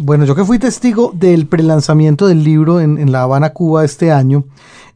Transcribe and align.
Bueno, 0.00 0.24
yo 0.24 0.36
que 0.36 0.44
fui 0.44 0.60
testigo 0.60 1.10
del 1.12 1.48
prelanzamiento 1.48 2.28
del 2.28 2.44
libro 2.44 2.80
en, 2.80 3.10
La 3.10 3.22
Habana, 3.22 3.52
Cuba 3.52 3.84
este 3.84 4.12
año, 4.12 4.44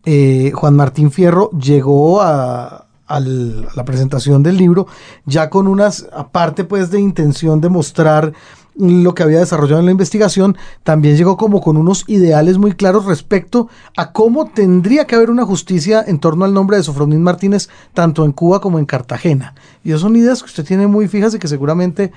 eh, 0.05 0.53
Juan 0.55 0.77
Martín 0.77 1.11
Fierro 1.11 1.51
llegó 1.51 2.23
a, 2.23 2.87
la 3.09 3.85
presentación 3.85 4.45
del 4.45 4.57
libro 4.57 4.87
ya 5.27 5.51
con 5.51 5.67
unas, 5.67 6.07
aparte 6.15 6.63
pues 6.63 6.91
de 6.93 7.01
intención 7.01 7.61
de 7.61 7.69
mostrar 7.69 8.33
lo 8.77 9.15
que 9.15 9.23
había 9.23 9.41
desarrollado 9.41 9.81
en 9.81 9.87
la 9.87 9.93
investigación, 9.93 10.57
también 10.83 11.17
llegó 11.17 11.37
como 11.37 11.61
con 11.61 11.77
unos 11.77 12.05
ideales 12.07 12.57
muy 12.57 12.73
claros 12.73 13.05
respecto 13.05 13.69
a 13.97 14.13
cómo 14.13 14.47
tendría 14.47 15.07
que 15.07 15.15
haber 15.15 15.31
una 15.31 15.45
justicia 15.45 16.03
en 16.07 16.21
torno 16.21 16.45
al 16.45 16.55
nombre 16.55 16.77
de 16.77 16.85
Sofronín 16.85 17.23
Martínez, 17.23 17.69
tanto 17.93 18.25
en 18.25 18.33
Cuba 18.33 18.61
como 18.61 18.79
en 18.79 18.87
Cartagena. 18.87 19.55
Y 19.85 19.91
esas 19.91 20.03
son 20.03 20.17
ideas 20.17 20.43
que 20.43 20.47
usted 20.47 20.65
tiene 20.65 20.87
muy 20.87 21.09
fijas 21.09 21.35
y 21.35 21.39
que 21.39 21.49
seguramente 21.49 22.13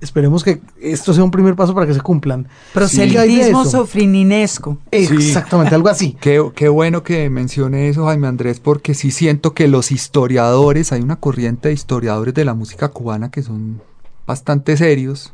esperemos 0.00 0.44
que 0.44 0.60
esto 0.80 1.12
sea 1.12 1.24
un 1.24 1.30
primer 1.30 1.54
paso 1.56 1.74
para 1.74 1.86
que 1.86 1.94
se 1.94 2.00
cumplan. 2.00 2.48
Proselitismo 2.72 3.64
sofrininesco. 3.64 4.78
Exactamente, 4.90 5.74
algo 5.74 5.88
así. 5.88 6.16
Qué, 6.20 6.42
qué, 6.54 6.68
bueno 6.68 7.02
que 7.02 7.30
mencione 7.30 7.88
eso, 7.88 8.06
Jaime 8.06 8.26
Andrés, 8.26 8.60
porque 8.60 8.94
sí 8.94 9.10
siento 9.10 9.54
que 9.54 9.68
los 9.68 9.92
historiadores, 9.92 10.92
hay 10.92 11.02
una 11.02 11.16
corriente 11.16 11.68
de 11.68 11.74
historiadores 11.74 12.34
de 12.34 12.44
la 12.44 12.54
música 12.54 12.88
cubana 12.88 13.30
que 13.30 13.42
son 13.42 13.80
bastante 14.26 14.76
serios, 14.76 15.32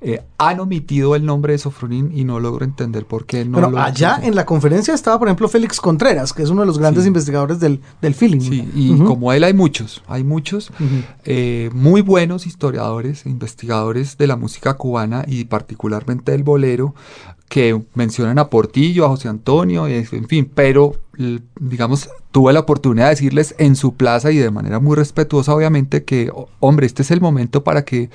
eh, 0.00 0.22
han 0.38 0.60
omitido 0.60 1.16
el 1.16 1.24
nombre 1.24 1.54
de 1.54 1.58
Sofronín 1.58 2.10
y 2.14 2.24
no 2.24 2.40
logro 2.40 2.64
entender 2.64 3.06
por 3.06 3.24
qué 3.26 3.44
no 3.44 3.60
lo 3.60 3.78
allá 3.78 4.20
en 4.22 4.34
la 4.34 4.44
conferencia 4.44 4.94
estaba, 4.94 5.18
por 5.18 5.28
ejemplo, 5.28 5.48
Félix 5.48 5.80
Contreras, 5.80 6.32
que 6.32 6.42
es 6.42 6.50
uno 6.50 6.60
de 6.60 6.66
los 6.66 6.78
grandes 6.78 7.06
investigadores 7.06 7.58
del, 7.58 7.80
del 8.02 8.14
feeling. 8.14 8.40
Sí, 8.40 8.70
y 8.74 8.98
como 9.00 9.32
él 9.32 9.44
hay 9.44 9.54
muchos, 9.54 10.02
hay 10.06 10.24
muchos 10.24 10.70
eh, 11.24 11.70
muy 11.72 12.02
buenos 12.02 12.46
historiadores, 12.46 13.26
investigadores 13.26 14.18
de 14.18 14.26
la 14.26 14.36
música 14.36 14.74
cubana 14.74 15.24
y 15.26 15.44
particularmente 15.44 16.32
del 16.32 16.42
bolero, 16.44 16.94
que 17.48 17.80
mencionan 17.94 18.38
a 18.38 18.48
Portillo, 18.50 19.04
a 19.04 19.08
José 19.08 19.28
Antonio, 19.28 19.86
en 19.86 20.06
fin, 20.28 20.50
pero 20.52 20.96
digamos, 21.60 22.08
tuve 22.32 22.52
la 22.52 22.60
oportunidad 22.60 23.06
de 23.06 23.10
decirles 23.10 23.54
en 23.58 23.76
su 23.76 23.94
plaza 23.94 24.32
y 24.32 24.38
de 24.38 24.50
manera 24.50 24.80
muy 24.80 24.96
respetuosa, 24.96 25.54
obviamente, 25.54 26.04
que, 26.04 26.32
hombre, 26.60 26.86
este 26.86 27.02
es 27.02 27.10
el 27.10 27.20
momento 27.20 27.62
para 27.62 27.84
que 27.84 28.10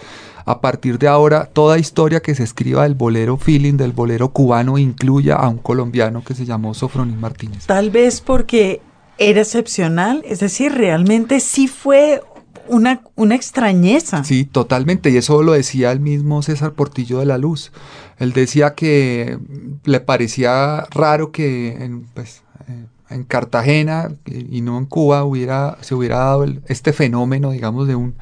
a 0.45 0.61
partir 0.61 0.97
de 0.97 1.07
ahora 1.07 1.45
toda 1.45 1.77
historia 1.77 2.21
que 2.21 2.35
se 2.35 2.43
escriba 2.43 2.83
del 2.83 2.95
bolero 2.95 3.37
feeling, 3.37 3.75
del 3.75 3.91
bolero 3.91 4.29
cubano, 4.29 4.77
incluya 4.77 5.35
a 5.35 5.47
un 5.47 5.59
colombiano 5.59 6.23
que 6.23 6.33
se 6.33 6.45
llamó 6.45 6.73
Sofronín 6.73 7.19
Martínez. 7.19 7.65
Tal 7.67 7.91
vez 7.91 8.19
porque 8.19 8.81
era 9.17 9.41
excepcional, 9.41 10.23
es 10.25 10.39
decir, 10.39 10.73
realmente 10.73 11.39
sí 11.39 11.67
fue 11.67 12.21
una, 12.69 13.01
una 13.15 13.35
extrañeza. 13.35 14.23
Sí, 14.23 14.45
totalmente, 14.45 15.09
y 15.09 15.17
eso 15.17 15.43
lo 15.43 15.53
decía 15.53 15.91
el 15.91 15.99
mismo 15.99 16.41
César 16.41 16.73
Portillo 16.73 17.19
de 17.19 17.25
la 17.25 17.37
Luz. 17.37 17.71
Él 18.17 18.33
decía 18.33 18.75
que 18.75 19.37
le 19.83 19.99
parecía 19.99 20.85
raro 20.91 21.31
que 21.31 21.83
en, 21.83 22.03
pues, 22.13 22.43
eh, 22.67 22.85
en 23.09 23.23
Cartagena 23.23 24.11
y 24.25 24.61
no 24.61 24.77
en 24.77 24.85
Cuba 24.85 25.23
hubiera, 25.23 25.77
se 25.81 25.95
hubiera 25.95 26.17
dado 26.17 26.45
este 26.67 26.93
fenómeno, 26.93 27.51
digamos, 27.51 27.87
de 27.87 27.95
un, 27.95 28.15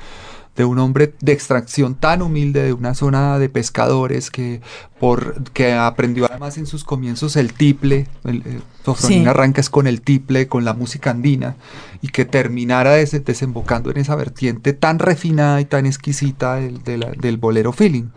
de 0.57 0.65
un 0.65 0.79
hombre 0.79 1.13
de 1.21 1.31
extracción 1.31 1.95
tan 1.95 2.21
humilde 2.21 2.63
de 2.63 2.73
una 2.73 2.95
zona 2.95 3.37
de 3.37 3.47
pescadores 3.47 4.31
que 4.31 4.59
por 4.99 5.43
que 5.51 5.73
aprendió 5.73 6.25
además 6.25 6.57
en 6.57 6.65
sus 6.65 6.83
comienzos 6.83 7.35
el 7.35 7.53
tiple, 7.53 8.07
el, 8.25 8.43
el 8.45 9.27
arranca 9.27 9.61
es 9.61 9.69
con 9.69 9.85
el 9.85 10.01
tiple, 10.01 10.47
con 10.47 10.65
la 10.65 10.73
música 10.73 11.11
andina 11.11 11.55
y 12.01 12.07
que 12.09 12.25
terminara 12.25 12.93
desembocando 12.93 13.91
en 13.91 13.97
esa 13.97 14.15
vertiente 14.15 14.73
tan 14.73 14.97
refinada 14.97 15.61
y 15.61 15.65
tan 15.65 15.85
exquisita 15.85 16.55
del, 16.55 16.83
del 16.83 17.37
bolero 17.37 17.71
feeling 17.71 18.09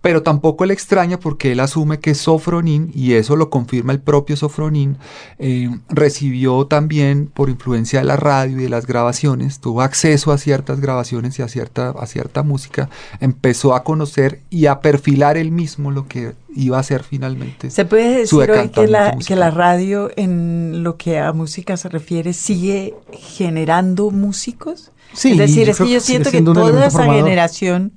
pero 0.00 0.22
tampoco 0.22 0.64
le 0.64 0.74
extraña 0.74 1.18
porque 1.18 1.52
él 1.52 1.60
asume 1.60 2.00
que 2.00 2.14
Sofronín, 2.14 2.90
y 2.94 3.14
eso 3.14 3.36
lo 3.36 3.50
confirma 3.50 3.92
el 3.92 4.00
propio 4.00 4.36
Sofronín, 4.36 4.96
eh, 5.38 5.70
recibió 5.88 6.66
también 6.66 7.26
por 7.26 7.50
influencia 7.50 8.00
de 8.00 8.06
la 8.06 8.16
radio 8.16 8.58
y 8.58 8.62
de 8.64 8.68
las 8.68 8.86
grabaciones, 8.86 9.60
tuvo 9.60 9.82
acceso 9.82 10.32
a 10.32 10.38
ciertas 10.38 10.80
grabaciones 10.80 11.38
y 11.38 11.42
a 11.42 11.48
cierta, 11.48 11.90
a 11.90 12.06
cierta 12.06 12.42
música, 12.42 12.88
empezó 13.20 13.74
a 13.74 13.84
conocer 13.84 14.40
y 14.50 14.66
a 14.66 14.80
perfilar 14.80 15.36
él 15.36 15.50
mismo 15.50 15.90
lo 15.90 16.06
que 16.06 16.32
iba 16.54 16.78
a 16.78 16.82
ser 16.82 17.02
finalmente. 17.02 17.70
¿Se 17.70 17.84
puede 17.84 18.18
decir 18.18 18.50
hoy 18.50 18.68
que 18.70 18.86
la, 18.86 19.16
que 19.18 19.36
la 19.36 19.50
radio 19.50 20.10
en 20.16 20.82
lo 20.82 20.96
que 20.96 21.18
a 21.18 21.32
música 21.32 21.76
se 21.76 21.88
refiere 21.88 22.32
sigue 22.32 22.94
generando 23.12 24.10
músicos? 24.10 24.92
Sí, 25.12 25.32
es 25.32 25.38
decir, 25.38 25.68
es 25.68 25.78
que 25.78 25.90
yo 25.90 26.00
siento 26.00 26.30
que 26.30 26.40
toda 26.40 26.86
esa 26.86 27.04
generación 27.04 27.92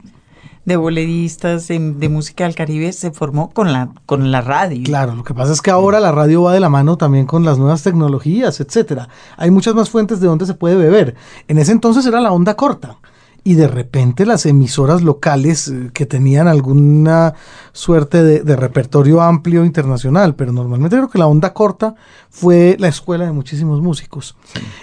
de 0.66 0.78
boleristas, 0.78 1.68
de, 1.68 1.80
música 2.10 2.46
del 2.46 2.56
Caribe, 2.56 2.94
se 2.94 3.12
formó 3.12 3.50
con 3.50 3.74
la, 3.74 3.90
con 4.06 4.32
la 4.32 4.42
radio. 4.42 4.84
Claro, 4.84 5.16
lo 5.16 5.24
que 5.24 5.34
pasa 5.34 5.52
es 5.52 5.62
que 5.62 5.72
ahora 5.72 6.00
la 6.00 6.12
radio 6.12 6.44
va 6.44 6.54
de 6.54 6.60
la 6.60 6.70
mano 6.70 6.98
también 6.98 7.26
con 7.26 7.44
las 7.44 7.58
nuevas 7.58 7.84
tecnologías, 7.84 8.60
etcétera. 8.60 9.10
Hay 9.38 9.52
muchas 9.52 9.76
más 9.76 9.90
fuentes 9.90 10.20
de 10.22 10.28
donde 10.28 10.46
se 10.46 10.54
puede 10.54 10.76
beber. 10.76 11.16
En 11.48 11.58
ese 11.58 11.74
entonces 11.74 12.06
era 12.06 12.22
la 12.22 12.32
onda 12.32 12.56
corta. 12.56 12.98
Y 13.46 13.56
de 13.56 13.68
repente 13.68 14.26
las 14.26 14.46
emisoras 14.46 15.02
locales 15.02 15.68
eh, 15.68 15.90
que 15.94 16.06
tenían 16.06 16.48
alguna 16.48 17.34
suerte 17.74 18.24
de, 18.24 18.56
repertorio 18.56 19.22
amplio 19.22 19.66
internacional, 19.66 20.36
pero 20.36 20.54
normalmente 20.54 20.96
creo 20.96 21.10
que 21.10 21.20
la 21.20 21.28
onda 21.28 21.52
corta 21.52 21.96
fue 22.30 22.78
la 22.80 22.88
escuela 22.88 23.26
de 23.26 23.34
muchísimos 23.34 23.82
músicos. 23.82 24.38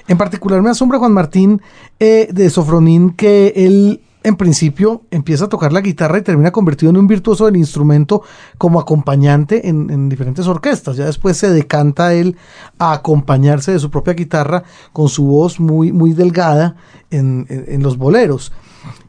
En 0.08 0.18
particular 0.18 0.60
me 0.60 0.68
asombra 0.68 0.98
Juan 0.98 1.14
Martín 1.14 1.62
eh, 1.98 2.28
de 2.30 2.50
Sofronín 2.50 3.12
que 3.12 3.54
él 3.56 4.02
en 4.22 4.36
principio 4.36 5.02
empieza 5.10 5.46
a 5.46 5.48
tocar 5.48 5.72
la 5.72 5.80
guitarra 5.80 6.18
y 6.18 6.22
termina 6.22 6.50
convertido 6.50 6.90
en 6.90 6.98
un 6.98 7.06
virtuoso 7.06 7.46
del 7.46 7.56
instrumento 7.56 8.22
como 8.58 8.78
acompañante 8.78 9.68
en, 9.68 10.08
diferentes 10.08 10.46
orquestas. 10.46 10.96
Ya 10.96 11.06
después 11.06 11.36
se 11.36 11.50
decanta 11.50 12.12
él 12.12 12.36
a 12.78 12.92
acompañarse 12.92 13.72
de 13.72 13.78
su 13.78 13.90
propia 13.90 14.14
guitarra 14.14 14.62
con 14.92 15.08
su 15.08 15.24
voz 15.24 15.58
muy, 15.58 15.92
muy 15.92 16.12
delgada 16.12 16.76
en, 17.10 17.46
los 17.82 17.96
boleros. 17.96 18.52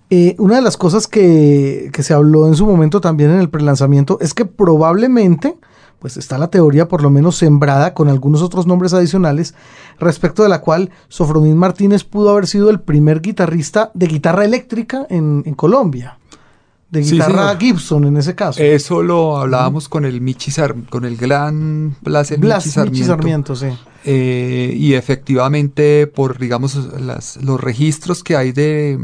Eh, 0.10 0.36
una 0.40 0.56
de 0.56 0.62
las 0.62 0.78
cosas 0.78 1.08
que, 1.08 1.90
que, 1.94 2.04
se 2.04 2.14
habló 2.14 2.48
en 2.48 2.56
su 2.56 2.66
momento 2.66 3.00
también 3.00 3.32
en 3.32 3.40
el 3.40 3.50
prelanzamiento 3.50 4.18
es 4.20 4.34
que 4.34 4.46
probablemente 4.46 5.58
pues 6.02 6.18
está 6.18 6.40
la 6.40 6.50
teoría 6.50 6.88
por 6.88 7.04
lo 7.04 7.12
menos 7.12 7.38
sembrada 7.38 7.94
con 7.94 8.10
algunos 8.10 8.42
otros 8.42 8.66
nombres 8.66 8.92
adicionales, 8.92 9.54
respecto 10.00 10.42
de 10.42 10.50
la 10.50 10.60
cual 10.60 10.90
Sofronín 11.10 11.56
Martínez 11.56 12.04
pudo 12.04 12.32
haber 12.32 12.48
sido 12.48 12.72
el 12.72 12.80
primer 12.80 13.22
guitarrista 13.22 13.92
de 13.94 14.08
guitarra 14.08 14.44
eléctrica 14.44 15.06
en, 15.12 15.44
Colombia. 15.54 16.18
De 16.90 17.02
guitarra 17.02 17.56
Gibson 17.56 18.06
en 18.06 18.18
ese 18.18 18.34
caso. 18.34 18.60
Eso 18.62 19.04
lo 19.04 19.38
hablábamos 19.38 19.88
con 19.88 20.04
el 20.04 20.22
Michi 20.22 20.52
con 20.90 21.06
el 21.06 21.16
gran 21.18 21.96
Blas, 22.02 22.34
Blas 22.38 22.76
Michi 22.78 23.04
Sarmiento. 23.04 23.56
sí. 23.56 23.68
Eh, 24.04 24.74
y 24.76 24.96
efectivamente, 24.96 26.08
por 26.08 26.40
digamos 26.40 26.76
los 27.44 27.62
registros 27.62 28.24
que 28.24 28.36
hay 28.36 28.52
de, 28.52 28.98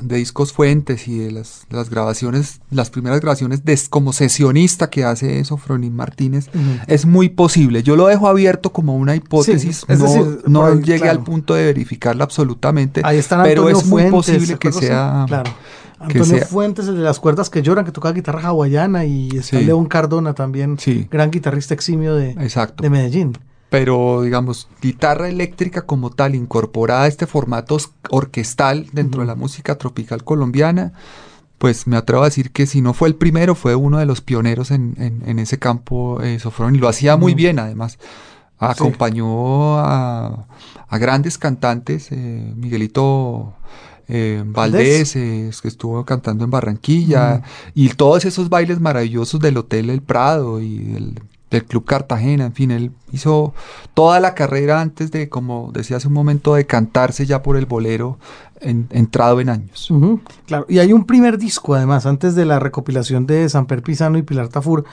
de 0.00 0.16
discos 0.16 0.52
fuentes 0.52 1.08
y 1.08 1.18
de 1.18 1.30
las, 1.30 1.66
las, 1.70 1.90
grabaciones, 1.90 2.60
las 2.70 2.90
primeras 2.90 3.20
grabaciones 3.20 3.64
de, 3.64 3.78
como 3.88 4.12
sesionista 4.12 4.90
que 4.90 5.04
hace 5.04 5.40
eso 5.40 5.56
Fronín 5.56 5.94
Martínez, 5.94 6.48
es 6.86 7.06
muy 7.06 7.28
posible. 7.28 7.82
Yo 7.82 7.96
lo 7.96 8.06
dejo 8.06 8.28
abierto 8.28 8.72
como 8.72 8.96
una 8.96 9.14
hipótesis, 9.16 9.84
es 9.88 9.98
no, 9.98 10.04
decir, 10.04 10.42
no 10.46 10.80
llegué 10.80 11.08
al 11.08 11.22
punto 11.22 11.54
de 11.54 11.64
verificarla 11.64 12.24
absolutamente, 12.24 13.02
Ahí 13.04 13.18
están 13.18 13.42
pero 13.42 13.68
es 13.68 13.86
muy 13.86 14.10
posible 14.10 14.56
que 14.58 14.72
sea... 14.72 15.24
Claro. 15.26 15.52
Antonio 15.98 16.46
Fuentes, 16.46 16.88
el 16.88 16.96
de 16.96 17.02
las 17.02 17.20
cuerdas 17.20 17.50
que 17.50 17.60
lloran, 17.60 17.84
que 17.84 17.92
toca 17.92 18.10
guitarra 18.12 18.40
hawaiana, 18.40 19.04
y 19.04 19.28
está 19.36 19.60
León 19.60 19.84
Cardona 19.84 20.32
también, 20.34 20.78
gran 21.10 21.30
guitarrista 21.30 21.74
eximio 21.74 22.14
de, 22.14 22.34
de 22.34 22.90
Medellín 22.90 23.36
pero 23.70 24.22
digamos, 24.22 24.68
guitarra 24.82 25.28
eléctrica 25.28 25.82
como 25.82 26.10
tal, 26.10 26.34
incorporada 26.34 27.04
a 27.04 27.06
este 27.06 27.26
formato 27.26 27.78
orquestal 28.10 28.88
dentro 28.92 29.22
de 29.22 29.28
la 29.28 29.36
música 29.36 29.78
tropical 29.78 30.24
colombiana, 30.24 30.92
pues 31.58 31.86
me 31.86 31.96
atrevo 31.96 32.22
a 32.22 32.26
decir 32.26 32.50
que 32.50 32.66
si 32.66 32.82
no 32.82 32.94
fue 32.94 33.08
el 33.08 33.14
primero, 33.14 33.54
fue 33.54 33.74
uno 33.74 33.98
de 33.98 34.06
los 34.06 34.20
pioneros 34.20 34.70
en, 34.70 34.94
en, 34.98 35.38
ese 35.38 35.58
campo 35.58 36.20
eh, 36.22 36.38
y 36.72 36.78
lo 36.78 36.88
hacía 36.88 37.16
muy 37.16 37.34
bien 37.34 37.58
además. 37.58 37.98
Acompañó 38.58 39.78
a, 39.78 40.46
a, 40.88 40.98
grandes 40.98 41.38
cantantes, 41.38 42.12
eh, 42.12 42.52
Miguelito 42.56 43.54
eh, 44.08 44.42
Valdés, 44.44 45.14
eh, 45.16 45.50
que 45.62 45.68
estuvo 45.68 46.04
cantando 46.04 46.44
en 46.44 46.50
Barranquilla, 46.50 47.42
y 47.74 47.90
todos 47.90 48.24
esos 48.24 48.48
bailes 48.48 48.80
maravillosos 48.80 49.40
del 49.40 49.56
Hotel 49.56 49.88
El 49.88 50.02
Prado 50.02 50.60
y 50.60 50.78
del 50.78 51.20
del 51.50 51.64
Club 51.64 51.84
Cartagena, 51.84 52.46
en 52.46 52.52
fin, 52.52 52.70
él 52.70 52.92
hizo 53.12 53.54
toda 53.94 54.20
la 54.20 54.34
carrera 54.34 54.80
antes 54.80 55.10
de, 55.10 55.28
como 55.28 55.70
decía 55.72 55.96
hace 55.96 56.08
un 56.08 56.14
momento, 56.14 56.54
de 56.54 56.66
cantarse 56.66 57.26
ya 57.26 57.42
por 57.42 57.56
el 57.56 57.66
bolero, 57.66 58.18
entrado 58.60 59.40
en 59.40 59.48
años. 59.48 59.90
claro, 60.46 60.66
y 60.68 60.78
hay 60.78 60.92
un 60.92 61.04
primer 61.04 61.38
disco 61.38 61.74
además, 61.74 62.06
antes 62.06 62.34
de 62.34 62.44
la 62.44 62.58
recopilación 62.58 63.26
de 63.26 63.48
Samper 63.48 63.82
Pisano 63.82 64.18
y 64.18 64.22
Pilar 64.22 64.48
Tafur, 64.48 64.84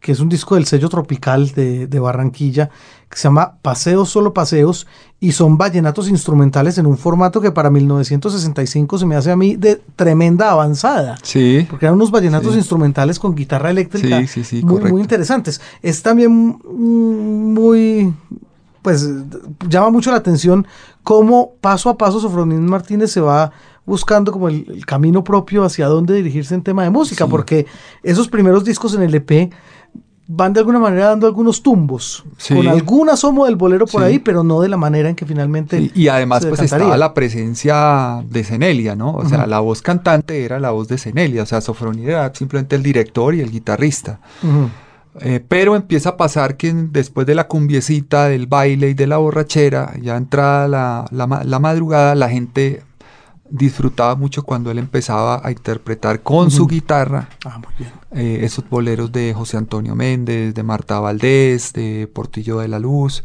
que 0.00 0.12
es 0.12 0.20
un 0.20 0.28
disco 0.28 0.54
del 0.54 0.66
sello 0.66 0.88
tropical 0.88 1.50
de, 1.50 1.98
Barranquilla, 2.00 2.70
que 3.08 3.16
se 3.16 3.24
llama 3.24 3.56
Paseos, 3.62 4.08
solo 4.08 4.34
paseos, 4.34 4.86
y 5.18 5.32
son 5.32 5.56
vallenatos 5.58 6.08
instrumentales 6.08 6.78
en 6.78 6.86
un 6.86 6.98
formato 6.98 7.40
que 7.40 7.50
para 7.50 7.70
1965 7.70 8.98
se 8.98 9.06
me 9.06 9.16
hace 9.16 9.30
a 9.30 9.36
mí 9.36 9.56
de 9.56 9.80
tremenda 9.96 10.50
avanzada. 10.50 11.16
Sí. 11.22 11.66
Porque 11.68 11.86
eran 11.86 11.96
unos 11.96 12.10
vallenatos 12.10 12.56
instrumentales 12.56 13.18
con 13.18 13.34
guitarra 13.34 13.70
eléctrica 13.70 14.22
muy, 14.62 14.80
muy 14.82 15.00
interesantes. 15.00 15.60
Es 15.82 16.02
también 16.02 16.58
muy 16.64 18.12
pues 18.86 19.04
llama 19.68 19.90
mucho 19.90 20.12
la 20.12 20.18
atención 20.18 20.64
cómo 21.02 21.54
paso 21.60 21.90
a 21.90 21.98
paso 21.98 22.20
Sofronín 22.20 22.64
Martínez 22.66 23.10
se 23.10 23.20
va 23.20 23.50
buscando 23.86 24.32
como 24.32 24.48
el, 24.48 24.84
camino 24.84 25.24
propio 25.24 25.64
hacia 25.64 25.86
dónde 25.86 26.14
dirigirse 26.14 26.54
en 26.54 26.62
tema 26.62 26.82
de 26.82 26.90
música, 26.90 27.26
porque 27.26 27.66
esos 28.02 28.28
primeros 28.28 28.64
discos 28.64 28.94
en 28.94 29.02
el 29.02 29.14
EP 29.14 29.52
van 30.28 30.52
de 30.52 30.60
alguna 30.60 30.80
manera 30.80 31.06
dando 31.06 31.28
algunos 31.28 31.62
tumbos, 31.62 32.24
con 32.48 32.66
algún 32.66 33.08
asomo 33.08 33.46
del 33.46 33.54
bolero 33.54 33.86
por 33.86 34.02
ahí, 34.02 34.18
pero 34.18 34.42
no 34.42 34.60
de 34.60 34.68
la 34.68 34.76
manera 34.76 35.08
en 35.08 35.14
que 35.14 35.24
finalmente... 35.24 35.92
Y 35.94 36.08
además 36.08 36.44
pues 36.44 36.60
estaba 36.60 36.96
la 36.96 37.14
presencia 37.14 38.24
de 38.28 38.42
Cenelia, 38.42 38.96
¿no? 38.96 39.14
O 39.14 39.28
sea, 39.28 39.46
la 39.46 39.60
voz 39.60 39.82
cantante 39.82 40.44
era 40.44 40.58
la 40.58 40.72
voz 40.72 40.88
de 40.88 40.98
Cenelia, 40.98 41.44
o 41.44 41.46
sea, 41.46 41.60
Sofronín 41.60 42.08
era 42.08 42.34
simplemente 42.34 42.74
el 42.74 42.82
director 42.82 43.34
y 43.34 43.40
el 43.40 43.52
guitarrista. 43.52 44.18
Eh, 45.20 45.42
pero 45.46 45.76
empieza 45.76 46.10
a 46.10 46.16
pasar 46.16 46.56
que 46.56 46.72
después 46.72 47.26
de 47.26 47.34
la 47.34 47.46
cumbiecita, 47.46 48.28
del 48.28 48.46
baile 48.46 48.90
y 48.90 48.94
de 48.94 49.06
la 49.06 49.16
borrachera, 49.16 49.94
ya 50.02 50.16
entrada 50.16 50.68
la, 50.68 51.06
la, 51.10 51.58
madrugada, 51.58 52.14
la 52.14 52.28
gente 52.28 52.82
disfrutaba 53.50 54.14
mucho 54.16 54.42
cuando 54.42 54.70
él 54.70 54.78
empezaba 54.78 55.40
a 55.44 55.50
interpretar 55.50 56.22
con 56.22 56.50
su 56.50 56.66
guitarra 56.66 57.28
ah, 57.44 57.60
eh, 58.12 58.40
esos 58.42 58.68
boleros 58.68 59.12
de 59.12 59.34
José 59.34 59.56
Antonio 59.56 59.94
Méndez, 59.94 60.54
de 60.54 60.62
Marta 60.62 61.00
Valdés, 61.00 61.72
de 61.72 62.08
Portillo 62.12 62.58
de 62.58 62.68
la 62.68 62.78
Luz. 62.78 63.22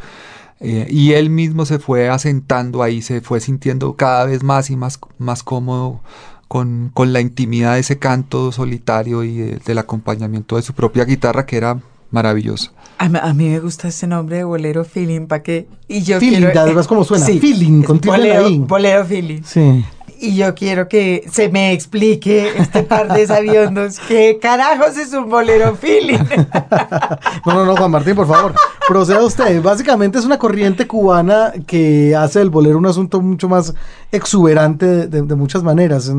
Eh, 0.60 0.88
y 0.90 1.14
él 1.14 1.30
mismo 1.32 1.66
se 1.66 1.80
fue 1.80 2.10
asentando 2.10 2.84
ahí, 2.84 3.02
se 3.02 3.22
fue 3.22 3.40
sintiendo 3.40 3.96
cada 3.96 4.26
vez 4.26 4.44
más 4.44 4.70
y 4.70 4.76
más, 4.76 5.00
más 5.18 5.42
cómodo 5.42 6.02
con, 6.48 6.92
la 6.96 7.22
intimidad 7.22 7.76
de 7.76 7.80
ese 7.80 7.98
canto 7.98 8.52
solitario 8.52 9.24
y 9.24 9.58
del 9.66 9.78
acompañamiento 9.78 10.58
de 10.58 10.62
su 10.62 10.74
propia 10.74 11.06
guitarra 11.06 11.46
que 11.46 11.58
era 11.58 11.80
maravilloso. 12.12 12.74
A, 12.98 13.08
mí 13.34 13.50
me 13.50 13.60
gusta 13.60 13.88
ese 13.88 14.06
nombre 14.06 14.38
de 14.38 14.44
bolero 14.44 14.84
feeling, 14.86 15.26
¿para 15.26 15.42
qué? 15.42 15.68
Y 15.88 16.02
yo 16.04 16.20
feeling, 16.20 16.40
quiero, 16.40 16.60
además 16.60 16.88
como 16.88 17.04
suena, 17.06 17.26
feeling, 17.26 17.82
con 17.82 18.00
bolero, 18.00 18.50
bolero 18.68 19.06
feeling. 19.06 19.42
Sí 19.44 19.84
y 20.22 20.36
yo 20.36 20.54
quiero 20.54 20.88
que 20.88 21.26
se 21.32 21.50
me 21.50 21.74
explique 21.74 22.54
este 22.56 22.84
par 22.84 23.12
de 23.12 23.26
sabiondos 23.26 24.00
qué 24.08 24.38
carajos 24.40 24.96
es 24.98 25.14
un 25.14 25.30
bolero 25.30 25.76
feeling. 25.76 26.20
no, 27.46 27.54
no, 27.54 27.66
no, 27.66 27.76
Juan 27.76 27.92
Martín, 27.92 28.16
por 28.16 28.28
favor, 28.28 28.54
proceda 28.88 29.24
usted. 29.24 29.62
Básicamente 29.62 30.20
es 30.20 30.26
una 30.26 30.38
corriente 30.38 30.86
cubana 30.86 31.54
que 31.66 32.16
hace 32.16 32.40
del 32.40 32.52
bolero 32.52 32.78
un 32.78 32.86
asunto 32.86 33.20
mucho 33.20 33.50
más 33.50 33.74
exuberante 34.12 35.08
de, 35.08 35.36
muchas 35.36 35.64
maneras, 35.64 36.08
en 36.08 36.18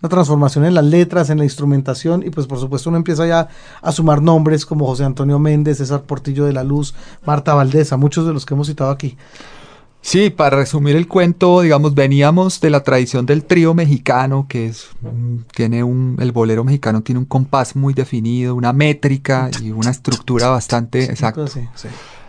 una 0.00 0.08
transformación 0.08 0.64
en 0.64 0.74
las 0.74 0.84
letras, 0.84 1.28
en 1.28 1.38
la 1.38 1.44
instrumentación 1.44 2.22
y 2.24 2.30
pues 2.30 2.46
por 2.46 2.58
supuesto 2.58 2.88
uno 2.88 2.96
empieza 2.96 3.26
ya 3.26 3.48
a 3.82 3.92
sumar 3.92 4.22
nombres 4.22 4.64
como 4.64 4.86
José 4.86 5.04
Antonio 5.04 5.38
Méndez, 5.38 5.78
César 5.78 6.02
Portillo 6.02 6.46
de 6.46 6.52
la 6.52 6.64
Luz, 6.64 6.94
Marta 7.26 7.54
Valdés, 7.54 7.92
muchos 7.98 8.26
de 8.26 8.32
los 8.32 8.46
que 8.46 8.54
hemos 8.54 8.68
citado 8.68 8.90
aquí. 8.90 9.16
Sí, 10.04 10.28
para 10.28 10.58
resumir 10.58 10.96
el 10.96 11.08
cuento, 11.08 11.62
digamos, 11.62 11.94
veníamos 11.94 12.60
de 12.60 12.68
la 12.68 12.82
tradición 12.82 13.24
del 13.24 13.42
trío 13.42 13.72
mexicano, 13.72 14.44
que 14.46 14.66
es, 14.66 14.88
tiene 15.54 15.82
un, 15.82 16.18
el 16.20 16.30
bolero 16.30 16.62
mexicano 16.62 17.02
tiene 17.02 17.20
un 17.20 17.24
compás 17.24 17.74
muy 17.74 17.94
definido, 17.94 18.54
una 18.54 18.74
métrica 18.74 19.50
y 19.62 19.70
una 19.70 19.90
estructura 19.90 20.48
bastante 20.50 21.04
exacta. 21.04 21.46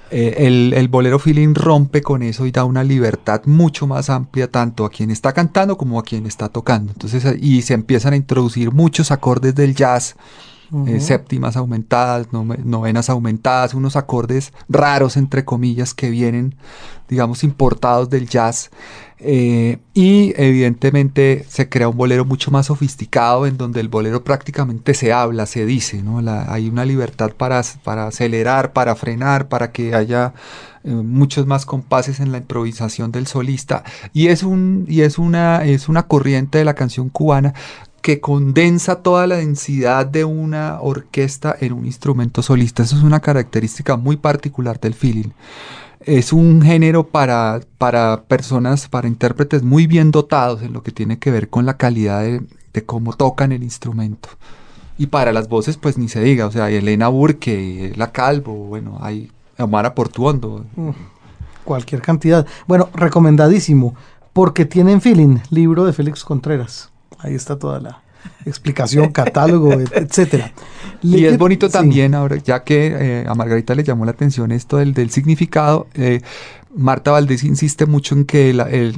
Eh, 0.10 0.36
el, 0.48 0.74
el, 0.74 0.88
bolero 0.88 1.20
feeling 1.20 1.54
rompe 1.54 2.02
con 2.02 2.24
eso 2.24 2.46
y 2.46 2.52
da 2.52 2.64
una 2.64 2.82
libertad 2.82 3.42
mucho 3.44 3.88
más 3.88 4.10
amplia 4.10 4.50
tanto 4.50 4.86
a 4.86 4.90
quien 4.90 5.12
está 5.12 5.34
cantando 5.34 5.78
como 5.78 6.00
a 6.00 6.04
quien 6.04 6.26
está 6.28 6.48
tocando. 6.48 6.94
Entonces, 6.94 7.26
y 7.42 7.62
se 7.64 7.74
empiezan 7.74 8.14
a 8.14 8.16
introducir 8.16 8.72
muchos 8.72 9.12
acordes 9.12 9.54
del 9.54 9.76
jazz 9.76 10.16
eh, 10.88 11.00
séptimas 11.00 11.58
aumentadas, 11.58 12.28
novenas 12.32 13.10
aumentadas, 13.10 13.74
unos 13.74 13.96
acordes 13.96 14.54
raros, 14.68 15.18
entre 15.18 15.46
comillas, 15.46 15.94
que 15.94 16.10
vienen, 16.10 16.56
digamos, 17.08 17.44
importados 17.44 18.10
del 18.10 18.28
jazz. 18.28 18.72
Eh, 19.18 19.78
y 19.94 20.34
evidentemente 20.36 21.46
se 21.48 21.70
crea 21.70 21.88
un 21.88 21.96
bolero 21.96 22.26
mucho 22.26 22.52
más 22.52 22.66
sofisticado 22.66 23.48
en 23.48 23.56
donde 23.58 23.80
el 23.80 23.88
bolero 23.88 24.24
prácticamente 24.24 24.94
se 24.94 25.14
habla, 25.14 25.46
se 25.46 25.66
dice, 25.66 26.04
¿no? 26.04 26.20
hay 26.50 26.68
una 26.68 26.84
libertad 26.84 27.32
para, 27.32 27.62
para 27.84 28.08
acelerar, 28.08 28.74
para 28.74 28.94
frenar, 28.96 29.48
para 29.48 29.72
que 29.72 29.96
haya 29.96 30.34
eh, 30.84 30.92
muchos 30.92 31.48
más 31.48 31.66
compases 31.66 32.20
en 32.20 32.32
la 32.32 32.40
improvisación 32.40 33.12
del 33.12 33.26
solista 33.26 33.84
y 34.14 34.28
es 34.28 34.44
un 34.44 34.86
y 34.88 35.02
es 35.02 35.18
una 35.18 35.64
es 35.66 35.90
una 35.90 36.04
corriente 36.04 36.60
de 36.60 36.66
la 36.66 36.76
canción 36.76 37.10
cubana 37.10 37.56
que 38.06 38.20
condensa 38.20 39.02
toda 39.02 39.26
la 39.26 39.38
densidad 39.38 40.06
de 40.06 40.26
una 40.26 40.80
orquesta 40.80 41.56
en 41.60 41.74
un 41.74 41.88
instrumento 41.88 42.44
solista. 42.44 42.84
Eso 42.84 42.96
es 42.96 43.02
una 43.02 43.20
característica 43.20 43.98
muy 43.98 44.16
particular 44.16 44.80
del 44.80 44.94
feeling. 44.94 45.30
Es 46.02 46.32
un 46.32 46.62
género 46.62 47.08
para, 47.08 47.62
para 47.80 48.26
personas, 48.26 48.88
para 48.90 49.08
intérpretes 49.08 49.64
muy 49.64 49.88
bien 49.88 50.12
dotados 50.12 50.62
en 50.62 50.72
lo 50.72 50.84
que 50.84 50.92
tiene 50.92 51.18
que 51.18 51.32
ver 51.32 51.50
con 51.50 51.66
la 51.66 51.78
calidad 51.78 52.22
de, 52.22 52.86
cómo 52.86 53.14
tocan 53.14 53.52
el 53.52 53.64
instrumento. 53.64 54.30
Y 55.00 55.08
para 55.08 55.34
las 55.34 55.50
voces, 55.50 55.78
pues 55.78 55.98
ni 55.98 56.08
se 56.08 56.22
diga, 56.22 56.46
o 56.46 56.52
sea, 56.52 56.66
hay 56.66 56.76
Elena 56.76 57.08
Burke, 57.08 57.92
La 57.96 58.12
Calvo, 58.12 58.54
bueno, 58.54 59.00
hay 59.02 59.32
Omar 59.58 59.96
Portuondo. 59.96 60.64
Mm, 60.76 60.92
cualquier 61.64 62.04
cantidad. 62.04 62.46
Bueno, 62.68 62.88
recomendadísimo, 62.94 63.96
porque 64.32 64.66
tienen 64.66 65.02
feeling, 65.02 65.40
libro 65.50 65.86
de 65.86 65.94
Félix 65.94 66.24
Contreras. 66.24 66.92
Ahí 67.20 67.36
está 67.36 67.58
toda 67.58 67.80
la 67.80 68.02
explicación, 68.46 69.12
catálogo, 69.12 69.74
etcétera. 69.74 70.52
Y 71.02 71.26
es 71.26 71.38
bonito 71.38 71.70
también 71.70 72.16
ahora, 72.16 72.38
ya 72.38 72.64
que 72.64 72.88
eh, 72.88 73.26
a 73.28 73.36
Margarita 73.36 73.76
le 73.76 73.84
llamó 73.84 74.06
la 74.06 74.12
atención 74.12 74.52
esto 74.52 74.78
del, 74.78 74.94
del 74.96 75.12
significado. 75.12 75.86
Eh, 75.94 76.22
Marta 76.76 77.12
Valdés 77.12 77.44
insiste 77.44 77.86
mucho 77.86 78.16
en 78.16 78.26
que 78.26 78.50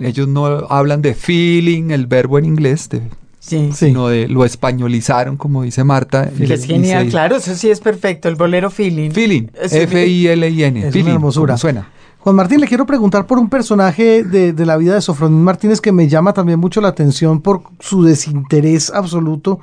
ellos 0.02 0.28
no 0.28 0.46
hablan 0.46 1.02
de 1.02 1.14
feeling, 1.16 1.92
el 1.92 2.08
verbo 2.08 2.40
en 2.40 2.46
inglés, 2.46 2.88
de, 2.90 3.02
sino 3.40 4.08
de 4.08 4.28
lo 4.28 4.46
españolizaron, 4.46 5.38
como 5.38 5.64
dice 5.64 5.84
Marta. 5.84 6.30
es 6.40 6.66
genial, 6.66 7.10
claro, 7.10 7.38
eso 7.38 7.56
sí 7.56 7.70
es 7.70 7.80
perfecto, 7.82 8.30
el 8.30 8.36
bolero 8.36 8.72
feeling. 8.72 9.12
Feeling, 9.12 9.48
F-I-L-I-N, 9.54 10.92
feeling, 10.92 11.12
hermosura. 11.12 11.58
suena. 11.58 11.90
Juan 12.20 12.36
Martín, 12.36 12.60
le 12.60 12.68
quiero 12.68 12.86
preguntar 12.86 13.26
por 13.26 13.38
un 13.38 13.50
personaje 13.50 14.24
de, 14.24 14.66
la 14.66 14.76
vida 14.78 14.96
de 14.96 15.02
Sofronín 15.02 15.44
Martínez 15.44 15.80
que 15.80 15.92
me 15.92 16.08
llama 16.08 16.34
también 16.34 16.60
mucho 16.60 16.82
la 16.82 16.90
atención 16.90 17.42
por 17.42 17.62
su 17.80 18.04
desinterés 18.04 18.92
absoluto 18.92 19.60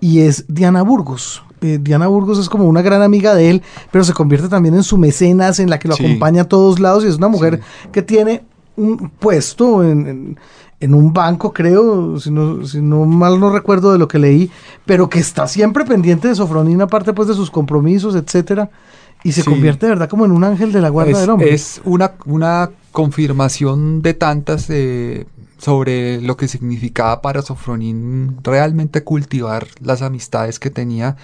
y 0.00 0.20
es 0.20 0.44
Diana 0.48 0.82
Burgos. 0.82 1.42
Eh, 1.60 1.78
Diana 1.80 2.06
Burgos 2.06 2.38
es 2.38 2.48
como 2.48 2.64
una 2.64 2.82
gran 2.82 3.02
amiga 3.02 3.34
de 3.34 3.50
él, 3.50 3.62
pero 3.90 4.04
se 4.04 4.12
convierte 4.12 4.48
también 4.48 4.74
en 4.74 4.82
su 4.82 4.98
mecenas, 4.98 5.58
en 5.58 5.70
la 5.70 5.78
que 5.78 5.88
lo 5.88 5.94
acompaña 5.94 6.42
a 6.42 6.48
todos 6.48 6.78
lados 6.78 7.04
y 7.04 7.08
es 7.08 7.16
una 7.16 7.28
mujer 7.28 7.60
que 7.90 8.02
tiene 8.02 8.44
un 8.76 9.10
puesto 9.18 9.82
en, 9.82 10.36
un 10.80 11.12
banco, 11.14 11.54
creo, 11.54 12.20
si 12.20 12.30
no, 12.30 12.66
si 12.66 12.82
no 12.82 13.06
mal 13.06 13.40
no 13.40 13.50
recuerdo 13.50 13.92
de 13.92 13.98
lo 13.98 14.06
que 14.06 14.18
leí, 14.18 14.50
pero 14.84 15.08
que 15.08 15.18
está 15.18 15.48
siempre 15.48 15.86
pendiente 15.86 16.28
de 16.28 16.34
Sofronín, 16.34 16.82
aparte 16.82 17.14
pues 17.14 17.26
de 17.26 17.34
sus 17.34 17.50
compromisos, 17.50 18.14
etcétera. 18.14 18.70
Y 19.24 19.32
se 19.32 19.42
convierte 19.42 19.86
de 19.86 19.90
verdad 19.90 20.08
como 20.08 20.26
en 20.26 20.32
un 20.32 20.44
ángel 20.44 20.70
de 20.70 20.80
la 20.80 20.90
guarda 20.90 21.18
del 21.18 21.30
hombre. 21.30 21.52
Es 21.52 21.80
una, 21.84 22.12
una 22.26 22.70
confirmación 22.92 24.02
de 24.02 24.14
tantas 24.14 24.68
sobre 25.64 26.20
lo 26.20 26.36
que 26.36 26.46
significaba 26.46 27.22
para 27.22 27.40
Sofronín 27.40 28.36
realmente 28.42 29.02
cultivar 29.02 29.66
las 29.80 30.02
amistades 30.02 30.58
que 30.58 30.68
tenía. 30.68 31.16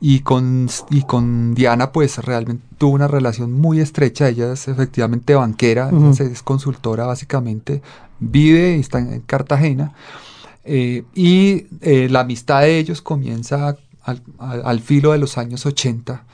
Y 0.00 0.20
con, 0.20 0.68
y 0.90 1.02
con 1.02 1.56
Diana 1.56 1.90
pues 1.90 2.18
realmente 2.18 2.62
tuvo 2.78 2.94
una 2.94 3.08
relación 3.08 3.52
muy 3.52 3.80
estrecha, 3.80 4.28
ella 4.28 4.52
es 4.52 4.68
efectivamente 4.68 5.34
banquera, 5.34 5.90
es 6.20 6.42
consultora 6.44 7.06
básicamente, 7.06 7.82
vive 8.20 8.76
y 8.76 8.80
está 8.80 9.00
en 9.00 9.20
Cartagena. 9.22 9.94
Eh, 10.64 11.02
y 11.16 11.66
eh, 11.80 12.08
la 12.08 12.20
amistad 12.20 12.60
de 12.60 12.78
ellos 12.78 13.02
comienza 13.02 13.76
al, 14.02 14.22
al 14.38 14.80
filo 14.80 15.10
de 15.10 15.18
los 15.18 15.38
años 15.38 15.66
80 15.66 16.24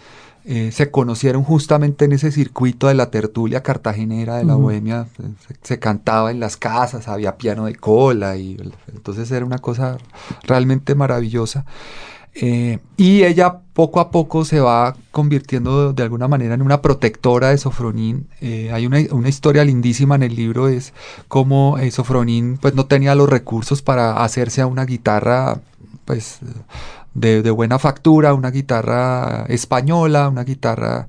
eh, 0.47 0.73
se 0.73 0.91
conocieron 0.91 1.43
justamente 1.43 2.05
en 2.05 2.13
ese 2.13 2.31
circuito 2.31 2.89
de 2.89 2.95
la 2.95 3.11
tertulia 3.11 3.63
cartagenera 3.63 4.37
de 4.37 4.45
la 4.45 4.57
bohemia, 4.57 5.07
se, 5.63 5.79
cantaba 5.79 6.31
en 6.31 6.39
las 6.39 6.59
casas, 6.59 7.09
había 7.09 7.39
piano 7.39 7.65
de 7.65 7.75
cola 7.75 8.37
y 8.37 8.59
entonces 8.93 9.31
era 9.31 9.47
una 9.47 9.59
cosa 9.59 9.97
realmente 10.43 10.95
maravillosa. 10.95 11.65
Eh, 12.35 12.79
y 12.99 13.23
ella 13.23 13.61
poco 13.73 14.01
a 14.01 14.11
poco 14.11 14.45
se 14.45 14.61
va 14.61 14.97
convirtiendo 15.13 15.95
de 15.95 16.03
alguna 16.03 16.29
manera 16.29 16.55
en 16.55 16.61
una 16.61 16.83
protectora 16.83 17.49
de 17.49 17.57
Sofronín. 17.57 18.29
Eh, 18.43 18.71
hay 18.71 18.87
una, 18.87 19.29
historia 19.29 19.65
lindísima 19.65 20.17
en 20.17 20.25
el 20.25 20.37
libro, 20.37 20.69
es 20.69 20.93
cómo 21.27 21.79
Sofronín 21.91 22.59
pues, 22.61 22.75
no 22.75 22.85
tenía 22.85 23.15
los 23.15 23.31
recursos 23.31 23.81
para 23.81 24.23
hacerse 24.23 24.61
a 24.61 24.67
una 24.67 24.85
guitarra 24.85 25.63
pues, 26.05 26.41
de, 27.15 27.51
buena 27.51 27.79
factura, 27.79 28.35
una 28.35 28.51
guitarra 28.51 29.47
española, 29.49 30.29
una 30.29 30.45
guitarra 30.45 31.09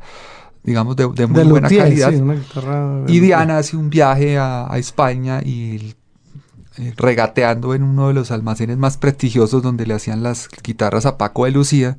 digamos 0.64 0.96
de, 0.96 1.28
muy 1.28 1.44
buena 1.44 1.70
calidad. 1.70 2.12
y 3.08 3.20
Diana 3.20 3.60
hace 3.60 3.78
un 3.78 3.90
viaje 3.90 4.38
a, 4.38 4.72
a 4.72 4.78
España 4.80 5.42
y 5.44 5.96
eh, 6.78 6.94
regateando 6.98 7.74
en 7.74 7.84
uno 7.84 8.10
de 8.10 8.14
los 8.14 8.32
almacenes 8.32 8.78
más 8.78 8.98
prestigiosos 8.98 9.64
donde 9.64 9.86
le 9.86 9.94
hacían 9.94 10.24
las 10.24 10.50
guitarras 10.62 11.06
a 11.06 11.18
Paco 11.18 11.46
de 11.46 11.52
Lucía, 11.52 11.98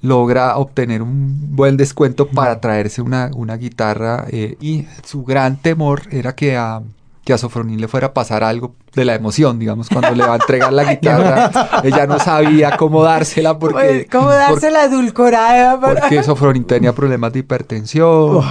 logra 0.00 0.56
obtener 0.58 1.02
un 1.02 1.56
buen 1.56 1.76
descuento 1.76 2.28
para 2.28 2.60
traerse 2.60 3.02
una, 3.02 3.30
una 3.34 3.56
guitarra 3.56 4.26
eh, 4.30 4.56
y 4.60 4.86
su 5.04 5.24
gran 5.24 5.56
temor 5.56 6.02
era 6.12 6.36
que 6.36 6.56
a, 6.56 6.82
que 7.24 7.32
a 7.32 7.38
Sofronín 7.38 7.80
le 7.80 7.88
fuera 7.88 8.08
a 8.08 8.14
pasar 8.14 8.42
algo 8.42 8.74
de 8.94 9.04
la 9.04 9.14
emoción, 9.14 9.58
digamos, 9.58 9.88
cuando 9.88 10.14
le 10.14 10.24
va 10.24 10.34
a 10.34 10.36
entregar 10.36 10.72
la 10.72 10.84
guitarra, 10.90 11.50
ella 11.84 12.06
no 12.06 12.18
sabía 12.18 12.76
cómo 12.76 13.02
dársela 13.02 13.58
porque... 13.58 14.08
¿Cómo 14.10 14.28
dársela 14.30 14.84
edulcorada? 14.84 15.80
Porque 15.80 16.22
Sofronín 16.22 16.64
tenía 16.64 16.92
problemas 16.94 17.32
de 17.32 17.40
hipertensión, 17.40 18.08
oh. 18.08 18.44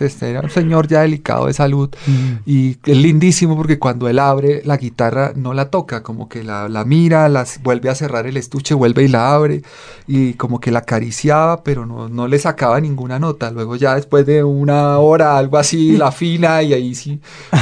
este, 0.00 0.30
era 0.30 0.40
un 0.40 0.50
señor 0.50 0.88
ya 0.88 1.02
delicado 1.02 1.46
de 1.46 1.52
salud 1.52 1.90
mm. 2.06 2.32
y 2.46 2.78
es 2.84 2.96
lindísimo 2.96 3.56
porque 3.56 3.78
cuando 3.78 4.08
él 4.08 4.18
abre 4.18 4.62
la 4.64 4.78
guitarra 4.78 5.32
no 5.36 5.52
la 5.52 5.70
toca, 5.70 6.02
como 6.02 6.28
que 6.28 6.42
la, 6.42 6.68
mira, 6.86 7.28
las, 7.28 7.62
vuelve 7.62 7.90
a 7.90 7.94
cerrar 7.94 8.26
el 8.26 8.36
estuche, 8.36 8.74
vuelve 8.74 9.04
y 9.04 9.08
la 9.08 9.34
abre 9.34 9.62
y 10.06 10.34
como 10.34 10.60
que 10.60 10.70
la 10.70 10.80
acariciaba, 10.80 11.62
pero 11.62 11.84
no, 11.84 12.08
no 12.08 12.26
le 12.26 12.38
sacaba 12.38 12.80
ninguna 12.80 13.18
nota. 13.18 13.50
Luego 13.50 13.76
ya 13.76 13.94
después 13.94 14.24
de 14.24 14.42
una 14.42 14.98
hora, 14.98 15.36
algo 15.36 15.58
así, 15.58 15.96
la 15.96 16.10
fina 16.10 16.62
y 16.62 16.72
ahí 16.72 16.94
sí, 16.94 17.20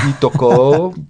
y 0.09 0.13
tocó, 0.21 0.36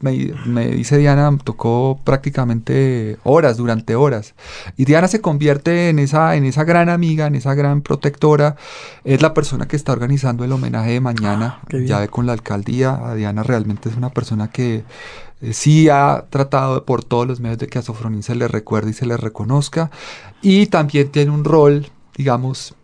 me, 0.01 0.33
me 0.45 0.67
dice 0.69 0.99
Diana 0.99 1.37
tocó 1.43 2.01
prácticamente 2.05 3.19
horas, 3.25 3.57
durante 3.57 3.95
horas. 3.95 4.35
Y 4.77 4.85
Diana 4.85 5.09
se 5.09 5.21
convierte 5.21 5.89
en 5.89 5.99
esa, 5.99 6.37
en 6.37 6.45
esa 6.45 6.65
gran 6.65 6.89
amiga, 6.89 7.27
en 7.27 7.35
esa 7.35 7.55
gran 7.55 7.83
protectora. 7.83 8.57
Es 9.05 9.23
la 9.23 9.35
persona 9.35 9.67
que 9.67 9.77
está 9.77 9.93
organizando 9.93 10.45
el 10.45 10.53
homenaje 10.53 10.93
de 10.93 11.01
mañana, 11.01 11.61
ah, 11.73 11.77
ya 11.85 12.01
ve 12.01 12.09
con 12.09 12.27
la 12.27 12.33
alcaldía. 12.33 13.15
Diana 13.15 13.43
realmente 13.43 13.89
es 13.89 13.97
una 13.97 14.11
persona 14.11 14.51
que 14.51 14.85
eh, 15.41 15.53
sí 15.53 15.89
ha 15.89 16.25
tratado 16.31 16.85
por 16.85 17.05
todos 17.05 17.27
los 17.27 17.41
medios 17.41 17.59
de 17.59 17.67
que 17.67 17.79
a 17.79 17.83
Sofronín 17.83 18.23
se 18.23 18.35
le 18.35 18.49
recuerde 18.49 18.91
y 18.91 18.95
se 18.95 19.07
le 19.07 19.17
reconozca. 19.17 19.91
Y 20.43 20.67
también 20.67 21.11
tiene 21.11 21.31
un 21.31 21.45
rol, 21.45 21.89
digamos, 22.17 22.75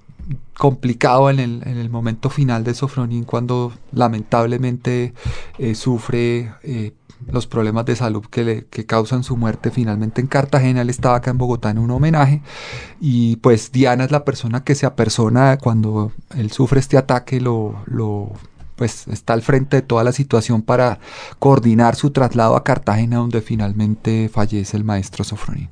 complicado 0.63 1.29
en 1.29 1.41
el, 1.41 1.91
momento 1.91 2.31
final 2.31 2.63
de 2.63 2.73
Sofronín 2.75 3.25
cuando 3.25 3.73
lamentablemente 3.91 5.13
eh, 5.59 5.75
sufre 5.75 6.53
eh, 6.63 6.93
los 7.27 7.49
problemas 7.49 7.85
de 7.85 7.97
salud 7.97 8.25
que, 8.31 8.45
le, 8.45 8.65
causan 8.87 9.25
su 9.25 9.37
muerte 9.37 9.73
finalmente 9.73 10.21
en 10.21 10.29
Cartagena. 10.29 10.83
Él 10.83 10.89
estaba 10.89 11.17
acá 11.17 11.33
en 11.33 11.39
Bogotá 11.39 11.71
en 11.71 11.79
un 11.79 11.91
homenaje 11.91 12.43
y 13.01 13.35
pues 13.39 13.73
Diana 13.73 14.05
es 14.05 14.13
la 14.13 14.25
persona 14.25 14.63
que 14.63 14.77
se 14.77 14.87
apersona 14.87 15.59
cuando 15.59 16.13
él 16.37 16.53
sufre 16.53 16.79
este 16.79 16.97
ataque, 16.97 17.41
lo, 17.41 17.83
lo 17.87 18.31
pues 18.77 19.09
está 19.09 19.33
al 19.33 19.43
frente 19.43 19.79
de 19.79 19.83
toda 19.83 20.05
la 20.05 20.13
situación 20.13 20.63
para 20.63 21.01
coordinar 21.41 21.97
su 21.97 22.13
traslado 22.13 22.55
a 22.55 22.63
Cartagena 22.63 23.17
donde 23.17 23.41
finalmente 23.41 24.31
fallece 24.33 24.77
el 24.77 24.85
maestro 24.85 25.25
Sofronín. 25.25 25.71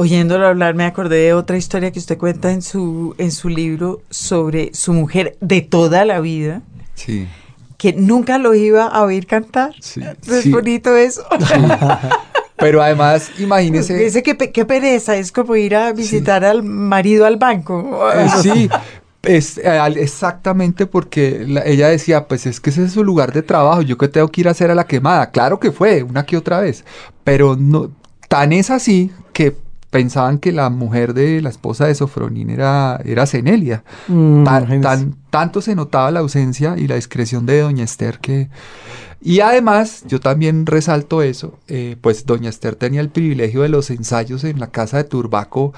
Oyéndolo 0.00 0.46
hablar 0.46 0.74
me 0.74 0.84
acordé 0.84 1.16
de 1.16 1.34
otra 1.34 1.56
historia 1.56 1.90
que 1.90 1.98
usted 1.98 2.16
cuenta 2.16 2.52
en 2.52 2.62
su, 2.62 3.14
en 3.18 3.32
su 3.32 3.48
libro 3.48 4.02
sobre 4.10 4.72
su 4.72 4.92
mujer 4.92 5.36
de 5.40 5.60
toda 5.60 6.04
la 6.04 6.20
vida. 6.20 6.62
Sí 6.94 7.26
que 7.78 7.92
nunca 7.92 8.38
lo 8.38 8.54
iba 8.54 8.86
a 8.86 9.02
oír 9.02 9.26
cantar. 9.26 9.72
Sí, 9.80 10.02
es 10.26 10.50
bonito 10.50 10.94
eso. 10.96 11.24
Pero 12.56 12.82
además, 12.82 13.30
imagínese. 13.38 13.94
Dice 13.96 14.22
que 14.24 14.36
qué 14.36 14.64
pereza, 14.64 15.16
es 15.16 15.30
como 15.30 15.54
ir 15.54 15.76
a 15.76 15.92
visitar 15.92 16.44
al 16.44 16.64
marido 16.64 17.24
al 17.24 17.36
banco. 17.36 18.10
Eh, 18.12 18.26
sí, 18.42 18.68
es, 19.22 19.58
exactamente 19.58 20.86
porque 20.86 21.46
ella 21.64 21.88
decía, 21.88 22.26
pues 22.26 22.46
es 22.46 22.60
que 22.60 22.70
ese 22.70 22.84
es 22.84 22.92
su 22.92 23.04
lugar 23.04 23.32
de 23.32 23.42
trabajo, 23.42 23.82
yo 23.82 23.96
que 23.96 24.08
tengo 24.08 24.26
que 24.26 24.40
ir 24.40 24.48
a 24.48 24.50
hacer 24.50 24.72
a 24.72 24.74
la 24.74 24.88
quemada. 24.88 25.30
Claro 25.30 25.60
que 25.60 25.70
fue, 25.70 26.02
una 26.02 26.26
que 26.26 26.36
otra 26.36 26.58
vez, 26.58 26.84
pero 27.22 27.54
no, 27.54 27.92
tan 28.28 28.52
es 28.52 28.70
así 28.70 29.12
que 29.32 29.54
pensaban 29.90 30.38
que 30.38 30.52
la 30.52 30.70
mujer 30.70 31.14
de 31.14 31.40
la 31.40 31.48
esposa 31.48 31.86
de 31.86 31.94
Sofronín 31.94 32.50
era, 32.50 33.00
era 33.04 33.26
Cenelia. 33.26 33.82
Mm, 34.08 34.44
tan, 34.44 35.14
tanto 35.30 35.60
se 35.60 35.74
notaba 35.74 36.10
la 36.10 36.20
ausencia 36.20 36.74
y 36.76 36.88
la 36.88 36.96
discreción 36.96 37.46
de 37.46 37.60
doña 37.60 37.84
Esther 37.84 38.18
que 38.18 38.48
y 39.20 39.40
además, 39.40 40.04
yo 40.06 40.20
también 40.20 40.64
resalto 40.64 41.22
eso, 41.22 41.58
eh, 41.66 41.96
pues 42.00 42.24
doña 42.24 42.50
Esther 42.50 42.76
tenía 42.76 43.00
el 43.00 43.08
privilegio 43.08 43.62
de 43.62 43.68
los 43.68 43.90
ensayos 43.90 44.44
en 44.44 44.60
la 44.60 44.68
casa 44.68 44.98
de 44.98 45.04
Turbaco 45.04 45.72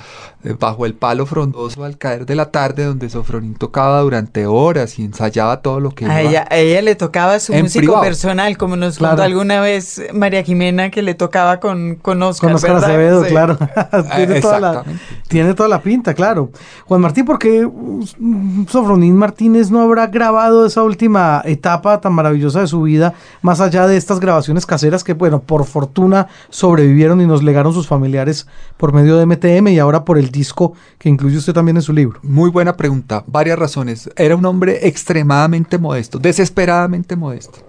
eh, 0.44 0.54
bajo 0.58 0.84
el 0.84 0.92
palo 0.92 1.24
frondoso 1.24 1.84
al 1.84 1.96
caer 1.96 2.26
de 2.26 2.34
la 2.34 2.50
tarde, 2.50 2.84
donde 2.84 3.08
Sofronín 3.08 3.54
tocaba 3.54 4.02
durante 4.02 4.44
horas 4.44 4.98
y 4.98 5.04
ensayaba 5.04 5.62
todo 5.62 5.80
lo 5.80 5.92
que... 5.92 6.04
A, 6.04 6.20
ella, 6.20 6.46
a 6.50 6.58
ella 6.58 6.82
le 6.82 6.94
tocaba 6.96 7.40
su 7.40 7.54
músico 7.54 7.98
personal, 8.02 8.58
como 8.58 8.76
nos 8.76 8.98
contó 8.98 9.22
alguna 9.22 9.62
vez 9.62 10.02
María 10.12 10.42
Jimena, 10.42 10.90
que 10.90 11.00
le 11.00 11.14
tocaba 11.14 11.60
con, 11.60 11.94
con 11.94 12.22
Oscar. 12.22 12.50
Con 12.50 12.56
Oscar 12.56 12.76
Acevedo, 12.76 13.24
claro. 13.24 13.56
tiene, 14.16 14.42
toda 14.42 14.60
la, 14.60 14.84
tiene 15.28 15.54
toda 15.54 15.70
la 15.70 15.80
pinta, 15.80 16.12
claro. 16.12 16.50
Juan 16.84 17.00
Martín, 17.00 17.24
¿por 17.24 17.38
qué 17.38 17.66
mm, 17.66 18.66
Sofronín 18.66 19.16
Martínez 19.40 19.70
no 19.70 19.80
habrá 19.80 20.06
grabado 20.06 20.66
esa 20.66 20.82
última 20.82 21.40
etapa 21.46 21.98
tan 21.98 22.12
maravillosa 22.12 22.60
de 22.60 22.66
su 22.66 22.82
vida? 22.82 23.14
más 23.40 23.62
allá 23.62 23.86
de 23.86 23.96
estas 23.96 24.20
grabaciones 24.20 24.66
caseras 24.66 25.02
que, 25.02 25.14
bueno, 25.14 25.40
por 25.40 25.64
fortuna 25.64 26.26
sobrevivieron 26.50 27.22
y 27.22 27.26
nos 27.26 27.42
legaron 27.42 27.72
sus 27.72 27.86
familiares 27.86 28.46
por 28.76 28.92
medio 28.92 29.16
de 29.16 29.24
MTM 29.24 29.68
y 29.68 29.78
ahora 29.78 30.04
por 30.04 30.18
el 30.18 30.30
disco 30.30 30.74
que 30.98 31.08
incluye 31.08 31.38
usted 31.38 31.54
también 31.54 31.78
en 31.78 31.82
su 31.82 31.94
libro? 31.94 32.20
Muy 32.22 32.50
buena 32.50 32.76
pregunta, 32.76 33.24
varias 33.26 33.58
razones. 33.58 34.10
Era 34.14 34.36
un 34.36 34.44
hombre 34.44 34.86
extremadamente 34.86 35.78
modesto, 35.78 36.18
desesperadamente 36.18 37.16
modesto. 37.16 37.60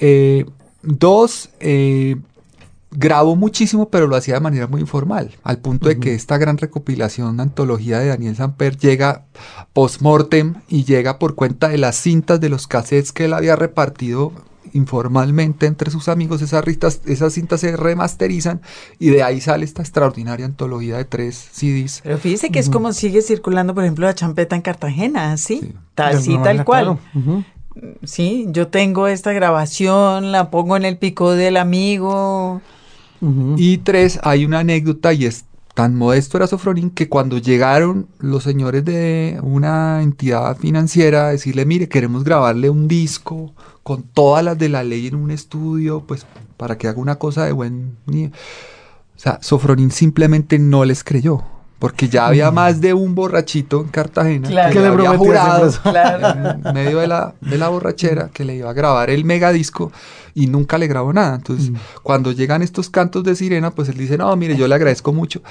Eh, 0.00 0.46
dos, 0.80 1.50
eh, 1.60 2.16
grabó 2.90 3.36
muchísimo, 3.36 3.90
pero 3.90 4.06
lo 4.06 4.16
hacía 4.16 4.34
de 4.34 4.40
manera 4.40 4.66
muy 4.66 4.80
informal, 4.80 5.30
al 5.42 5.58
punto 5.58 5.88
de 5.88 5.98
que 5.98 6.14
esta 6.14 6.38
gran 6.38 6.58
recopilación, 6.58 7.40
antología 7.40 7.98
de 7.98 8.08
Daniel 8.08 8.36
Samper, 8.36 8.76
llega 8.76 9.24
post-mortem 9.72 10.54
y 10.68 10.84
llega 10.84 11.18
por 11.18 11.34
cuenta 11.34 11.68
de 11.68 11.78
las 11.78 11.96
cintas 11.96 12.40
de 12.40 12.48
los 12.48 12.66
cassettes 12.66 13.12
que 13.12 13.26
él 13.26 13.34
había 13.34 13.56
repartido 13.56 14.32
informalmente 14.72 15.66
entre 15.66 15.90
sus 15.90 16.08
amigos, 16.08 16.42
esas, 16.42 16.62
esas 17.06 17.32
cintas 17.32 17.60
se 17.60 17.76
remasterizan 17.76 18.60
y 18.98 19.08
de 19.08 19.22
ahí 19.22 19.40
sale 19.40 19.64
esta 19.64 19.82
extraordinaria 19.82 20.46
antología 20.46 20.96
de 20.96 21.04
tres 21.04 21.36
CDs. 21.52 22.00
Pero 22.02 22.18
fíjese 22.18 22.50
que 22.50 22.58
es 22.58 22.68
como 22.68 22.92
sigue 22.92 23.22
circulando, 23.22 23.74
por 23.74 23.84
ejemplo, 23.84 24.06
la 24.06 24.14
champeta 24.14 24.56
en 24.56 24.62
Cartagena, 24.62 25.36
¿sí? 25.36 25.72
Tal, 25.94 26.22
tal 26.42 26.64
cual. 26.64 26.98
Sí, 28.02 28.46
yo 28.50 28.68
tengo 28.68 29.06
esta 29.06 29.32
grabación, 29.32 30.32
la 30.32 30.50
pongo 30.50 30.76
en 30.76 30.84
el 30.84 30.98
pico 30.98 31.32
del 31.32 31.56
amigo. 31.56 32.60
Y 33.56 33.78
tres, 33.78 34.20
hay 34.22 34.44
una 34.44 34.60
anécdota 34.60 35.12
y 35.12 35.24
es 35.24 35.44
tan 35.74 35.94
modesto 35.94 36.36
era 36.36 36.48
Sofronín 36.48 36.90
que 36.90 37.08
cuando 37.08 37.38
llegaron 37.38 38.08
los 38.18 38.42
señores 38.42 38.84
de 38.84 39.38
una 39.42 40.02
entidad 40.02 40.56
financiera 40.56 41.28
a 41.28 41.30
decirle, 41.30 41.66
mire, 41.66 41.88
queremos 41.88 42.24
grabarle 42.24 42.68
un 42.68 42.88
disco 42.88 43.52
con 43.84 44.02
todas 44.02 44.44
las 44.44 44.58
de 44.58 44.68
la 44.68 44.82
ley 44.82 45.06
en 45.06 45.14
un 45.14 45.30
estudio, 45.30 46.02
pues 46.04 46.26
para 46.56 46.76
que 46.76 46.88
haga 46.88 47.00
una 47.00 47.16
cosa 47.16 47.44
de 47.44 47.52
buen... 47.52 47.96
O 48.08 49.20
sea, 49.20 49.38
Sofronín 49.40 49.92
simplemente 49.92 50.58
no 50.58 50.84
les 50.84 51.04
creyó 51.04 51.44
porque 51.78 52.08
ya 52.08 52.26
había 52.26 52.50
más 52.50 52.80
de 52.80 52.92
un 52.92 53.14
borrachito 53.14 53.80
en 53.80 53.88
Cartagena 53.88 54.48
que, 54.70 54.80
le 54.80 54.86
había 54.88 55.16
jurado 55.16 55.70
en 55.84 56.74
medio 56.74 56.98
de 56.98 57.06
la, 57.06 57.34
de 57.40 57.56
la 57.56 57.68
borrachera 57.68 58.30
que 58.32 58.44
le 58.44 58.56
iba 58.56 58.70
a 58.70 58.72
grabar 58.72 59.10
el 59.10 59.24
megadisco 59.24 59.92
y 60.38 60.46
nunca 60.46 60.78
le 60.78 60.86
grabó 60.86 61.12
nada. 61.12 61.34
Entonces, 61.34 61.70
mm. 61.70 61.76
cuando 62.02 62.30
llegan 62.30 62.62
estos 62.62 62.88
cantos 62.88 63.24
de 63.24 63.34
sirena, 63.34 63.72
pues 63.72 63.88
él 63.88 63.96
dice, 63.98 64.16
no, 64.16 64.34
mire, 64.36 64.56
yo 64.56 64.68
le 64.68 64.74
agradezco 64.76 65.12
mucho, 65.12 65.42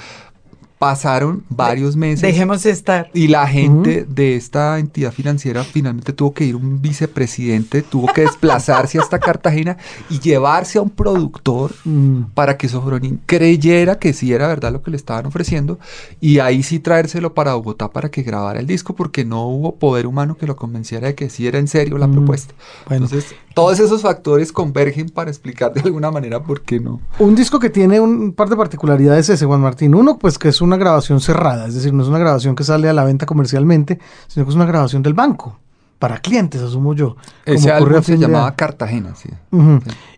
Pasaron 0.78 1.42
varios 1.48 1.96
meses. 1.96 2.22
Dejemos 2.22 2.64
estar. 2.64 3.10
Y 3.12 3.26
la 3.26 3.48
gente 3.48 4.06
de 4.08 4.36
esta 4.36 4.78
entidad 4.78 5.10
financiera 5.10 5.64
finalmente 5.64 6.12
tuvo 6.12 6.32
que 6.32 6.44
ir 6.44 6.54
un 6.54 6.80
vicepresidente, 6.80 7.82
tuvo 7.82 8.12
que 8.12 8.20
desplazarse 8.20 9.00
hasta 9.00 9.18
Cartagena 9.28 9.76
y 10.08 10.20
llevarse 10.20 10.78
a 10.78 10.82
un 10.82 10.90
productor 10.90 11.74
mm. 11.84 12.26
para 12.32 12.56
que 12.56 12.68
Sofronín 12.68 13.20
creyera 13.26 13.98
que 13.98 14.12
sí 14.12 14.32
era 14.32 14.46
verdad 14.46 14.70
lo 14.70 14.80
que 14.80 14.92
le 14.92 14.96
estaban 14.96 15.26
ofreciendo 15.26 15.80
y 16.20 16.38
ahí 16.38 16.62
sí 16.62 16.78
traérselo 16.78 17.34
para 17.34 17.54
Bogotá 17.54 17.90
para 17.90 18.08
que 18.08 18.22
grabara 18.22 18.60
el 18.60 18.68
disco 18.68 18.94
porque 18.94 19.24
no 19.24 19.48
hubo 19.48 19.74
poder 19.80 20.06
humano 20.06 20.36
que 20.36 20.46
lo 20.46 20.54
convenciera 20.54 21.08
de 21.08 21.16
que 21.16 21.28
sí 21.28 21.48
era 21.48 21.58
en 21.58 21.66
serio 21.66 21.98
la 21.98 22.06
mm. 22.06 22.12
propuesta. 22.12 22.54
Entonces, 22.88 23.34
todos 23.58 23.80
esos 23.80 24.02
factores 24.02 24.52
convergen 24.52 25.08
para 25.08 25.30
explicar 25.30 25.72
de 25.72 25.80
alguna 25.80 26.12
manera 26.12 26.40
por 26.40 26.60
qué 26.60 26.78
no. 26.78 27.00
Un 27.18 27.34
disco 27.34 27.58
que 27.58 27.70
tiene 27.70 27.98
un 27.98 28.32
par 28.32 28.48
de 28.48 28.54
particularidades 28.54 29.28
ese, 29.28 29.44
Juan 29.44 29.60
Martín. 29.60 29.96
Uno, 29.96 30.16
pues 30.16 30.38
que 30.38 30.48
es 30.48 30.60
un 30.60 30.68
una 30.68 30.76
grabación 30.76 31.20
cerrada, 31.20 31.66
es 31.66 31.74
decir, 31.74 31.92
no 31.92 32.02
es 32.02 32.08
una 32.08 32.18
grabación 32.18 32.54
que 32.54 32.62
sale 32.62 32.88
a 32.88 32.92
la 32.92 33.04
venta 33.04 33.26
comercialmente, 33.26 33.98
sino 34.28 34.44
que 34.44 34.50
es 34.50 34.56
una 34.56 34.66
grabación 34.66 35.02
del 35.02 35.14
banco, 35.14 35.58
para 35.98 36.18
clientes, 36.18 36.60
asumo 36.62 36.94
yo. 36.94 37.16
Ese 37.44 37.72
álbum 37.72 38.02
se 38.02 38.18
llamaba 38.18 38.54
Cartagena, 38.54 39.14
sí. 39.16 39.30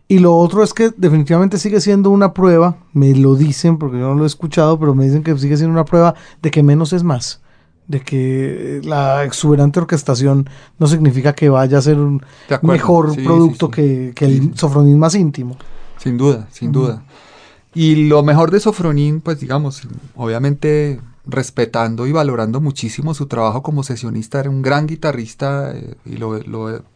Y 0.09 0.18
lo 0.18 0.37
otro 0.37 0.62
es 0.64 0.75
que 0.75 0.90
definitivamente 0.97 1.56
sigue 1.56 1.80
siendo 1.80 2.11
una 2.11 2.35
prueba, 2.35 2.78
me 2.92 3.14
lo 3.14 3.37
dicen 3.37 3.78
porque 3.78 3.99
yo 3.99 4.09
no 4.09 4.14
lo 4.16 4.25
he 4.25 4.26
escuchado, 4.26 4.78
pero 4.78 4.94
me 4.94 5.04
dicen 5.04 5.23
que 5.23 5.38
sigue 5.38 5.56
siendo 5.56 5.73
una 5.73 5.85
prueba 5.85 6.14
de 6.42 6.50
que 6.50 6.62
menos 6.62 6.92
es 6.92 7.04
más 7.04 7.40
de 7.90 8.00
que 8.00 8.80
la 8.85 9.25
exuberante 9.25 9.80
orquestación 9.80 10.49
no 10.78 10.87
significa 10.87 11.32
que 11.32 11.49
vaya 11.49 11.78
a 11.78 11.82
ser 11.82 11.99
un 11.99 12.23
mejor 12.62 13.16
producto 13.16 13.68
que, 13.68 14.14
el 14.20 14.56
sofronín 14.56 14.97
más 14.97 15.16
íntimo. 15.16 15.56
Sin 15.99 16.16
duda, 16.16 16.47
sin 16.52 16.70
duda. 16.70 17.02
Y 17.75 18.09
lo 18.09 18.23
mejor 18.23 18.52
de 18.52 18.61
Sofronín, 18.61 19.20
pues 19.20 19.40
digamos, 19.40 19.82
obviamente 20.14 21.00
respetando 21.30 22.06
y 22.06 22.12
valorando 22.12 22.60
muchísimo 22.60 23.14
su 23.14 23.26
trabajo 23.26 23.62
como 23.62 23.82
sesionista, 23.82 24.40
era 24.40 24.50
un 24.50 24.62
gran 24.62 24.87
guitarrista 24.87 25.72
eh, 25.75 25.94
y 26.04 26.16
lo, 26.16 26.40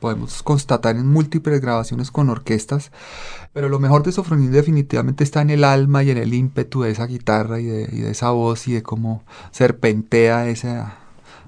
podemos 0.00 0.42
constatar 0.42 0.96
en 0.96 1.06
múltiples 1.06 1.60
grabaciones 1.60 2.10
con 2.10 2.30
orquestas, 2.30 2.92
pero 3.52 3.68
lo 3.68 3.78
mejor 3.78 4.02
de 4.02 4.12
Sofronín 4.12 4.52
definitivamente 4.52 5.24
está 5.24 5.42
en 5.42 5.50
el 5.50 5.64
alma 5.64 6.02
y 6.02 6.10
en 6.10 6.18
el 6.18 6.34
ímpetu 6.34 6.82
de 6.82 6.90
esa 6.90 7.06
guitarra 7.06 7.60
y 7.60 7.64
de, 7.64 8.10
esa 8.10 8.30
voz 8.30 8.68
y 8.68 8.72
de 8.72 8.82
cómo 8.82 9.22
serpentea 9.50 10.48
esa, 10.48 10.98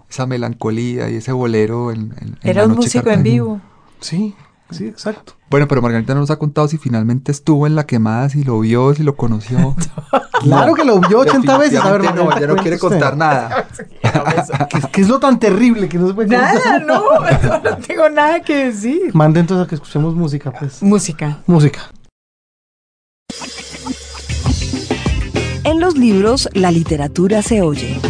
esa 0.08 0.26
melancolía 0.26 1.10
y 1.10 1.16
ese 1.16 1.32
bolero 1.32 1.92
en, 1.92 2.14
Era 2.42 2.66
un 2.66 2.74
músico 2.76 3.10
en 3.10 3.22
vivo. 3.22 3.60
Sí, 4.00 4.34
Sí, 4.70 4.86
exacto. 4.86 5.34
Bueno, 5.48 5.68
pero 5.68 5.80
Margarita 5.80 6.12
no 6.14 6.20
nos 6.20 6.30
ha 6.30 6.38
contado 6.38 6.66
si 6.66 6.76
finalmente 6.76 7.30
estuvo 7.30 7.66
en 7.66 7.76
la 7.76 7.86
quemada, 7.86 8.28
si 8.28 8.42
lo 8.42 8.58
vio, 8.60 8.94
si 8.94 9.04
lo 9.04 9.16
conoció. 9.16 9.76
claro 10.42 10.74
que 10.74 10.84
lo 10.84 11.00
vio 11.00 11.20
80 11.20 11.58
veces. 11.58 11.80
A 11.80 11.92
ver, 11.92 12.14
no, 12.14 12.38
ya 12.38 12.46
no 12.48 12.56
quiere 12.56 12.78
contar 12.78 13.16
nada. 13.16 13.68
¿Qué, 14.92 15.00
es 15.00 15.08
lo 15.08 15.20
tan 15.20 15.38
terrible 15.38 15.88
que 15.88 15.98
no 15.98 16.08
se 16.08 16.14
puede 16.14 16.28
Nada, 16.28 16.80
no, 16.80 17.00
no 17.64 17.76
tengo 17.78 18.08
nada 18.08 18.40
que 18.40 18.66
decir. 18.66 19.14
Mande 19.14 19.40
entonces 19.40 19.66
a 19.66 19.68
que 19.68 19.76
escuchemos 19.76 20.14
música, 20.14 20.50
pues. 20.50 20.82
Música. 20.82 21.38
Música. 21.46 21.90
En 25.62 25.80
los 25.80 25.96
libros, 25.96 26.48
la 26.54 26.70
literatura 26.70 27.42
se 27.42 27.62
oye. 27.62 28.00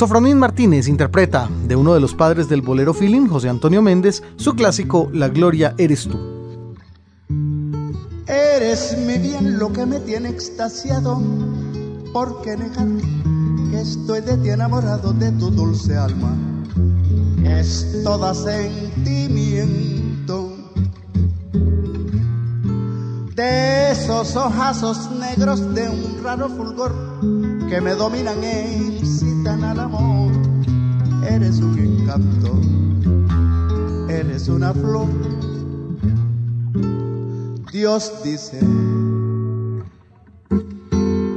Sofronín 0.00 0.38
Martínez 0.38 0.88
interpreta 0.88 1.46
de 1.66 1.76
uno 1.76 1.92
de 1.92 2.00
los 2.00 2.14
padres 2.14 2.48
del 2.48 2.62
bolero 2.62 2.94
feeling, 2.94 3.26
José 3.26 3.50
Antonio 3.50 3.82
Méndez, 3.82 4.22
su 4.36 4.54
clásico 4.54 5.10
La 5.12 5.28
Gloria 5.28 5.74
Eres 5.76 6.08
tú. 6.08 6.18
Eres 8.26 8.96
mi 9.06 9.18
bien 9.18 9.58
lo 9.58 9.70
que 9.70 9.84
me 9.84 10.00
tiene 10.00 10.30
extasiado, 10.30 11.20
porque 12.14 12.56
negar 12.56 12.88
que 13.70 13.80
estoy 13.82 14.22
de 14.22 14.38
ti 14.38 14.48
enamorado 14.48 15.12
de 15.12 15.32
tu 15.32 15.50
dulce 15.50 15.94
alma. 15.94 16.34
Es 17.44 18.00
toda 18.02 18.32
sentimiento 18.32 19.70
de 23.36 23.90
esos 23.90 24.34
ojazos 24.34 25.10
negros 25.10 25.74
de 25.74 25.90
un 25.90 26.24
raro 26.24 26.48
fulgor 26.48 26.94
que 27.68 27.82
me 27.82 27.94
dominan 27.94 28.42
e 28.42 29.00
incitan 29.50 29.64
al 29.64 29.80
amor. 29.80 30.32
Eres 31.28 31.58
un 31.58 31.78
encanto, 31.78 32.60
eres 34.08 34.48
una 34.48 34.72
flor. 34.72 35.08
Dios 37.72 38.12
dice 38.24 38.58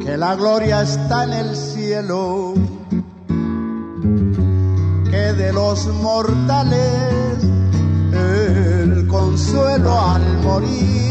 que 0.04 0.18
la 0.18 0.36
gloria 0.36 0.82
está 0.82 1.24
en 1.26 1.34
el 1.34 1.56
cielo, 1.56 2.54
que 5.10 5.34
de 5.34 5.54
los 5.54 5.88
mortales 6.02 7.44
el 8.14 9.08
consuelo 9.08 10.00
al 10.00 10.42
morir 10.44 11.04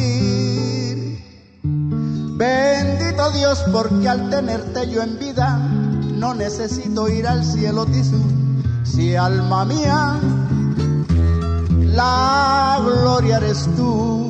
Bendito 2.43 3.31
Dios 3.31 3.65
porque 3.73 4.09
al 4.09 4.29
tenerte 4.29 4.91
yo 4.91 5.03
en 5.03 5.17
vida 5.19 5.72
no 6.23 6.35
necesito 6.35 7.09
ir 7.09 7.27
al 7.27 7.45
cielo 7.45 7.85
tisú. 7.85 8.23
Si 8.85 9.17
alma 9.17 9.65
mía, 9.65 10.21
la 11.97 12.79
gloria 12.81 13.39
eres 13.39 13.69
tú. 13.77 14.22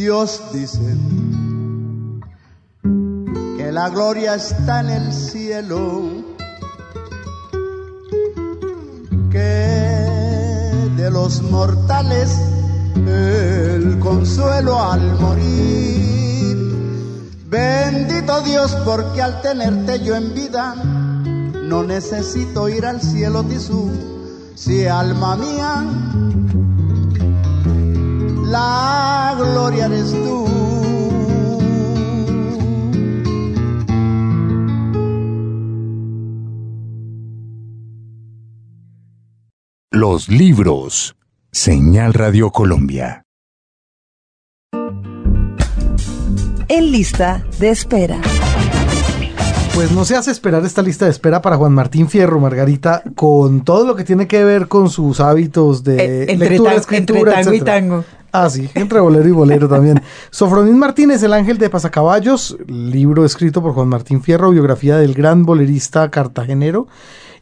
Dios 0.00 0.40
dice 0.54 0.96
que 3.58 3.70
la 3.70 3.90
gloria 3.90 4.34
está 4.34 4.80
en 4.80 4.88
el 4.88 5.12
cielo, 5.12 6.04
que 9.30 9.38
de 10.96 11.10
los 11.10 11.42
mortales 11.42 12.34
el 12.96 13.98
consuelo 13.98 14.80
al 14.80 15.20
morir. 15.20 16.56
Bendito 17.50 18.40
Dios 18.40 18.74
porque 18.86 19.20
al 19.20 19.42
tenerte 19.42 20.02
yo 20.02 20.16
en 20.16 20.32
vida 20.32 20.76
no 20.76 21.82
necesito 21.82 22.70
ir 22.70 22.86
al 22.86 23.02
cielo 23.02 23.42
tisú, 23.42 23.90
si 24.54 24.86
alma 24.86 25.36
mía 25.36 25.84
la 28.50 29.34
gloria 29.38 29.86
eres 29.86 30.10
tú. 30.10 30.46
Los 39.92 40.28
libros. 40.28 41.16
Señal 41.52 42.14
Radio 42.14 42.50
Colombia. 42.50 43.24
En 46.68 46.92
lista 46.92 47.44
de 47.58 47.70
espera. 47.70 48.20
Pues 49.74 49.92
no 49.92 50.04
se 50.04 50.16
hace 50.16 50.30
esperar 50.30 50.64
esta 50.64 50.82
lista 50.82 51.06
de 51.06 51.10
espera 51.10 51.42
para 51.42 51.56
Juan 51.56 51.72
Martín 51.72 52.08
Fierro, 52.08 52.38
Margarita, 52.38 53.02
con 53.14 53.62
todo 53.62 53.86
lo 53.86 53.96
que 53.96 54.04
tiene 54.04 54.26
que 54.26 54.44
ver 54.44 54.68
con 54.68 54.90
sus 54.90 55.20
hábitos 55.20 55.84
de 55.84 56.24
eh, 56.24 56.36
lectura, 56.36 56.74
escritura, 56.74 57.40
entre 57.40 57.42
tango 57.42 57.54
y 57.54 57.60
tango. 57.60 58.04
Ah, 58.32 58.48
sí, 58.48 58.70
entre 58.74 59.00
bolero 59.00 59.28
y 59.28 59.32
bolero 59.32 59.68
también. 59.68 60.02
Sofronín 60.30 60.78
Martínez, 60.78 61.22
El 61.22 61.32
Ángel 61.32 61.58
de 61.58 61.68
Pasacaballos, 61.68 62.56
libro 62.66 63.24
escrito 63.24 63.60
por 63.60 63.72
Juan 63.72 63.88
Martín 63.88 64.22
Fierro, 64.22 64.50
biografía 64.50 64.96
del 64.96 65.14
gran 65.14 65.44
bolerista 65.44 66.10
cartagenero. 66.10 66.86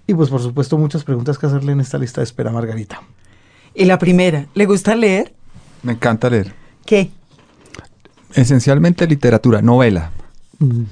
Y 0.06 0.14
pues 0.14 0.30
por 0.30 0.40
supuesto 0.40 0.78
muchas 0.78 1.04
preguntas 1.04 1.38
que 1.38 1.46
hacerle 1.46 1.72
en 1.72 1.80
esta 1.80 1.98
lista 1.98 2.22
de 2.22 2.24
espera, 2.24 2.50
Margarita. 2.50 3.02
Y 3.74 3.84
la 3.84 3.98
primera, 3.98 4.46
¿le 4.54 4.64
gusta 4.64 4.96
leer? 4.96 5.34
Me 5.82 5.92
encanta 5.92 6.30
leer. 6.30 6.54
¿Qué? 6.86 7.10
Esencialmente 8.34 9.06
literatura, 9.06 9.60
novela. 9.60 10.10
Mm. 10.58 10.82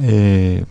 Eh, 0.00 0.64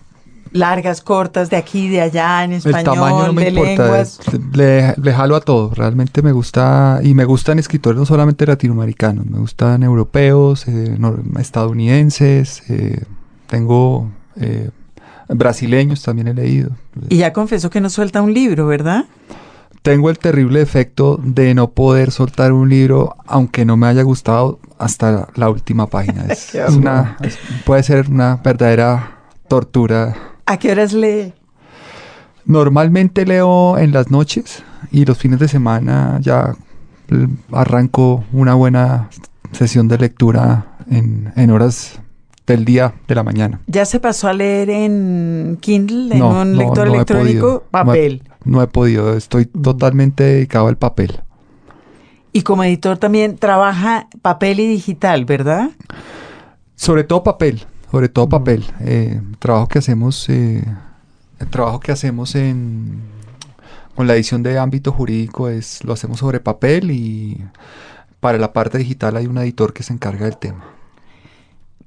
largas, 0.53 1.01
cortas, 1.01 1.49
de 1.49 1.57
aquí, 1.57 1.89
de 1.89 2.01
allá, 2.01 2.43
en 2.43 2.53
español, 2.53 2.79
el 2.79 2.85
tamaño 2.85 3.27
no 3.27 3.33
me 3.33 3.49
importa, 3.49 4.05
Le, 4.53 5.13
jalo 5.13 5.35
a 5.35 5.41
todo, 5.41 5.71
realmente 5.73 6.21
me 6.21 6.31
gusta, 6.31 6.99
y 7.03 7.13
me 7.13 7.25
gustan 7.25 7.59
escritores 7.59 7.99
no 7.99 8.05
solamente 8.05 8.45
latinoamericanos, 8.45 9.25
me 9.25 9.39
gustan 9.39 9.83
europeos, 9.83 10.67
eh, 10.67 10.97
estadounidenses, 11.39 12.63
eh, 12.69 13.03
tengo 13.47 14.09
eh, 14.37 14.69
brasileños 15.27 16.03
también 16.03 16.27
he 16.27 16.33
leído. 16.33 16.71
Y 17.09 17.17
ya 17.17 17.33
confesó 17.33 17.69
que 17.69 17.81
no 17.81 17.89
suelta 17.89 18.21
un 18.21 18.33
libro, 18.33 18.67
¿verdad? 18.67 19.05
Tengo 19.81 20.09
el 20.09 20.17
terrible 20.17 20.61
efecto 20.61 21.19
de 21.21 21.53
no 21.53 21.71
poder 21.71 22.11
soltar 22.11 22.53
un 22.53 22.69
libro 22.69 23.17
aunque 23.25 23.65
no 23.65 23.75
me 23.75 23.87
haya 23.87 24.03
gustado 24.03 24.59
hasta 24.77 25.27
la 25.35 25.49
última 25.49 25.87
página. 25.87 26.25
Es, 26.29 26.55
una, 26.69 27.17
puede 27.65 27.83
ser 27.83 28.09
una 28.09 28.37
verdadera 28.37 29.17
tortura 29.47 30.32
¿A 30.45 30.57
qué 30.57 30.71
horas 30.71 30.93
lee? 30.93 31.33
Normalmente 32.45 33.25
leo 33.25 33.77
en 33.77 33.93
las 33.93 34.11
noches 34.11 34.63
y 34.91 35.05
los 35.05 35.17
fines 35.17 35.39
de 35.39 35.47
semana 35.47 36.19
ya 36.21 36.55
arranco 37.51 38.23
una 38.33 38.53
buena 38.53 39.09
sesión 39.51 39.87
de 39.87 39.97
lectura 39.97 40.77
en, 40.89 41.49
horas 41.49 41.99
del 42.45 42.65
día 42.65 42.93
de 43.07 43.15
la 43.15 43.23
mañana. 43.23 43.61
¿Ya 43.67 43.85
se 43.85 43.99
pasó 43.99 44.27
a 44.27 44.33
leer 44.33 44.69
en 44.69 45.57
Kindle, 45.61 46.15
en 46.15 46.23
un 46.23 46.57
lector 46.57 46.87
electrónico? 46.87 47.63
papel. 47.71 48.23
No 48.43 48.61
he, 48.61 48.67
podido, 48.67 49.15
estoy 49.15 49.49
mm. 49.53 49.61
totalmente 49.61 50.23
dedicado 50.23 50.67
al 50.67 50.77
papel. 50.77 51.21
Y 52.33 52.41
como 52.41 52.63
editor 52.63 52.97
también 52.97 53.37
trabaja 53.37 54.07
papel 54.21 54.59
y 54.59 54.67
digital, 54.67 55.23
¿verdad? 55.23 55.69
Sobre 56.75 57.05
todo 57.05 57.23
papel, 57.23 57.65
sobre 57.93 58.09
todo 58.09 58.27
papel. 58.27 58.65
Eh, 58.79 59.21
trabajo 59.37 59.67
que 59.67 59.77
hacemos, 59.77 60.27
eh, 60.27 60.65
el 61.39 61.47
trabajo 61.47 61.79
que 61.79 61.91
hacemos 61.91 62.33
en 62.33 63.03
con 63.93 64.07
la 64.07 64.15
edición 64.15 64.41
de 64.41 64.57
ámbito 64.57 64.91
jurídico 64.91 65.47
es 65.47 65.83
lo 65.83 65.93
hacemos 65.93 66.17
sobre 66.17 66.39
papel 66.39 66.89
y 66.89 67.39
para 68.19 68.39
la 68.39 68.51
parte 68.51 68.79
digital 68.79 69.15
hay 69.15 69.27
un 69.27 69.37
editor 69.37 69.73
que 69.73 69.83
se 69.83 69.93
encarga 69.93 70.25
del 70.25 70.37
tema. 70.37 70.65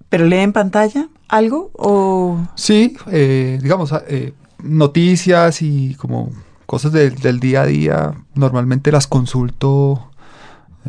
¿Pero 0.08 0.26
lee 0.26 0.36
en 0.36 0.52
pantalla 0.52 1.08
algo 1.26 1.72
o...? 1.72 2.38
Sí, 2.54 2.96
eh, 3.10 3.58
digamos, 3.60 3.92
eh, 4.06 4.32
noticias 4.62 5.60
y 5.60 5.96
como 5.96 6.30
cosas 6.66 6.92
del 6.92 7.40
día 7.40 7.62
a 7.62 7.66
día, 7.66 8.14
normalmente 8.36 8.92
las 8.92 9.08
consulto. 9.08 10.12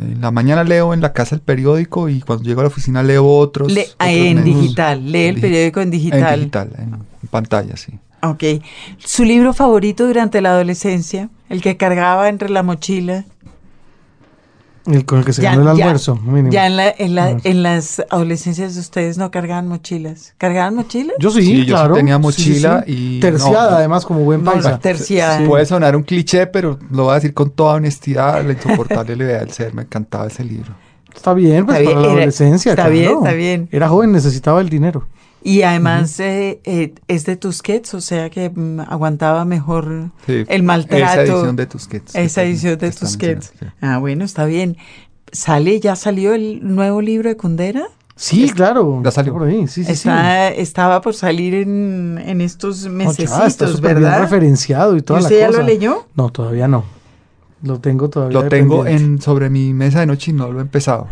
En 0.00 0.20
la 0.20 0.30
mañana 0.30 0.64
leo 0.64 0.94
en 0.94 1.00
la 1.00 1.12
casa 1.12 1.34
el 1.34 1.40
periódico 1.40 2.08
y 2.08 2.20
cuando 2.20 2.44
llego 2.44 2.60
a 2.60 2.64
la 2.64 2.68
oficina 2.68 3.02
leo 3.02 3.26
otros. 3.26 3.72
Ah, 3.98 4.12
en 4.12 4.44
digital, 4.44 5.10
lee 5.10 5.26
el 5.26 5.40
periódico 5.40 5.80
en 5.80 5.90
digital. 5.90 6.34
En 6.34 6.40
digital, 6.40 6.70
en 6.78 7.28
pantalla, 7.28 7.76
sí. 7.76 7.98
Ok. 8.22 8.42
¿Su 8.98 9.24
libro 9.24 9.52
favorito 9.52 10.06
durante 10.06 10.40
la 10.40 10.50
adolescencia? 10.50 11.30
El 11.48 11.62
que 11.62 11.76
cargaba 11.76 12.28
entre 12.28 12.48
la 12.48 12.62
mochila. 12.62 13.24
El 14.88 15.04
con 15.04 15.18
el 15.18 15.24
que 15.24 15.32
se 15.32 15.42
ganó 15.42 15.62
el 15.62 15.68
almuerzo. 15.68 16.18
Ya 16.50 16.66
en, 16.66 16.76
la, 16.76 16.94
en, 16.96 17.14
la, 17.14 17.36
en, 17.42 17.62
las 17.62 18.02
adolescencias 18.10 18.74
de 18.74 18.80
ustedes 18.80 19.18
no 19.18 19.30
cargaban 19.30 19.68
mochilas. 19.68 20.34
¿Cargaban 20.38 20.74
mochilas? 20.74 21.16
Yo 21.18 21.30
sí, 21.30 21.66
claro. 21.66 21.94
Yo 21.94 21.98
tenía 21.98 22.18
mochila 22.18 22.84
y... 22.86 23.20
Terciada, 23.20 23.76
además, 23.76 24.06
como 24.06 24.20
buen 24.20 24.44
paisa. 24.44 24.78
terciada. 24.78 25.46
Puede 25.46 25.66
sonar 25.66 25.94
un 25.94 26.02
cliché, 26.02 26.46
pero 26.46 26.78
lo 26.90 27.04
voy 27.04 27.12
a 27.12 27.14
decir 27.16 27.34
con 27.34 27.50
toda 27.50 27.74
honestidad. 27.74 28.44
La 28.44 28.52
insoportable 28.52 29.14
idea 29.24 29.40
del 29.40 29.50
ser. 29.52 29.74
Me 29.74 29.82
encantaba 29.82 30.26
ese 30.26 30.44
libro. 30.44 30.74
Está 31.14 31.34
bien, 31.34 31.66
pues 31.66 31.82
para 31.82 32.00
la 32.00 32.06
adolescencia. 32.06 32.72
Está 32.72 32.88
bien, 32.88 33.12
está 33.12 33.32
bien. 33.32 33.68
Era 33.72 33.88
joven, 33.88 34.12
necesitaba 34.12 34.60
el 34.60 34.68
dinero. 34.68 35.06
Y 35.42 35.62
además 35.62 36.18
eh, 36.20 36.60
eh, 36.64 36.94
es 37.06 37.24
de 37.24 37.36
Tusquets, 37.36 37.94
o 37.94 38.00
sea 38.00 38.28
que 38.30 38.50
mm, 38.50 38.80
aguantaba 38.80 39.44
mejor 39.44 40.10
el 40.26 40.62
maltrato. 40.62 41.04
Esa 41.04 41.22
edición 41.22 41.56
de 41.56 41.66
Tusquets. 41.66 42.14
Esa 42.14 42.42
edición 42.42 42.78
de 42.78 42.90
Tusquets. 42.90 43.52
Ah, 43.80 43.98
bueno, 43.98 44.24
está 44.24 44.44
bien. 44.44 44.76
¿Sale, 45.30 45.78
ya 45.80 45.94
salió 45.94 46.34
el 46.34 46.60
nuevo 46.62 47.00
libro 47.00 47.28
de 47.28 47.36
Kundera? 47.36 47.86
Sí, 48.16 48.50
claro. 48.50 49.00
Ya 49.04 49.12
salió 49.12 49.32
por 49.32 49.46
ahí, 49.46 49.68
sí, 49.68 49.84
sí, 49.84 50.08
Estaba 50.56 51.00
por 51.00 51.14
salir 51.14 51.54
en, 51.54 52.20
en 52.24 52.40
estos 52.40 52.88
meses, 52.88 53.30
¿verdad? 53.80 54.00
Bien 54.00 54.20
referenciado 54.22 54.96
y 54.96 55.02
toda 55.02 55.20
¿Y 55.20 55.22
usted 55.22 55.38
ya 55.38 55.50
lo 55.50 55.62
leyó? 55.62 56.06
No, 56.16 56.30
todavía 56.30 56.66
no. 56.66 56.84
Lo 57.62 57.78
tengo 57.80 58.08
todavía. 58.10 58.40
Lo 58.40 58.48
tengo 58.48 58.86
en, 58.86 59.20
sobre 59.20 59.50
mi 59.50 59.72
mesa 59.72 60.00
de 60.00 60.06
noche 60.06 60.32
y 60.32 60.34
no 60.34 60.50
lo 60.50 60.58
he 60.58 60.62
empezado. 60.62 61.06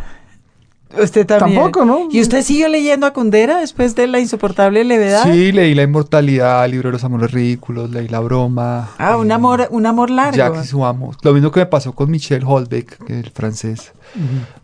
Usted 0.96 1.27
también. 1.27 1.61
Tampoco, 1.61 1.85
¿no? 1.85 2.09
¿Y 2.11 2.20
usted 2.20 2.42
siguió 2.42 2.68
leyendo 2.68 3.07
a 3.07 3.12
Kundera 3.12 3.59
después 3.59 3.94
de 3.96 4.07
La 4.07 4.20
insoportable 4.20 4.85
levedad? 4.85 5.25
Sí, 5.25 5.51
leí 5.53 5.75
La 5.75 5.83
inmortalidad, 5.83 6.64
el 6.64 6.70
libro 6.70 6.88
de 6.88 6.92
los 6.92 7.05
amores 7.05 7.33
ridículos, 7.33 7.90
leí 7.90 8.09
La 8.09 8.20
broma. 8.20 8.90
Ah, 8.99 9.16
un 9.16 9.31
amor, 9.33 9.66
un 9.70 9.87
amor 9.87 10.11
largo. 10.11 10.37
Jack 10.37 10.64
y 10.64 10.66
su 10.66 10.85
amo. 10.85 11.12
Lo 11.22 11.33
mismo 11.33 11.51
que 11.51 11.61
me 11.61 11.66
pasó 11.66 11.92
con 11.92 12.11
Michel 12.11 12.44
Holbeck, 12.46 13.05
que 13.05 13.18
es 13.18 13.25
el 13.25 13.31
francés. 13.31 13.92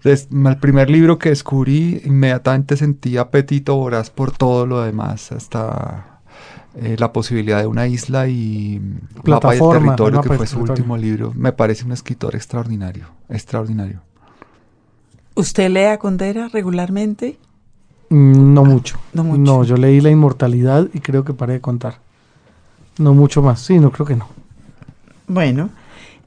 el 0.04 0.56
primer 0.58 0.90
libro 0.90 1.18
que 1.18 1.30
descubrí, 1.30 2.00
inmediatamente 2.04 2.76
sentí 2.76 3.16
apetito 3.16 3.76
voraz 3.76 4.10
por 4.10 4.30
todo 4.30 4.64
lo 4.64 4.82
demás, 4.82 5.32
hasta 5.32 6.20
eh, 6.76 6.96
la 6.98 7.12
posibilidad 7.12 7.60
de 7.60 7.66
una 7.66 7.86
isla 7.88 8.28
y 8.28 8.80
Mapa 9.24 9.52
del 9.52 9.60
Territorio, 9.60 10.20
que 10.22 10.34
fue 10.34 10.46
su 10.46 10.60
último 10.60 10.96
libro. 10.96 11.32
Me 11.34 11.52
parece 11.52 11.84
un 11.84 11.92
escritor 11.92 12.34
extraordinario, 12.36 13.06
extraordinario. 13.28 14.02
¿Usted 15.42 15.70
lee 15.70 15.86
a 15.86 15.98
Condera 15.98 16.48
regularmente? 16.48 17.36
Mm, 18.10 18.54
no 18.54 18.64
mucho. 18.64 19.00
No 19.12 19.24
mucho. 19.24 19.40
No, 19.40 19.64
yo 19.64 19.76
leí 19.76 20.00
La 20.00 20.10
Inmortalidad 20.10 20.88
y 20.94 21.00
creo 21.00 21.24
que 21.24 21.34
paré 21.34 21.54
de 21.54 21.60
contar. 21.60 21.98
No 22.98 23.12
mucho 23.12 23.42
más. 23.42 23.60
Sí, 23.60 23.80
no 23.80 23.90
creo 23.90 24.06
que 24.06 24.14
no. 24.14 24.28
Bueno, 25.26 25.70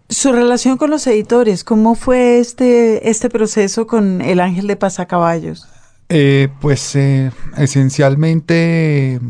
su 0.10 0.34
relación 0.34 0.78
con 0.78 0.90
los 0.90 1.08
editores, 1.08 1.64
¿cómo 1.64 1.96
fue 1.96 2.40
este, 2.40 3.10
este 3.10 3.30
proceso 3.30 3.88
con 3.88 4.22
El 4.22 4.42
Ángel 4.42 4.68
de 4.68 4.76
Pasacaballos? 4.76 5.66
Eh, 6.10 6.50
pues 6.60 6.96
eh, 6.98 7.32
esencialmente 7.58 9.22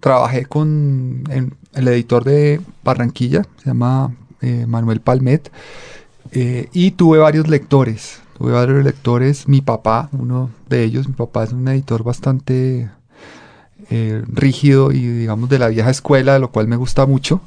trabajé 0.00 0.46
con 0.46 1.24
el 1.74 1.88
editor 1.88 2.24
de 2.24 2.60
Barranquilla, 2.82 3.42
se 3.58 3.66
llama 3.66 4.14
eh, 4.40 4.64
Manuel 4.66 5.00
Palmet. 5.00 5.50
Eh, 6.34 6.68
y 6.72 6.90
tuve 6.90 7.18
varios 7.18 7.46
lectores, 7.46 8.20
tuve 8.36 8.50
varios 8.50 8.82
lectores, 8.82 9.46
mi 9.46 9.60
papá, 9.60 10.08
uno 10.10 10.50
de 10.68 10.82
ellos, 10.82 11.06
mi 11.06 11.14
papá 11.14 11.44
es 11.44 11.52
un 11.52 11.68
editor 11.68 12.02
bastante 12.02 12.90
eh, 13.88 14.22
rígido 14.26 14.90
y 14.90 14.98
digamos 14.98 15.48
de 15.48 15.60
la 15.60 15.68
vieja 15.68 15.90
escuela, 15.90 16.40
lo 16.40 16.50
cual 16.50 16.66
me 16.66 16.74
gusta 16.74 17.06
mucho. 17.06 17.40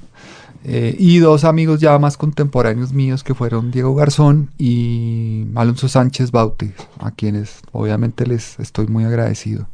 Eh, 0.63 0.95
y 0.97 1.19
dos 1.19 1.43
amigos 1.43 1.81
ya 1.81 1.99
más 1.99 2.15
contemporáneos 2.15 2.93
míos 2.93 3.23
que 3.23 3.33
fueron 3.33 3.71
Diego 3.71 3.93
Garzón 3.93 4.51
y 4.57 5.45
Alonso 5.55 5.89
Sánchez 5.89 6.31
Baute, 6.31 6.73
a 6.99 7.11
quienes 7.11 7.59
obviamente 7.73 8.25
les 8.25 8.57
estoy 8.57 8.87
muy 8.87 9.03
agradecido. 9.03 9.67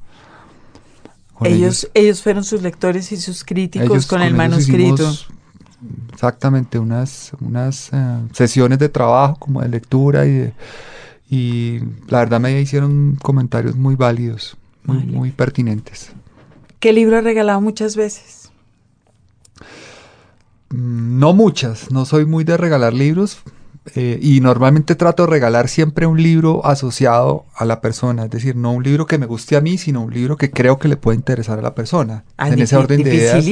Ellos, 1.42 1.90
ellos, 1.94 2.24
fueron 2.24 2.44
sus 2.44 2.62
lectores 2.64 3.12
y 3.12 3.18
sus 3.18 3.44
críticos 3.44 4.08
con, 4.08 4.22
el 4.22 4.34
manuscrito 4.34 5.12
exactamente 6.12 6.80
unas, 6.80 7.32
unas 7.40 7.90
eh, 7.94 8.20
sesiones 8.34 8.80
de 8.80 8.90
trabajo 8.90 9.36
como 9.38 9.62
de 9.62 9.70
lectura 9.70 10.26
y, 10.26 10.54
y 11.30 11.80
la 12.08 12.20
verdad 12.20 12.40
me 12.40 12.60
hicieron 12.60 13.18
comentarios 13.22 13.76
muy 13.76 13.96
válidos, 13.96 14.58
muy, 14.84 15.04
muy 15.04 15.32
pertinentes. 15.32 16.12
¿Qué 16.80 16.94
libro 16.94 17.18
ha 17.18 17.22
regalado 17.22 17.62
muchas 17.62 17.96
veces? 17.96 18.52
Mm, 20.70 21.20
no 21.20 21.34
muchas, 21.34 21.92
no 21.92 22.06
soy 22.06 22.26
muy 22.26 22.44
de 22.44 22.58
regalar 22.58 22.94
libros, 22.94 23.40
eh, 23.96 24.18
y 24.22 24.40
normalmente 24.40 24.96
trato 24.96 25.24
de 25.24 25.30
regalar 25.30 25.68
siempre 25.68 26.06
un 26.06 26.22
libro 26.22 26.66
asociado 26.66 27.46
a 27.54 27.66
la 27.66 27.82
persona, 27.82 28.24
es 28.26 28.30
decir, 28.30 28.56
no 28.56 28.72
un 28.72 28.82
libro 28.82 29.06
que 29.06 29.18
me 29.18 29.26
guste 29.26 29.58
a 29.58 29.62
mí, 29.62 29.78
sino 29.78 30.02
un 30.02 30.14
libro 30.14 30.38
que 30.38 30.52
creo 30.52 30.80
que 30.80 30.88
le 30.88 30.96
puede 30.96 31.18
interesar 31.18 31.60
a 31.60 31.62
la 31.62 31.76
persona. 31.76 32.24
Ah, 32.38 32.48
en 32.48 32.60
ese 32.60 32.78
orden 32.78 33.04
de 33.04 33.14
ideas 33.14 33.46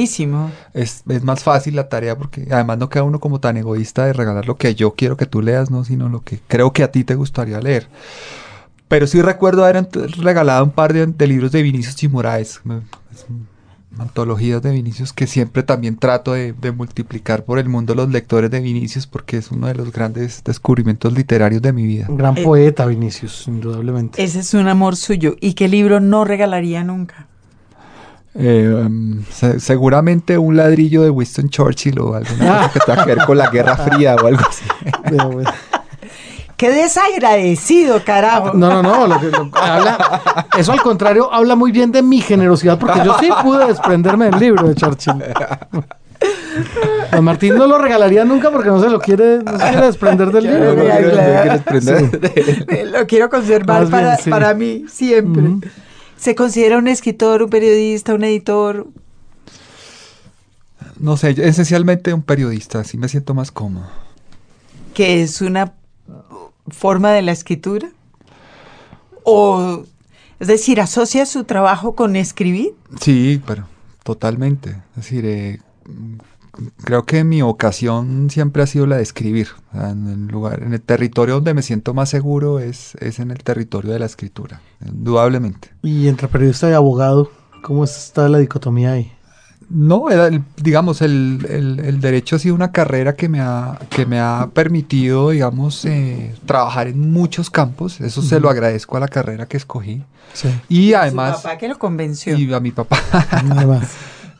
es, 0.73 1.03
es, 1.07 1.23
más 1.23 1.43
fácil 1.43 1.75
la 1.75 1.89
tarea 1.89 2.17
porque 2.17 2.47
además 2.49 2.77
no 2.77 2.87
queda 2.87 3.03
uno 3.03 3.19
como 3.19 3.41
tan 3.41 3.57
egoísta 3.57 4.05
de 4.05 4.13
regalar 4.13 4.45
lo 4.47 4.55
que 4.55 4.73
yo 4.73 4.95
quiero 4.95 5.17
que 5.17 5.25
tú 5.25 5.41
leas, 5.41 5.69
no, 5.69 5.83
sino 5.83 6.07
lo 6.07 6.23
que 6.23 6.39
creo 6.47 6.71
que 6.71 6.83
a 6.83 6.91
ti 6.91 7.03
te 7.03 7.15
gustaría 7.15 7.59
leer. 7.59 7.89
Pero 8.87 9.07
sí 9.07 9.21
recuerdo 9.21 9.65
haber 9.65 9.87
regalado 10.17 10.63
un 10.63 10.71
par 10.71 10.93
de, 10.93 11.27
libros 11.27 11.51
de 11.51 11.61
Vinicius 11.61 11.95
Chimoraes 11.95 12.61
antologías 13.99 14.61
de 14.61 14.71
Vinicius 14.71 15.13
que 15.13 15.27
siempre 15.27 15.63
también 15.63 15.97
trato 15.97 16.33
de, 16.33 16.53
multiplicar 16.75 17.43
por 17.43 17.59
el 17.59 17.69
mundo 17.69 17.93
los 17.95 18.09
lectores 18.09 18.49
de 18.49 18.59
Vinicius 18.59 19.07
porque 19.07 19.37
es 19.37 19.51
uno 19.51 19.67
de 19.67 19.75
los 19.75 19.91
grandes 19.91 20.43
descubrimientos 20.43 21.13
literarios 21.13 21.61
de 21.61 21.73
mi 21.73 21.85
vida. 21.85 22.05
Un 22.09 22.17
gran 22.17 22.37
eh, 22.37 22.43
poeta 22.43 22.85
Vinicius, 22.85 23.47
indudablemente. 23.47 24.23
Ese 24.23 24.39
es 24.39 24.53
un 24.53 24.67
amor 24.67 24.95
suyo. 24.95 25.35
¿Y 25.39 25.53
qué 25.53 25.67
libro 25.67 25.99
no 25.99 26.23
regalaría 26.23 26.83
nunca? 26.83 27.27
Eh, 28.33 28.73
um, 28.85 29.23
seguramente 29.57 30.37
un 30.37 30.55
ladrillo 30.55 31.01
de 31.01 31.09
Winston 31.09 31.49
Churchill 31.49 31.99
o 31.99 32.13
algo 32.13 32.29
que 32.73 32.79
tenga 32.85 33.03
que 33.03 33.15
ver 33.15 33.25
con 33.25 33.37
la 33.37 33.49
Guerra 33.49 33.75
Fría 33.75 34.15
o 34.15 34.27
algo 34.27 34.41
así. 34.47 34.63
Qué 36.61 36.69
desagradecido, 36.69 38.03
carajo. 38.03 38.53
No, 38.53 38.83
no, 38.83 39.07
no. 39.07 39.19
eso 40.59 40.71
al 40.71 40.81
contrario 40.83 41.33
habla 41.33 41.55
muy 41.55 41.71
bien 41.71 41.91
de 41.91 42.03
mi 42.03 42.21
generosidad, 42.21 42.77
porque 42.77 42.99
yo 43.03 43.17
sí 43.19 43.29
pude 43.41 43.65
desprenderme 43.65 44.25
del 44.25 44.39
libro 44.39 44.67
de 44.67 44.75
Churchill. 44.75 45.23
Don 47.11 47.23
Martín 47.23 47.55
no 47.55 47.65
lo 47.65 47.79
regalaría 47.79 48.25
nunca 48.25 48.51
porque 48.51 48.69
no 48.69 48.79
se 48.79 48.91
lo 48.91 48.99
quiere, 48.99 49.39
no 49.39 49.57
se 49.57 49.69
quiere 49.69 49.87
desprender 49.87 50.31
del 50.31 50.43
libro. 50.43 50.75
Lo 52.91 53.07
quiero 53.07 53.31
conservar 53.31 53.87
para, 54.29 54.53
mí 54.53 54.85
siempre. 54.87 55.67
¿Se 56.15 56.35
considera 56.35 56.77
un 56.77 56.87
escritor, 56.87 57.41
un 57.41 57.49
periodista, 57.49 58.13
un 58.13 58.23
editor? 58.23 58.85
No 60.99 61.17
sé, 61.17 61.31
esencialmente 61.31 62.13
un 62.13 62.21
periodista, 62.21 62.81
así 62.81 62.99
me 62.99 63.09
siento 63.09 63.33
más 63.33 63.49
cómodo. 63.49 63.87
Que 64.93 65.23
es 65.23 65.41
una 65.41 65.73
forma 66.67 67.11
de 67.11 67.21
la 67.21 67.31
escritura? 67.31 67.91
¿O, 69.23 69.83
es 70.39 70.47
decir, 70.47 70.81
asocia 70.81 71.25
su 71.25 71.43
trabajo 71.43 71.95
con 71.95 72.15
escribir? 72.15 72.73
Sí, 72.99 73.41
pero 73.45 73.67
totalmente. 74.03 74.69
Es 74.91 74.95
decir, 74.95 75.25
eh, 75.25 75.59
creo 76.83 77.05
que 77.05 77.23
mi 77.23 77.41
vocación 77.41 78.29
siempre 78.29 78.63
ha 78.63 78.67
sido 78.67 78.87
la 78.87 78.97
de 78.97 79.03
escribir. 79.03 79.49
en 79.73 80.07
el 80.07 80.27
lugar, 80.27 80.63
en 80.63 80.73
el 80.73 80.81
territorio 80.81 81.35
donde 81.35 81.53
me 81.53 81.61
siento 81.61 81.93
más 81.93 82.09
seguro 82.09 82.59
es, 82.59 82.95
es 82.95 83.19
en 83.19 83.31
el 83.31 83.43
territorio 83.43 83.91
de 83.91 83.99
la 83.99 84.05
escritura, 84.05 84.61
indudablemente. 84.85 85.69
Y 85.81 86.07
entre 86.07 86.27
periodista 86.27 86.69
y 86.69 86.73
abogado, 86.73 87.31
¿cómo 87.63 87.83
está 87.83 88.27
la 88.29 88.39
dicotomía 88.39 88.93
ahí? 88.93 89.11
No, 89.73 90.05
digamos, 90.57 91.01
el, 91.01 91.99
derecho 92.01 92.35
ha 92.35 92.39
sido 92.39 92.55
una 92.55 92.71
carrera 92.71 93.15
que 93.15 93.29
me 93.29 93.39
ha, 93.39 93.79
que 93.89 94.05
me 94.05 94.19
ha 94.19 94.49
permitido, 94.53 95.29
digamos, 95.29 95.85
eh, 95.85 96.35
trabajar 96.45 96.87
en 96.87 97.11
muchos 97.11 97.49
campos. 97.49 98.01
Eso 98.01 98.21
se 98.21 98.39
lo 98.39 98.49
agradezco 98.49 98.97
a 98.97 98.99
la 98.99 99.07
carrera 99.07 99.47
que 99.47 99.57
escogí. 99.57 100.03
Y 100.67 100.93
además... 100.93 101.37
Su 101.37 101.43
papá 101.43 101.57
que 101.57 101.67
lo 101.67 101.79
convenció. 101.79 102.37
Y 102.37 102.53
a 102.53 102.59
mi 102.59 102.71
papá. 102.71 102.99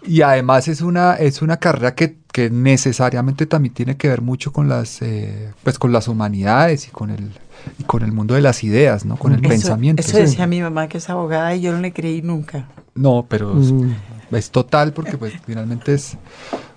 y 0.06 0.22
además 0.22 0.68
es 0.68 0.82
una, 0.82 1.16
es 1.16 1.42
una 1.42 1.58
carrera 1.58 1.96
que, 1.96 2.18
necesariamente 2.50 3.46
también 3.46 3.74
tiene 3.74 3.98
que 3.98 4.08
ver 4.08 4.22
mucho 4.22 4.52
con 4.52 4.68
las, 4.70 5.02
eh, 5.02 5.52
pues 5.64 5.78
con 5.78 5.92
las 5.92 6.08
humanidades 6.08 6.88
y 6.88 6.92
con 6.92 7.10
el, 7.10 7.32
con 7.88 8.04
el 8.04 8.12
mundo 8.12 8.36
de 8.36 8.42
las 8.42 8.64
ideas, 8.64 9.06
¿no? 9.06 9.18
Con 9.18 9.34
el 9.34 9.42
pensamiento. 9.42 10.02
Eso 10.02 10.18
decía 10.18 10.48
mi 10.48 10.62
mamá 10.62 10.88
que 10.88 10.98
es 10.98 11.10
abogada 11.10 11.54
y 11.56 11.62
yo 11.62 11.72
no 11.72 11.80
le 11.80 11.94
creí 11.94 12.22
nunca. 12.22 12.68
No, 12.96 13.26
pero 13.30 13.54
mm. 13.54 13.94
Es, 14.32 14.52
total 14.52 14.94
porque 14.94 15.18
pues 15.18 15.34
finalmente 15.46 15.94
es, 15.94 16.18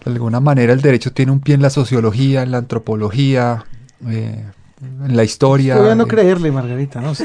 de 0.04 0.10
alguna 0.10 0.40
manera 0.40 0.72
el 0.72 0.80
derecho 0.80 1.12
tiene 1.12 1.32
un 1.32 1.40
pie 1.40 1.54
en 1.54 1.62
la 1.62 1.70
sociología, 1.70 2.42
en 2.42 2.50
la 2.50 2.58
antropología, 2.58 3.64
eh, 4.08 4.44
en 4.80 5.16
la 5.16 5.24
historia. 5.24 5.76
Voy 5.76 5.90
a 5.90 5.94
no 5.94 6.06
creerle, 6.06 6.50
Margarita, 6.50 7.00
¿no? 7.00 7.12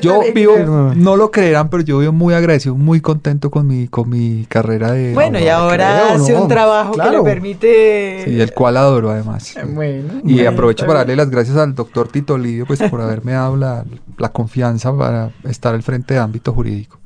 yo, 0.00 0.22
vivo, 0.34 0.56
no 0.94 1.16
lo 1.16 1.30
creerán, 1.30 1.68
pero 1.68 1.82
yo 1.82 1.98
vivo 1.98 2.12
muy 2.12 2.34
agradecido, 2.34 2.74
muy 2.74 3.00
contento 3.00 3.50
con 3.50 3.66
mi, 3.66 3.88
con 3.88 4.08
mi 4.08 4.46
carrera 4.48 4.92
de. 4.92 5.14
Bueno, 5.14 5.38
y 5.38 5.48
ahora 5.48 6.14
hace 6.14 6.34
un 6.34 6.48
trabajo 6.48 6.92
que 6.92 7.10
le 7.10 7.22
permite. 7.22 8.22
Sí, 8.24 8.40
el 8.40 8.52
cual 8.52 8.76
adoro 8.76 9.10
además. 9.10 9.54
Bueno, 9.72 10.20
y 10.24 10.44
aprovecho 10.46 10.86
para 10.86 11.00
darle 11.00 11.16
las 11.16 11.30
gracias 11.30 11.56
al 11.56 11.74
doctor 11.74 12.08
Tito 12.08 12.38
Lidio 12.38 12.66
pues 12.66 12.80
por 12.82 13.00
haberme 13.00 13.32
dado 13.32 13.56
la, 13.56 13.84
la 14.18 14.28
confianza 14.30 14.96
para 14.96 15.30
estar 15.44 15.74
al 15.74 15.82
frente 15.82 16.14
de 16.14 16.20
ámbito 16.20 16.52
jurídico. 16.52 16.98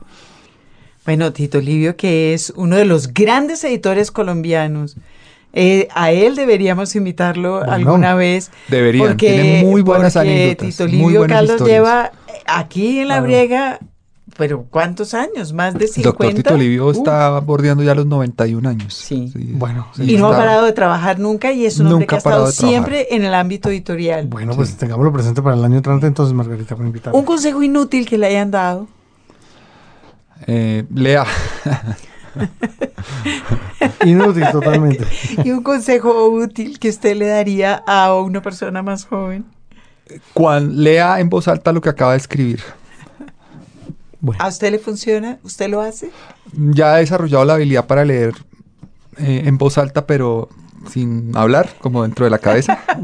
Bueno, 1.09 1.33
Tito 1.33 1.59
Livio, 1.59 1.97
que 1.97 2.35
es 2.35 2.53
uno 2.55 2.77
de 2.77 2.85
los 2.85 3.15
grandes 3.15 3.65
editores 3.65 4.11
colombianos. 4.11 4.99
Eh, 5.55 5.89
a 5.95 6.13
él 6.13 6.37
deberíamos 6.37 6.95
invitarlo 6.97 7.63
alguna 7.63 8.15
vez. 8.15 8.51
Deberían, 8.69 9.07
porque, 9.09 9.33
tiene 9.33 9.65
muy 9.65 9.81
buenas 9.81 10.13
porque 10.13 10.55
Tito 10.61 10.87
Livio 10.87 11.27
Carlos 11.27 11.63
lleva 11.65 12.13
aquí 12.45 12.99
en 12.99 13.09
La 13.09 13.23
Briega, 13.23 13.79
pero 14.37 14.67
¿cuántos 14.69 15.15
años? 15.15 15.55
Más 15.55 15.73
de 15.73 15.89
50. 15.89 16.11
Doctor 16.11 16.35
Tito 16.35 16.57
Livio 16.59 16.91
está 16.91 17.41
bordeando 17.41 17.83
ya 17.83 17.95
los 17.95 18.05
91 18.05 18.69
años. 18.69 18.93
Sí. 18.93 19.33
bueno. 19.55 19.89
y 19.97 20.15
no 20.19 20.27
ha 20.31 20.37
parado 20.37 20.67
de 20.67 20.73
trabajar 20.73 21.19
nunca 21.19 21.53
y 21.53 21.65
es 21.65 21.81
un 21.81 21.87
hombre 21.87 22.07
que 22.07 22.17
ha 22.17 22.19
estado 22.19 22.53
siempre 22.53 23.07
en 23.13 23.25
el 23.25 23.33
ámbito 23.33 23.71
editorial. 23.71 24.27
Bueno, 24.27 24.55
pues 24.55 24.77
tengámoslo 24.77 25.11
presente 25.11 25.41
para 25.41 25.57
el 25.57 25.65
año 25.65 25.79
entrante 25.79 26.07
entonces, 26.07 26.35
Margarita, 26.35 26.77
para 26.77 26.87
invitar. 26.87 27.15
Un 27.15 27.25
consejo 27.25 27.63
inútil 27.63 28.07
que 28.07 28.19
le 28.19 28.27
hayan 28.27 28.51
dado. 28.51 28.89
Eh, 30.47 30.85
lea. 30.95 31.25
Inútil 34.05 34.45
totalmente. 34.53 35.05
y 35.45 35.51
un 35.51 35.63
consejo 35.63 36.29
útil 36.29 36.79
que 36.79 36.89
usted 36.89 37.17
le 37.17 37.27
daría 37.27 37.83
a 37.87 38.15
una 38.15 38.43
persona 38.43 38.83
más 38.83 39.05
joven. 39.05 39.45
Cuando 40.33 40.75
lea 40.75 41.21
en 41.21 41.29
voz 41.29 41.49
alta 41.49 41.73
lo 41.73 41.81
que 41.81 41.89
acaba 41.89 42.13
de 42.13 42.19
escribir. 42.19 42.61
¿A 44.39 44.49
usted 44.49 44.73
le 44.73 44.79
funciona? 44.79 45.39
¿Usted 45.43 45.69
lo 45.69 45.81
hace? 45.81 46.11
Ya 46.53 46.97
he 46.97 47.01
desarrollado 47.01 47.45
la 47.45 47.55
habilidad 47.55 47.87
para 47.87 48.05
leer 48.05 48.35
eh, 49.19 49.43
en 49.45 49.59
voz 49.59 49.79
alta, 49.79 50.07
pero 50.07 50.49
sin 50.91 51.37
hablar, 51.37 51.69
como 51.81 52.03
dentro 52.03 52.25
de 52.25 52.31
la 52.31 52.39
cabeza. 52.39 52.79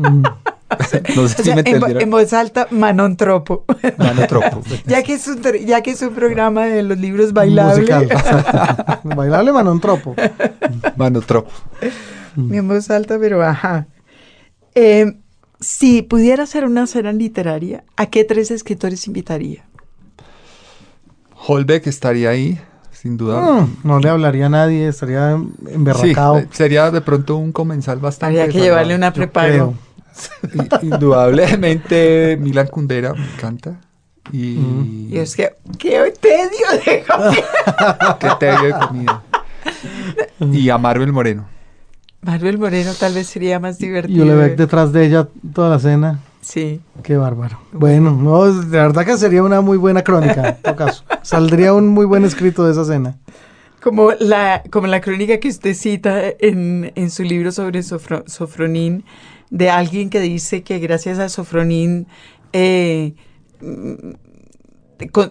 Mm. 0.78 1.14
no 1.16 1.28
sé 1.28 1.42
si 1.42 1.54
me 1.54 1.60
en, 1.64 2.00
en, 2.00 2.10
voz 2.10 2.32
alta, 2.32 2.66
Manon 2.70 3.16
Tropo. 3.16 3.64
Manon 3.98 4.26
Tropo. 4.26 4.62
ya, 4.86 5.02
que 5.02 5.14
es 5.14 5.26
un, 5.26 5.42
ya 5.64 5.82
que 5.82 5.92
es 5.92 6.02
un 6.02 6.14
programa 6.14 6.66
de 6.66 6.82
los 6.82 6.98
libros 6.98 7.32
bailables. 7.32 7.88
Bailable 9.04 9.52
Manon 9.52 9.80
Tropo. 9.80 10.14
Manon 10.96 11.22
Tropo. 11.22 11.50
En 12.36 12.66
voz 12.66 12.90
alta, 12.90 13.18
pero 13.18 13.42
ajá. 13.42 13.86
Eh, 14.74 15.16
si 15.60 16.02
pudiera 16.02 16.42
hacer 16.42 16.64
una 16.64 16.86
cena 16.86 17.12
literaria, 17.12 17.84
¿a 17.96 18.06
qué 18.06 18.24
tres 18.24 18.50
escritores 18.50 19.06
invitaría? 19.06 19.64
Holbeck 21.46 21.86
estaría 21.86 22.30
ahí, 22.30 22.58
sin 22.92 23.16
duda. 23.16 23.40
Mm, 23.40 23.76
no, 23.84 23.98
le 24.00 24.08
hablaría 24.08 24.46
a 24.46 24.48
nadie, 24.48 24.88
estaría 24.88 25.38
emberracado. 25.68 26.40
Sí, 26.40 26.46
sería 26.52 26.90
de 26.90 27.00
pronto 27.00 27.36
un 27.36 27.52
comensal 27.52 27.98
bastante. 27.98 28.40
Habría 28.40 28.52
que 28.52 28.60
llevarle 28.60 28.94
una 28.94 29.12
preparo. 29.12 29.74
Indudablemente 30.82 32.38
Milan 32.40 32.66
Kundera 32.68 33.14
me 33.14 33.24
encanta. 33.24 33.80
Y, 34.32 34.56
mm. 34.56 35.12
y 35.12 35.18
es 35.18 35.36
que, 35.36 35.54
qué 35.78 36.12
tedio 36.20 36.66
de 36.84 37.04
comida. 37.04 38.18
qué 38.20 38.28
tedio 38.40 38.62
de 38.64 38.86
comida. 38.86 39.22
Y 40.40 40.70
a 40.70 40.78
Marvel 40.78 41.12
Moreno. 41.12 41.46
Marvel 42.22 42.58
Moreno 42.58 42.92
tal 42.98 43.14
vez 43.14 43.26
sería 43.26 43.60
más 43.60 43.78
divertido. 43.78 44.24
Y 44.24 44.28
le 44.28 44.34
ve 44.34 44.56
detrás 44.56 44.92
de 44.92 45.06
ella 45.06 45.28
toda 45.52 45.70
la 45.70 45.78
cena. 45.78 46.20
Sí. 46.40 46.80
Qué 47.02 47.16
bárbaro. 47.16 47.58
Bueno, 47.72 48.10
no, 48.10 48.44
de 48.44 48.78
verdad 48.78 49.04
que 49.04 49.16
sería 49.16 49.42
una 49.42 49.60
muy 49.60 49.76
buena 49.76 50.02
crónica, 50.02 50.48
en 50.48 50.62
todo 50.62 50.76
caso. 50.76 51.04
Saldría 51.22 51.72
un 51.72 51.88
muy 51.88 52.04
buen 52.06 52.24
escrito 52.24 52.64
de 52.64 52.72
esa 52.72 52.84
cena. 52.84 53.16
Como 53.82 54.12
la, 54.12 54.62
como 54.70 54.86
la 54.86 55.00
crónica 55.00 55.38
que 55.38 55.48
usted 55.48 55.74
cita 55.74 56.22
en, 56.38 56.92
en 56.94 57.10
su 57.10 57.22
libro 57.22 57.52
sobre 57.52 57.82
Sofronín, 57.82 59.04
de 59.50 59.70
alguien 59.70 60.10
que 60.10 60.20
dice 60.20 60.62
que 60.62 60.78
gracias 60.78 61.18
a 61.18 61.28
Sofronín 61.28 62.06
eh, 62.52 63.14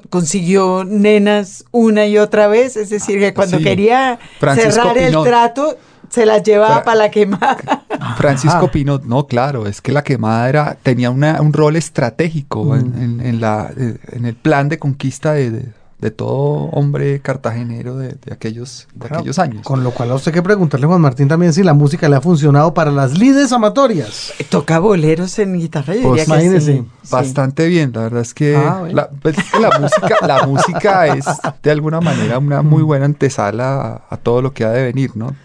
consiguió 0.10 0.84
nenas 0.84 1.66
una 1.72 2.06
y 2.06 2.18
otra 2.18 2.48
vez, 2.48 2.76
es 2.78 2.90
decir, 2.90 3.20
que 3.20 3.34
cuando 3.34 3.60
quería 3.60 4.20
cerrar 4.40 4.98
el 4.98 5.14
trato 5.24 5.78
se 6.10 6.26
las 6.26 6.44
llevaba 6.44 6.84
para 6.84 6.96
la 6.96 7.12
quemada. 7.12 7.86
Francisco 8.18 8.70
Pinot, 8.70 9.04
no, 9.06 9.26
claro, 9.26 9.66
es 9.66 9.82
que 9.82 9.92
la 9.92 10.04
quemada 10.04 10.48
era, 10.48 10.78
tenía 10.84 11.10
un 11.10 11.54
rol 11.54 11.76
estratégico 11.76 12.66
mm. 12.66 13.22
en, 13.22 13.42
la, 13.42 13.72
eh, 13.76 13.98
en 14.12 14.26
el 14.26 14.36
plan 14.36 14.70
de 14.70 14.78
conquista 14.78 15.34
de, 15.34 15.50
de 15.50 15.66
todo 16.12 16.70
hombre 16.72 17.20
cartagenero 17.20 17.98
de, 17.98 18.18
aquellos, 18.32 18.88
aquellos 19.00 19.40
años. 19.40 19.66
Con 19.66 19.84
lo 19.84 19.92
cual 19.92 20.12
a 20.12 20.16
usted 20.16 20.34
que 20.34 20.42
preguntarle, 20.42 20.88
Juan 20.88 21.02
Martín, 21.02 21.28
también 21.28 21.54
si 21.54 21.64
la 21.64 21.74
música 21.74 22.10
le 22.10 22.16
ha 22.16 22.22
funcionado 22.22 22.74
para 22.74 22.92
las 22.92 23.18
lides 23.18 23.52
amatorias. 23.52 24.34
Toca 24.50 24.80
boleros 24.80 25.38
en 25.40 25.58
guitarra, 25.58 25.94
pues 26.02 26.28
imagínese. 26.28 26.84
Bastante 27.10 27.68
bien, 27.68 27.92
la 27.94 28.02
verdad 28.02 28.22
es 28.22 28.34
que 28.34 28.56
ah, 28.56 28.84
pues, 29.22 29.36
la, 29.60 29.80
música, 29.80 30.28
la 30.28 30.48
música 30.48 31.08
es 31.08 31.26
de 31.62 31.72
alguna 31.72 32.02
manera 32.02 32.38
una 32.40 32.62
muy 32.62 32.84
mm. 32.84 32.86
buena 32.86 33.06
antesala 33.06 34.04
a, 34.10 34.18
todo 34.18 34.42
lo 34.42 34.54
que 34.54 34.66
ha 34.66 34.72
de 34.72 34.84
venir, 34.84 35.12
¿no? 35.16 35.36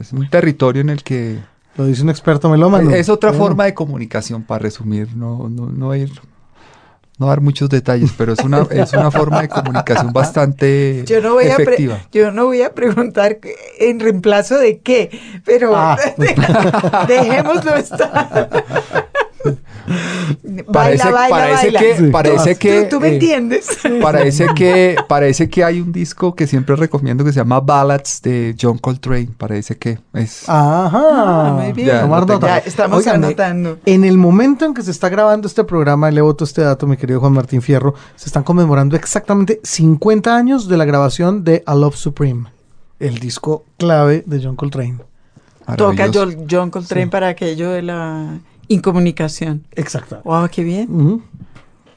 Es, 0.00 0.12
un 0.12 0.28
territorio 0.28 0.82
en 0.82 0.90
el 0.90 1.02
que... 1.02 1.38
Lo 1.76 1.86
dice 1.86 2.02
un 2.02 2.10
experto 2.10 2.48
melómano. 2.48 2.90
Es 2.90 3.08
otra 3.08 3.32
forma 3.32 3.64
de 3.64 3.74
comunicación, 3.74 4.42
para 4.42 4.58
resumir, 4.60 5.14
no, 5.16 5.48
no, 5.48 5.66
no 5.66 5.94
ir 5.94 6.10
no 7.18 7.26
dar 7.26 7.40
muchos 7.40 7.68
detalles, 7.68 8.12
pero 8.16 8.32
es 8.32 8.40
una, 8.40 8.66
es 8.70 8.92
una 8.92 9.10
forma 9.10 9.42
de 9.42 9.48
comunicación 9.48 10.12
bastante 10.12 11.04
yo 11.06 11.20
no 11.20 11.34
voy 11.34 11.46
efectiva. 11.46 11.96
A 11.96 12.08
yo 12.12 12.30
no 12.30 12.46
voy 12.46 12.62
a 12.62 12.74
preguntar 12.74 13.38
en 13.78 14.00
reemplazo 14.00 14.56
de 14.58 14.78
qué, 14.80 15.10
pero 15.44 15.76
ah. 15.76 15.98
dejémoslo 17.08 17.76
estar. 17.76 18.48
Parece, 20.72 21.08
parece 21.10 21.72
que 21.72 22.10
parece 22.10 22.56
que 22.56 22.82
tú, 22.84 23.00
me 23.00 23.08
eh, 23.08 23.14
entiendes. 23.14 23.78
parece 24.02 24.46
que 24.54 24.96
parece 25.08 25.48
que 25.48 25.64
hay 25.64 25.80
un 25.80 25.92
disco 25.92 26.34
que 26.34 26.46
siempre 26.46 26.76
recomiendo 26.76 27.24
que 27.24 27.32
se 27.32 27.38
llama 27.38 27.60
Ballads 27.60 28.20
de 28.22 28.54
John 28.60 28.78
Coltrane. 28.78 29.30
Parece 29.36 29.76
que 29.76 29.98
es 30.12 30.48
ajá. 30.48 30.90
Ah, 30.92 31.60
muy 31.62 31.72
bien. 31.72 31.88
Ya, 31.88 32.58
estamos 32.58 33.06
anotando. 33.06 33.78
en 33.86 34.04
el 34.04 34.18
momento 34.18 34.64
en 34.64 34.74
que 34.74 34.82
se 34.82 34.90
está 34.90 35.08
grabando 35.08 35.46
este 35.46 35.64
programa 35.64 36.10
le 36.10 36.20
voto 36.20 36.44
este 36.44 36.62
dato 36.62 36.86
mi 36.86 36.96
querido 36.96 37.20
Juan 37.20 37.32
Martín 37.32 37.62
Fierro 37.62 37.94
se 38.16 38.26
están 38.26 38.42
conmemorando 38.42 38.96
exactamente 38.96 39.60
50 39.62 40.36
años 40.36 40.68
de 40.68 40.76
la 40.76 40.84
grabación 40.84 41.44
de 41.44 41.62
A 41.66 41.74
Love 41.74 41.96
Supreme 41.96 42.58
el 42.98 43.18
disco 43.18 43.64
clave 43.76 44.22
de 44.26 44.42
John 44.42 44.56
Coltrane. 44.56 44.98
Toca 45.76 46.10
John 46.12 46.70
Coltrane 46.70 47.08
para 47.08 47.28
aquello 47.28 47.70
de 47.70 47.82
la 47.82 48.38
Incomunicación. 48.68 49.66
Exacto. 49.74 50.20
Wow, 50.24 50.48
qué 50.50 50.62
bien. 50.62 51.22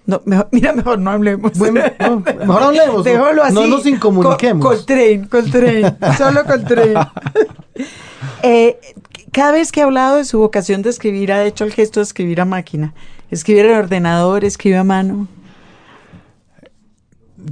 No, 0.05 0.21
mira, 0.51 0.73
mejor 0.73 0.99
no 0.99 1.11
hablemos. 1.11 1.57
Bueno, 1.57 1.81
mejor 2.39 2.63
hablemos. 2.63 3.05
así. 3.05 3.53
No 3.53 3.67
nos 3.67 3.85
incomuniquemos. 3.85 4.65
Coltrane, 4.65 5.27
Coltrane, 5.29 5.95
solo 6.17 6.43
Coltrane. 6.45 6.95
eh, 8.43 8.79
cada 9.31 9.51
vez 9.51 9.71
que 9.71 9.81
ha 9.81 9.85
hablado 9.85 10.17
de 10.17 10.25
su 10.25 10.39
vocación 10.39 10.81
de 10.81 10.89
escribir, 10.89 11.31
ha 11.31 11.45
hecho 11.45 11.63
el 11.63 11.71
gesto 11.73 11.99
de 11.99 12.05
escribir 12.05 12.41
a 12.41 12.45
máquina. 12.45 12.93
Escribir 13.29 13.65
en 13.67 13.77
ordenador, 13.77 14.43
escribe 14.43 14.77
a 14.77 14.83
mano. 14.83 15.27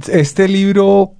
Este 0.08 0.46
libro 0.48 1.14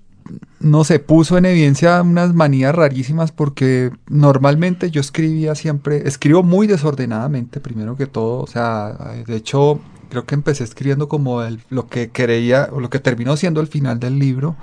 no 0.61 0.85
sé, 0.85 0.99
puso 0.99 1.39
en 1.39 1.47
evidencia 1.47 2.03
unas 2.03 2.35
manías 2.35 2.75
rarísimas 2.75 3.33
porque 3.33 3.91
normalmente 4.09 4.91
yo 4.91 5.01
escribía 5.01 5.55
siempre, 5.55 6.07
escribo 6.07 6.43
muy 6.43 6.67
desordenadamente 6.67 7.61
primero 7.61 7.97
que 7.97 8.07
todo, 8.07 8.43
o 8.43 8.47
sea, 8.47 8.93
de 9.27 9.37
hecho 9.37 9.81
creo 10.11 10.27
que 10.27 10.35
empecé 10.35 10.65
escribiendo 10.65 11.09
como 11.09 11.41
lo 11.71 11.89
que 11.89 12.11
creía 12.11 12.69
o 12.73 12.81
lo 12.81 12.91
que 12.91 12.99
terminó 12.99 13.37
siendo 13.37 13.61
el 13.61 13.69
final 13.69 13.99
del 13.99 14.19
libro. 14.19 14.57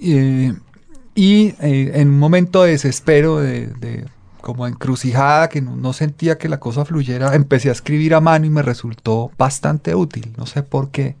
Y 0.00 1.54
eh, 1.60 1.90
en 1.94 2.08
un 2.08 2.18
momento 2.18 2.62
de 2.62 2.70
desespero, 2.70 3.38
de, 3.38 4.06
como 4.40 4.66
encrucijada, 4.66 5.48
que 5.48 5.60
no, 5.60 5.92
sentía 5.92 6.38
que 6.38 6.48
la 6.48 6.60
cosa 6.60 6.84
fluyera, 6.84 7.34
empecé 7.34 7.68
a 7.68 7.72
escribir 7.72 8.14
a 8.14 8.20
mano 8.20 8.46
y 8.46 8.50
me 8.50 8.62
resultó 8.62 9.30
bastante 9.36 9.94
útil, 9.94 10.32
no 10.38 10.46
sé 10.46 10.62
por 10.62 10.90
qué. 10.90 11.16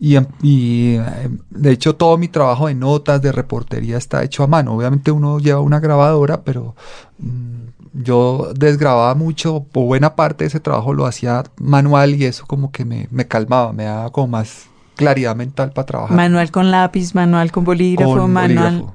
Y, 0.00 0.16
em, 0.16 0.26
em, 0.42 1.38
de 1.50 1.72
hecho 1.72 1.94
todo 1.94 2.16
mi 2.16 2.28
trabajo 2.28 2.68
de 2.68 2.74
notas, 2.74 3.20
de 3.20 3.32
reportería 3.32 3.98
está 3.98 4.24
hecho 4.24 4.42
a 4.42 4.46
mano. 4.46 4.74
Obviamente 4.74 5.10
uno 5.10 5.38
lleva 5.38 5.60
una 5.60 5.78
grabadora, 5.78 6.40
pero 6.42 6.74
mm, 7.18 7.60
yo 7.92 8.52
desgrababa 8.56 9.14
mucho, 9.14 9.66
o 9.72 9.84
buena 9.84 10.16
parte 10.16 10.44
de 10.44 10.48
ese 10.48 10.58
trabajo 10.58 10.94
lo 10.94 11.04
hacía 11.04 11.44
manual 11.58 12.14
y 12.14 12.24
eso 12.24 12.46
como 12.46 12.72
que 12.72 12.86
me, 12.86 13.08
calmaba, 13.26 13.74
me 13.74 13.84
daba 13.84 14.10
como 14.10 14.28
más 14.28 14.68
claridad 14.96 15.36
mental 15.36 15.72
para 15.72 15.86
trabajar. 15.86 16.16
Manual 16.16 16.50
con 16.50 16.70
lápiz, 16.70 17.14
manual 17.14 17.52
con 17.52 17.64
bolígrafo, 17.64 18.26
manual. 18.26 18.86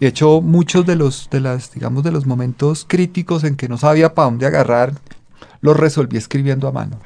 De 0.00 0.06
hecho, 0.06 0.40
muchos 0.40 0.84
de 0.84 0.96
los, 0.96 1.28
de 1.30 1.40
las, 1.40 1.72
digamos, 1.72 2.02
de 2.02 2.10
los 2.10 2.26
momentos 2.26 2.84
críticos 2.88 3.44
en 3.44 3.56
que 3.56 3.68
no 3.68 3.78
sabía 3.78 4.14
para 4.14 4.26
dónde 4.26 4.46
agarrar, 4.46 4.94
los 5.60 5.76
resolví 5.76 6.16
escribiendo 6.16 6.68
a 6.68 6.72
mano. 6.72 6.96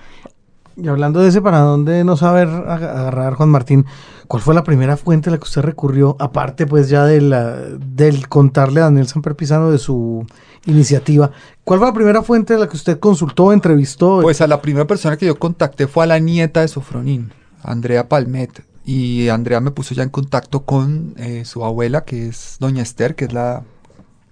Y 0.76 0.88
hablando 0.88 1.20
de 1.20 1.28
ese 1.28 1.40
para 1.40 1.60
dónde 1.60 2.02
no 2.04 2.16
saber 2.16 2.48
agarrar, 2.48 3.34
Juan 3.34 3.48
Martín, 3.48 3.86
¿cuál 4.26 4.42
fue 4.42 4.54
la 4.54 4.64
primera 4.64 4.96
fuente 4.96 5.30
a 5.30 5.32
la 5.32 5.38
que 5.38 5.44
usted 5.44 5.62
recurrió, 5.62 6.16
aparte 6.18 6.66
pues 6.66 6.88
ya 6.88 7.04
de 7.04 7.20
la, 7.20 7.54
del 7.54 8.28
contarle 8.28 8.80
a 8.80 8.84
Daniel 8.84 9.06
Samper 9.06 9.36
Pisano 9.36 9.70
de 9.70 9.78
su 9.78 10.26
iniciativa? 10.66 11.30
¿Cuál 11.62 11.78
fue 11.78 11.88
la 11.88 11.94
primera 11.94 12.22
fuente 12.22 12.54
a 12.54 12.58
la 12.58 12.68
que 12.68 12.76
usted 12.76 12.98
consultó, 12.98 13.52
entrevistó? 13.52 14.20
Pues 14.22 14.40
a 14.40 14.46
la 14.46 14.60
primera 14.60 14.86
persona 14.86 15.16
que 15.16 15.26
yo 15.26 15.38
contacté 15.38 15.86
fue 15.86 16.04
a 16.04 16.08
la 16.08 16.18
nieta 16.18 16.60
de 16.60 16.68
Sofronín, 16.68 17.32
Andrea 17.62 18.08
Palmet. 18.08 18.64
Y 18.86 19.28
Andrea 19.28 19.60
me 19.60 19.70
puso 19.70 19.94
ya 19.94 20.02
en 20.02 20.10
contacto 20.10 20.64
con 20.64 21.14
eh, 21.16 21.44
su 21.46 21.64
abuela, 21.64 22.04
que 22.04 22.26
es 22.28 22.56
doña 22.60 22.82
Esther, 22.82 23.14
que 23.14 23.24
es 23.24 23.32
la 23.32 23.62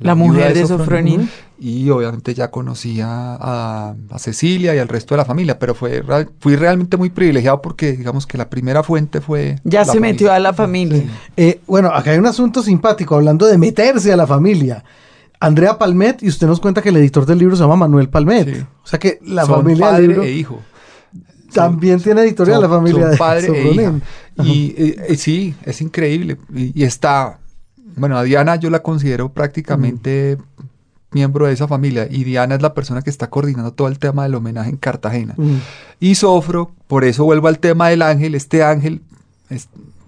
la, 0.03 0.15
mujer 0.15 0.55
de, 0.55 0.67
Sofronín. 0.67 1.29
Y 1.59 1.88
obviamente 1.91 2.35
ya 2.35 2.51
conocía 2.51 3.07
a, 3.09 3.95
Cecilia 4.17 4.75
y 4.75 4.79
al 4.79 4.88
resto 4.88 5.15
de 5.15 5.19
la 5.19 5.25
familia, 5.25 5.59
pero 5.59 5.75
fue, 5.75 6.03
fui 6.41 6.57
realmente 6.57 6.97
muy 6.97 7.11
privilegiado 7.11 7.62
porque 7.62 7.93
digamos 7.93 8.27
que 8.27 8.37
la 8.37 8.51
primera 8.51 8.83
fuente 8.83 9.21
fue... 9.21 9.57
Ya 9.65 9.85
se 9.85 10.01
metió 10.01 10.33
a 10.33 10.38
la 10.38 10.53
familia. 10.53 11.05
Eh, 11.37 11.61
bueno, 11.67 11.88
acá 11.88 12.11
hay 12.11 12.19
un 12.19 12.27
asunto 12.27 12.62
simpático, 12.62 13.15
hablando 13.15 13.47
de 13.47 13.59
meterse 13.59 14.12
a 14.12 14.17
la 14.17 14.27
familia. 14.27 14.85
Andrea 15.38 15.79
Palmet, 15.79 16.23
y 16.23 16.29
usted 16.29 16.47
nos 16.47 16.61
cuenta 16.61 16.83
que 16.83 16.88
el 16.88 16.97
editor 16.97 17.27
del 17.27 17.38
libro 17.38 17.57
se 17.57 17.62
llama 17.62 17.77
Manuel 17.77 18.09
Palmet. 18.09 18.67
O 18.83 18.87
sea 18.87 18.99
que 18.99 19.19
la 19.23 19.47
familia 19.47 19.91
padre 19.91 20.25
e 20.25 20.33
hijo. 20.33 20.61
También 21.53 22.01
tiene 22.01 22.23
editorial 22.23 22.61
la 22.61 22.69
familia 22.69 23.09
de 23.09 23.17
padre 23.17 23.49
e 23.49 24.43
Y 24.43 24.75
eh, 24.77 24.97
eh, 25.09 25.17
sí, 25.17 25.55
es 25.65 25.81
increíble. 25.81 26.38
y 26.55 26.83
está 26.83 27.38
bueno, 27.97 28.17
a 28.17 28.23
Diana 28.23 28.57
yo 28.57 28.71
la 28.71 28.83
considero 28.83 29.31
prácticamente 29.31 30.39
miembro 31.13 31.47
de 31.47 31.53
esa 31.53 31.69
familia 31.69 32.07
y 32.11 32.25
Diana 32.25 32.55
es 32.55 32.63
la 32.63 32.75
persona 32.75 33.03
que 33.03 33.11
está 33.11 33.29
coordinando 33.29 33.73
todo 33.73 33.89
el 33.89 33.99
tema 33.99 34.25
del 34.25 34.35
homenaje 34.35 34.71
en 34.71 34.77
Cartagena. 34.77 35.35
Y 36.01 36.15
Sofro, 36.15 36.73
por 36.87 37.05
eso 37.05 37.25
vuelvo 37.25 37.49
al 37.49 37.59
tema 37.59 37.89
del 37.89 38.03
ángel, 38.03 38.35
este 38.35 38.63
ángel 38.63 39.03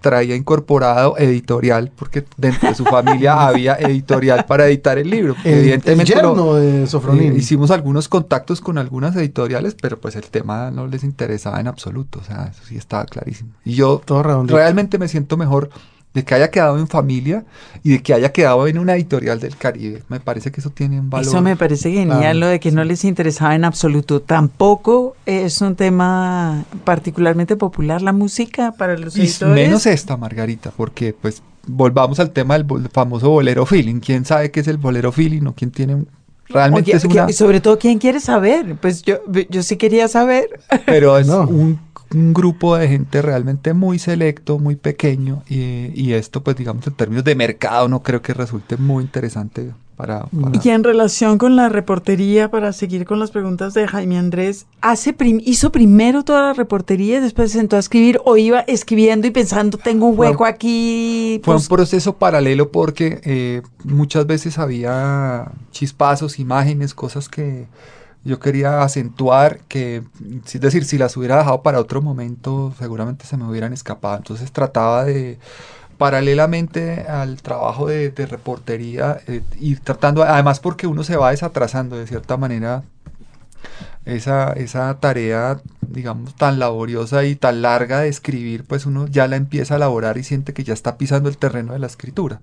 traía 0.01 0.35
incorporado 0.35 1.17
editorial, 1.17 1.91
porque 1.95 2.23
dentro 2.37 2.69
de 2.69 2.75
su 2.75 2.85
familia 2.85 3.41
había 3.47 3.73
editorial 3.73 4.45
para 4.45 4.67
editar 4.67 4.99
el 4.99 5.09
libro. 5.09 5.35
evidentemente 5.43 6.13
de 6.13 6.85
Sofronín. 6.85 7.33
Eh, 7.33 7.37
hicimos 7.37 7.71
algunos 7.71 8.07
contactos 8.07 8.61
con 8.61 8.77
algunas 8.77 9.15
editoriales, 9.15 9.75
pero 9.81 9.99
pues 9.99 10.15
el 10.15 10.25
tema 10.25 10.69
no 10.69 10.85
les 10.85 11.03
interesaba 11.03 11.59
en 11.59 11.67
absoluto, 11.67 12.19
o 12.19 12.23
sea, 12.23 12.51
eso 12.51 12.61
sí 12.67 12.77
estaba 12.77 13.05
clarísimo. 13.05 13.49
Y 13.63 13.73
yo 13.73 13.99
realmente 14.45 14.99
me 14.99 15.07
siento 15.07 15.37
mejor 15.37 15.71
de 16.15 16.23
que 16.23 16.33
haya 16.33 16.49
quedado 16.49 16.79
en 16.79 16.87
familia 16.87 17.43
y 17.83 17.91
de 17.91 18.01
que 18.01 18.13
haya 18.13 18.31
quedado 18.31 18.65
en 18.67 18.79
una 18.79 18.95
editorial 18.95 19.39
del 19.41 19.57
Caribe. 19.57 20.01
Me 20.07 20.21
parece 20.21 20.49
que 20.49 20.61
eso 20.61 20.69
tiene 20.69 20.97
un 20.97 21.09
valor. 21.09 21.27
Eso 21.27 21.41
me 21.41 21.57
parece 21.57 21.91
genial, 21.91 22.39
lo 22.39 22.47
de 22.47 22.61
que 22.61 22.71
no 22.71 22.85
les 22.85 23.03
interesaba 23.03 23.53
en 23.53 23.65
absoluto. 23.65 24.21
Tampoco 24.21 25.17
es 25.25 25.61
un 25.61 25.75
tema 25.75 26.63
particularmente 26.85 27.57
popular 27.57 28.01
la 28.01 28.13
música 28.13 28.71
para 28.71 28.97
los 28.97 29.17
y 29.17 29.29
Menos 29.45 29.85
esta, 29.85 30.15
Margarita, 30.15 30.71
porque 30.75 31.13
pues 31.13 31.43
volvamos 31.67 32.21
al 32.21 32.31
tema 32.31 32.57
del 32.57 32.65
famoso 32.93 33.29
bolero 33.29 33.65
feeling. 33.65 33.99
¿Quién 33.99 34.23
sabe 34.23 34.51
qué 34.51 34.61
es 34.61 34.69
el 34.69 34.77
bolero 34.77 35.11
feeling 35.11 35.45
o 35.47 35.53
quién 35.53 35.71
tiene 35.71 36.05
realmente 36.47 36.95
es 36.95 37.03
una... 37.03 37.29
sobre 37.33 37.59
todo 37.59 37.79
quién 37.79 37.97
quiere 37.97 38.19
saber 38.19 38.75
pues 38.75 39.01
yo 39.01 39.15
yo 39.49 39.63
sí 39.63 39.77
quería 39.77 40.07
saber 40.07 40.47
pero 40.85 41.17
es 41.17 41.27
un 41.27 41.79
un 42.15 42.33
grupo 42.33 42.77
de 42.77 42.87
gente 42.87 43.21
realmente 43.21 43.73
muy 43.73 43.99
selecto, 43.99 44.57
muy 44.57 44.75
pequeño 44.75 45.43
y, 45.47 46.13
esto 46.13 46.41
pues 46.41 46.55
digamos 46.55 46.87
en 46.87 46.93
términos 46.93 47.25
de 47.25 47.35
mercado 47.35 47.89
no 47.89 48.01
creo 48.01 48.21
que 48.21 48.33
resulte 48.33 48.77
muy 48.77 49.03
interesante 49.03 49.73
para, 49.97 50.27
Y 50.63 50.69
en 50.69 50.83
relación 50.83 51.37
con 51.37 51.55
la 51.55 51.69
reportería, 51.69 52.51
para 52.51 52.73
seguir 52.73 53.05
con 53.05 53.19
las 53.19 53.31
preguntas 53.31 53.73
de 53.73 53.87
Jaime 53.87 54.17
Andrés, 54.17 54.65
hace 54.81 55.15
¿hizo 55.45 55.71
primero 55.71 56.23
toda 56.23 56.41
la 56.41 56.53
reportería 56.53 57.17
y 57.17 57.21
después 57.21 57.51
se 57.51 57.59
sentó 57.59 57.77
a 57.77 57.79
escribir 57.79 58.19
o 58.25 58.35
iba 58.35 58.59
escribiendo 58.61 59.27
y 59.27 59.31
pensando, 59.31 59.77
tengo 59.77 60.07
un 60.07 60.19
hueco 60.19 60.45
aquí? 60.45 61.39
Fue 61.43 61.53
un 61.53 61.59
pues 61.59 61.69
proceso 61.69 62.17
paralelo 62.17 62.71
porque 62.71 63.21
eh, 63.23 63.61
muchas 63.83 64.27
veces 64.27 64.57
había 64.57 65.51
chispazos, 65.71 66.39
imágenes, 66.39 66.93
cosas 66.93 67.29
que 67.29 67.65
yo 68.25 68.39
quería 68.39 68.81
acentuar 68.81 69.59
que, 69.67 70.03
es 70.45 70.59
decir, 70.59 70.83
si 70.83 70.97
las 70.97 71.15
hubiera 71.15 71.37
dejado 71.37 71.61
para 71.61 71.79
otro 71.79 72.01
momento, 72.01 72.73
seguramente 72.77 73.25
se 73.25 73.37
me 73.37 73.47
hubieran 73.47 73.71
escapado. 73.71 74.17
Entonces 74.17 74.51
trataba 74.51 75.05
de, 75.05 75.37
paralelamente 75.99 77.01
al 77.07 77.41
trabajo 77.41 77.87
de, 77.87 78.11
reportería, 78.25 79.19
eh, 79.27 79.41
y 79.59 79.75
tratando, 79.75 80.23
además 80.23 80.59
porque 80.59 80.87
uno 80.87 81.03
se 81.03 81.17
va 81.17 81.31
desatrasando 81.31 81.97
de 81.97 82.07
cierta 82.07 82.35
manera, 82.35 82.83
esa, 84.05 84.53
esa 84.53 84.99
tarea, 84.99 85.59
digamos, 85.81 86.35
tan 86.35 86.59
laboriosa 86.59 87.25
y 87.25 87.35
tan 87.35 87.61
larga 87.61 88.01
de 88.01 88.07
escribir, 88.09 88.63
pues 88.63 88.85
uno 88.85 89.07
ya 89.07 89.27
la 89.27 89.35
empieza 89.35 89.75
a 89.75 89.77
elaborar 89.77 90.17
y 90.17 90.23
siente 90.23 90.53
que 90.53 90.63
ya 90.63 90.73
está 90.73 90.97
pisando 90.97 91.29
el 91.29 91.37
terreno 91.37 91.73
de 91.73 91.79
la 91.79 91.87
escritura. 91.87 92.41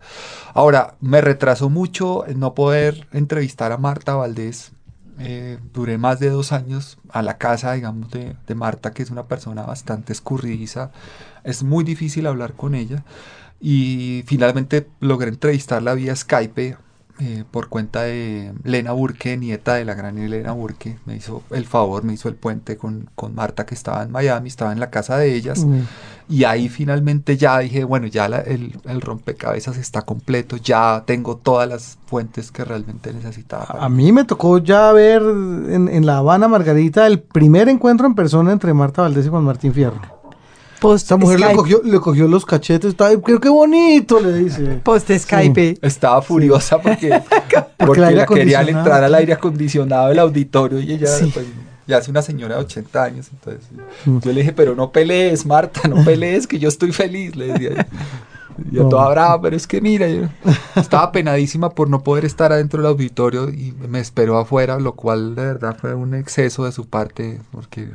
Ahora, 0.54 0.94
me 1.00 1.20
retrasó 1.20 1.70
mucho 1.70 2.24
no 2.36 2.54
poder 2.54 3.06
entrevistar 3.12 3.72
a 3.72 3.78
Marta 3.78 4.14
Valdés 4.14 4.72
eh, 5.24 5.58
duré 5.72 5.98
más 5.98 6.20
de 6.20 6.30
dos 6.30 6.52
años 6.52 6.98
a 7.10 7.22
la 7.22 7.38
casa, 7.38 7.72
digamos, 7.72 8.10
de, 8.10 8.36
de, 8.46 8.54
Marta, 8.54 8.92
que 8.92 9.02
es 9.02 9.10
una 9.10 9.26
persona 9.26 9.62
bastante 9.62 10.12
escurridiza. 10.12 10.90
Es 11.44 11.62
muy 11.62 11.84
difícil 11.84 12.26
hablar 12.26 12.54
con 12.54 12.74
ella. 12.74 13.04
Y 13.60 14.24
finalmente 14.26 14.88
logré 15.00 15.28
entrevistarla 15.28 15.94
vía 15.94 16.16
Skype 16.16 16.76
eh, 17.20 17.44
por 17.50 17.68
cuenta 17.68 18.02
de 18.02 18.52
Lena 18.64 18.90
Burke, 18.92 19.36
nieta 19.36 19.74
de 19.74 19.84
la 19.84 19.94
gran 19.94 20.18
Elena 20.18 20.52
Burke. 20.52 20.98
Me 21.06 21.14
hizo 21.14 21.44
el 21.50 21.66
favor, 21.66 22.02
me 22.02 22.14
hizo 22.14 22.28
el 22.28 22.34
puente 22.34 22.76
con, 22.76 23.10
con 23.14 23.34
Marta, 23.34 23.64
que 23.64 23.74
estaba 23.74 24.02
en 24.02 24.10
Miami, 24.10 24.48
estaba 24.48 24.72
en 24.72 24.80
la 24.80 24.90
casa 24.90 25.18
de 25.18 25.34
ellas. 25.34 25.64
Y 26.28 26.44
ahí 26.44 26.68
finalmente 26.68 27.36
ya 27.36 27.58
dije, 27.58 27.84
bueno, 27.84 28.06
ya 28.06 28.26
el, 28.26 28.72
el, 28.84 29.00
rompecabezas 29.00 29.76
está 29.76 30.02
completo, 30.02 30.56
ya 30.56 31.02
tengo 31.06 31.36
todas 31.36 31.68
las 31.68 31.98
fuentes 32.06 32.50
que 32.50 32.64
realmente 32.64 33.12
necesitaba. 33.12 33.66
A 33.78 33.88
mí 33.88 34.12
me 34.12 34.24
tocó 34.24 34.58
ya 34.58 34.92
ver 34.92 35.22
en, 35.22 35.88
en 35.88 36.06
La 36.06 36.18
Habana, 36.18 36.48
Margarita, 36.48 37.06
el 37.06 37.20
primer 37.20 37.68
encuentro 37.68 38.06
en 38.06 38.14
persona 38.14 38.52
entre 38.52 38.72
Marta 38.72 39.02
Valdés 39.02 39.26
y 39.26 39.28
Juan 39.28 39.44
Martín 39.44 39.74
Fierro. 39.74 40.22
Esta 40.94 41.16
mujer 41.16 41.38
le 41.38 41.52
cogió, 41.54 41.80
le 41.84 42.00
cogió, 42.00 42.26
los 42.26 42.44
cachetes, 42.44 42.96
creo 42.96 43.40
que 43.40 43.48
bonito, 43.48 44.20
le 44.20 44.34
dice. 44.34 44.80
Post 44.82 45.12
Skype. 45.16 45.78
Estaba 45.80 46.20
furiosa 46.22 46.80
porque, 46.80 47.22
porque, 47.76 48.00
la 48.00 48.26
querían 48.26 48.68
entrar 48.68 49.04
al 49.04 49.14
aire 49.14 49.32
acondicionado 49.32 50.08
del 50.08 50.18
auditorio 50.18 50.80
y 50.80 50.92
ella 50.92 51.08
pues, 51.32 51.46
ya 51.86 51.98
es 51.98 52.08
una 52.08 52.22
señora 52.22 52.56
de 52.56 52.62
80 52.62 53.02
años. 53.02 53.28
Entonces 53.32 53.62
mm. 54.04 54.18
yo 54.18 54.32
le 54.32 54.40
dije, 54.40 54.52
pero 54.52 54.74
no 54.74 54.90
pelees, 54.90 55.46
Marta, 55.46 55.88
no 55.88 56.04
pelees, 56.04 56.46
que 56.46 56.58
yo 56.58 56.68
estoy 56.68 56.92
feliz, 56.92 57.36
le 57.36 57.52
decía. 57.52 57.86
Yo 58.70 58.88
toda 58.88 59.08
brava, 59.10 59.40
pero 59.40 59.56
es 59.56 59.66
que 59.66 59.80
mira, 59.80 60.08
yo 60.08 60.28
estaba 60.76 61.10
penadísima 61.10 61.70
por 61.70 61.88
no 61.88 62.02
poder 62.02 62.24
estar 62.24 62.52
adentro 62.52 62.82
del 62.82 62.90
auditorio 62.90 63.48
y 63.48 63.72
me 63.88 63.98
esperó 63.98 64.38
afuera, 64.38 64.78
lo 64.78 64.92
cual 64.94 65.34
de 65.34 65.42
verdad 65.42 65.76
fue 65.80 65.94
un 65.94 66.14
exceso 66.14 66.64
de 66.64 66.72
su 66.72 66.86
parte, 66.86 67.40
porque 67.50 67.88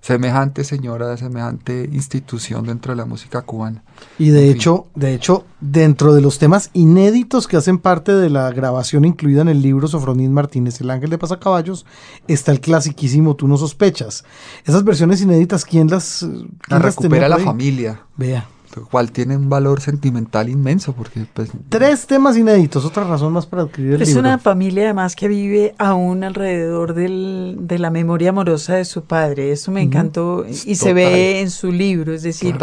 semejante 0.00 0.64
señora, 0.64 1.16
semejante 1.16 1.88
institución 1.92 2.66
dentro 2.66 2.92
de 2.92 2.96
la 2.96 3.04
música 3.04 3.42
cubana. 3.42 3.82
Y 4.18 4.30
de 4.30 4.50
hecho, 4.50 4.86
de 4.94 5.14
hecho, 5.14 5.44
dentro 5.60 6.14
de 6.14 6.20
los 6.20 6.38
temas 6.38 6.70
inéditos 6.72 7.46
que 7.48 7.56
hacen 7.56 7.78
parte 7.78 8.12
de 8.12 8.30
la 8.30 8.50
grabación 8.50 9.04
incluida 9.04 9.42
en 9.42 9.48
el 9.48 9.62
libro 9.62 9.88
Sofronín 9.88 10.32
Martínez, 10.32 10.80
El 10.80 10.90
Ángel 10.90 11.10
de 11.10 11.18
Pasacaballos, 11.18 11.86
está 12.26 12.52
el 12.52 12.60
clasiquísimo 12.60 13.36
Tú 13.36 13.48
no 13.48 13.56
sospechas. 13.56 14.24
Esas 14.64 14.84
versiones 14.84 15.20
inéditas, 15.20 15.64
¿quién 15.64 15.88
las, 15.88 16.18
quién 16.20 16.58
la 16.68 16.78
recupera 16.78 17.28
la 17.28 17.38
familia. 17.38 18.00
Vea. 18.16 18.46
Cual 18.82 19.12
tiene 19.12 19.36
un 19.36 19.48
valor 19.48 19.80
sentimental 19.80 20.48
inmenso, 20.48 20.92
porque 20.92 21.26
pues... 21.32 21.50
Tres 21.68 22.06
temas 22.06 22.36
inéditos, 22.36 22.84
otra 22.84 23.04
razón 23.04 23.32
más 23.32 23.46
para 23.46 23.62
adquirir 23.62 23.94
el 23.94 24.02
es 24.02 24.08
libro. 24.08 24.20
Es 24.20 24.26
una 24.26 24.38
familia 24.38 24.84
además 24.84 25.16
que 25.16 25.28
vive 25.28 25.74
aún 25.78 26.24
alrededor 26.24 26.94
del, 26.94 27.56
de 27.60 27.78
la 27.78 27.90
memoria 27.90 28.30
amorosa 28.30 28.74
de 28.76 28.84
su 28.84 29.04
padre, 29.04 29.52
eso 29.52 29.70
me 29.70 29.82
encantó 29.82 30.44
y 30.48 30.74
se 30.74 30.92
ve 30.92 31.40
en 31.40 31.50
su 31.50 31.72
libro, 31.72 32.12
es 32.12 32.22
decir... 32.22 32.56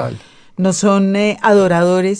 no 0.57 0.71
son 0.71 1.17
eh, 1.17 1.37
adoradores 1.41 2.19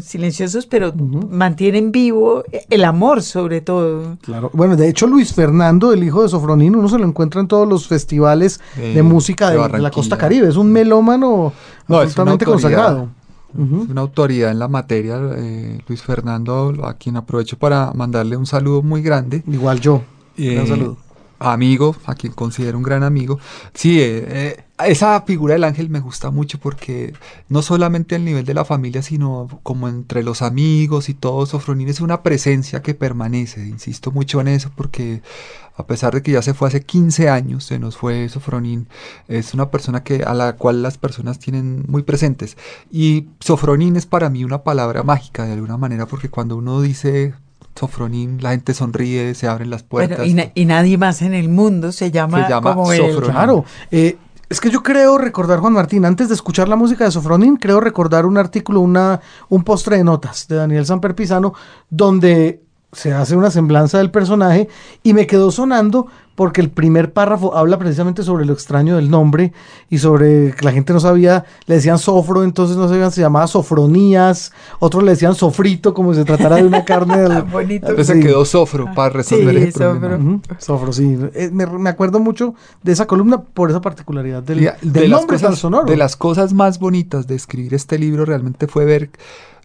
silenciosos, 0.00 0.66
pero 0.66 0.92
mantienen 0.94 1.90
vivo 1.90 2.44
el 2.70 2.84
amor 2.84 3.22
sobre 3.22 3.60
todo. 3.60 4.18
Claro, 4.22 4.50
bueno, 4.52 4.76
de 4.76 4.88
hecho 4.88 5.08
Luis 5.08 5.34
Fernando, 5.34 5.92
el 5.92 6.04
hijo 6.04 6.22
de 6.22 6.28
Sofronín, 6.28 6.76
uno 6.76 6.88
se 6.88 6.98
lo 6.98 7.06
encuentra 7.06 7.40
en 7.40 7.48
todos 7.48 7.68
los 7.68 7.88
festivales 7.88 8.60
de 8.76 9.02
música 9.02 9.50
de, 9.50 9.80
la 9.80 9.90
costa 9.90 10.16
caribe, 10.16 10.48
es 10.48 10.56
un 10.56 10.70
melómano 10.70 11.52
absolutamente 11.88 12.44
consagrado. 12.44 13.08
Es 13.54 13.88
una 13.88 14.00
autoridad 14.00 14.50
en 14.50 14.58
la 14.58 14.68
materia, 14.68 15.20
eh, 15.36 15.78
Luis 15.86 16.02
Fernando, 16.02 16.74
a 16.84 16.94
quien 16.94 17.16
aprovecho 17.16 17.58
para 17.58 17.92
mandarle 17.92 18.36
un 18.36 18.46
saludo 18.46 18.82
muy 18.82 19.02
grande. 19.02 19.42
Igual 19.46 19.80
yo. 19.80 19.96
un 19.96 20.44
eh, 20.44 20.66
saludo 20.66 20.96
amigo, 21.50 21.96
a 22.06 22.14
quien 22.14 22.32
considero 22.32 22.78
un 22.78 22.84
gran 22.84 23.02
amigo. 23.02 23.38
Sí, 23.74 24.00
eh, 24.00 24.24
eh, 24.28 24.64
esa 24.86 25.20
figura 25.22 25.54
del 25.54 25.64
ángel 25.64 25.90
me 25.90 26.00
gusta 26.00 26.30
mucho 26.30 26.58
porque 26.58 27.14
no 27.48 27.62
solamente 27.62 28.14
al 28.14 28.24
nivel 28.24 28.44
de 28.44 28.54
la 28.54 28.64
familia, 28.64 29.02
sino 29.02 29.48
como 29.62 29.88
entre 29.88 30.22
los 30.22 30.42
amigos 30.42 31.08
y 31.08 31.14
todo, 31.14 31.46
Sofronín 31.46 31.88
es 31.88 32.00
una 32.00 32.22
presencia 32.22 32.82
que 32.82 32.94
permanece. 32.94 33.66
Insisto 33.66 34.10
mucho 34.10 34.40
en 34.40 34.48
eso 34.48 34.70
porque 34.74 35.22
a 35.76 35.86
pesar 35.86 36.14
de 36.14 36.22
que 36.22 36.32
ya 36.32 36.42
se 36.42 36.54
fue 36.54 36.68
hace 36.68 36.82
15 36.82 37.28
años, 37.28 37.64
se 37.64 37.78
nos 37.78 37.96
fue 37.96 38.28
Sofronín, 38.28 38.88
es 39.28 39.54
una 39.54 39.70
persona 39.70 40.02
que, 40.02 40.22
a 40.22 40.34
la 40.34 40.56
cual 40.56 40.82
las 40.82 40.98
personas 40.98 41.38
tienen 41.38 41.84
muy 41.88 42.02
presentes. 42.02 42.56
Y 42.90 43.28
Sofronín 43.40 43.96
es 43.96 44.06
para 44.06 44.28
mí 44.28 44.44
una 44.44 44.62
palabra 44.62 45.02
mágica 45.02 45.44
de 45.44 45.52
alguna 45.52 45.76
manera 45.76 46.06
porque 46.06 46.28
cuando 46.28 46.56
uno 46.56 46.80
dice 46.82 47.34
Sofronín, 47.74 48.42
la 48.42 48.50
gente 48.50 48.74
sonríe, 48.74 49.34
se 49.34 49.48
abren 49.48 49.70
las 49.70 49.82
puertas. 49.82 50.26
y, 50.26 50.64
nadie 50.64 50.98
más 50.98 51.22
en 51.22 51.34
el 51.34 51.48
mundo 51.48 51.92
se 51.92 52.10
llama, 52.10 52.46
como 52.60 52.92
él. 52.92 53.16
Claro. 53.22 53.64
Eh, 53.90 54.16
es 54.52 54.60
que 54.60 54.68
yo 54.68 54.82
creo 54.82 55.16
recordar, 55.16 55.60
Juan 55.60 55.72
Martín, 55.72 56.04
antes 56.04 56.28
de 56.28 56.34
escuchar 56.34 56.68
la 56.68 56.76
música 56.76 57.04
de 57.04 57.10
Sofronín, 57.10 57.56
creo 57.56 57.80
recordar 57.80 58.26
un 58.26 58.36
artículo, 58.36 58.80
una, 58.80 59.18
un 59.48 59.64
postre 59.64 59.96
de 59.96 60.04
notas 60.04 60.46
de 60.46 60.56
Daniel 60.56 60.84
Samper 60.84 61.14
Pisano, 61.14 61.54
donde 61.88 62.62
se 62.92 63.12
hace 63.12 63.36
una 63.36 63.50
semblanza 63.50 63.98
del 63.98 64.10
personaje 64.10 64.68
y 65.02 65.14
me 65.14 65.26
quedó 65.26 65.50
sonando 65.50 66.08
porque 66.34 66.60
el 66.60 66.70
primer 66.70 67.12
párrafo 67.12 67.54
habla 67.56 67.78
precisamente 67.78 68.22
sobre 68.22 68.44
lo 68.44 68.52
extraño 68.52 68.96
del 68.96 69.10
nombre 69.10 69.52
y 69.90 69.98
sobre 69.98 70.52
que 70.52 70.64
la 70.64 70.72
gente 70.72 70.92
no 70.92 71.00
sabía, 71.00 71.44
le 71.66 71.76
decían 71.76 71.98
sofro, 71.98 72.42
entonces 72.42 72.76
no 72.76 72.88
sabían, 72.88 73.10
se 73.10 73.20
llamaba 73.20 73.46
sofronías, 73.46 74.52
otros 74.78 75.02
le 75.04 75.12
decían 75.12 75.34
sofrito 75.34 75.92
como 75.92 76.12
si 76.12 76.20
se 76.20 76.24
tratara 76.24 76.56
de 76.56 76.64
una 76.64 76.84
carne 76.86 77.18
del, 77.18 77.42
bonito. 77.42 77.88
Entonces 77.88 78.16
se 78.16 78.20
quedó 78.20 78.44
sofro 78.44 78.92
para 78.94 79.10
resolver 79.10 79.56
el 79.56 79.72
problema. 79.72 80.40
Sofro. 80.58 80.92
sí. 80.92 81.18
Eh, 81.34 81.50
me, 81.50 81.90
acuerdo 81.90 82.18
mucho 82.18 82.54
de 82.82 82.92
esa 82.92 83.06
columna 83.06 83.40
por 83.42 83.70
esa 83.70 83.80
particularidad 83.80 84.42
del, 84.42 84.70
de 84.80 85.08
nombre 85.08 85.38
tan 85.38 85.56
sonoro. 85.56 85.84
De 85.84 85.96
las 85.96 86.16
cosas 86.16 86.52
más 86.52 86.78
bonitas 86.78 87.26
de 87.26 87.34
escribir 87.34 87.74
este 87.74 87.98
libro 87.98 88.24
realmente 88.24 88.66
fue 88.66 88.84
ver 88.84 89.10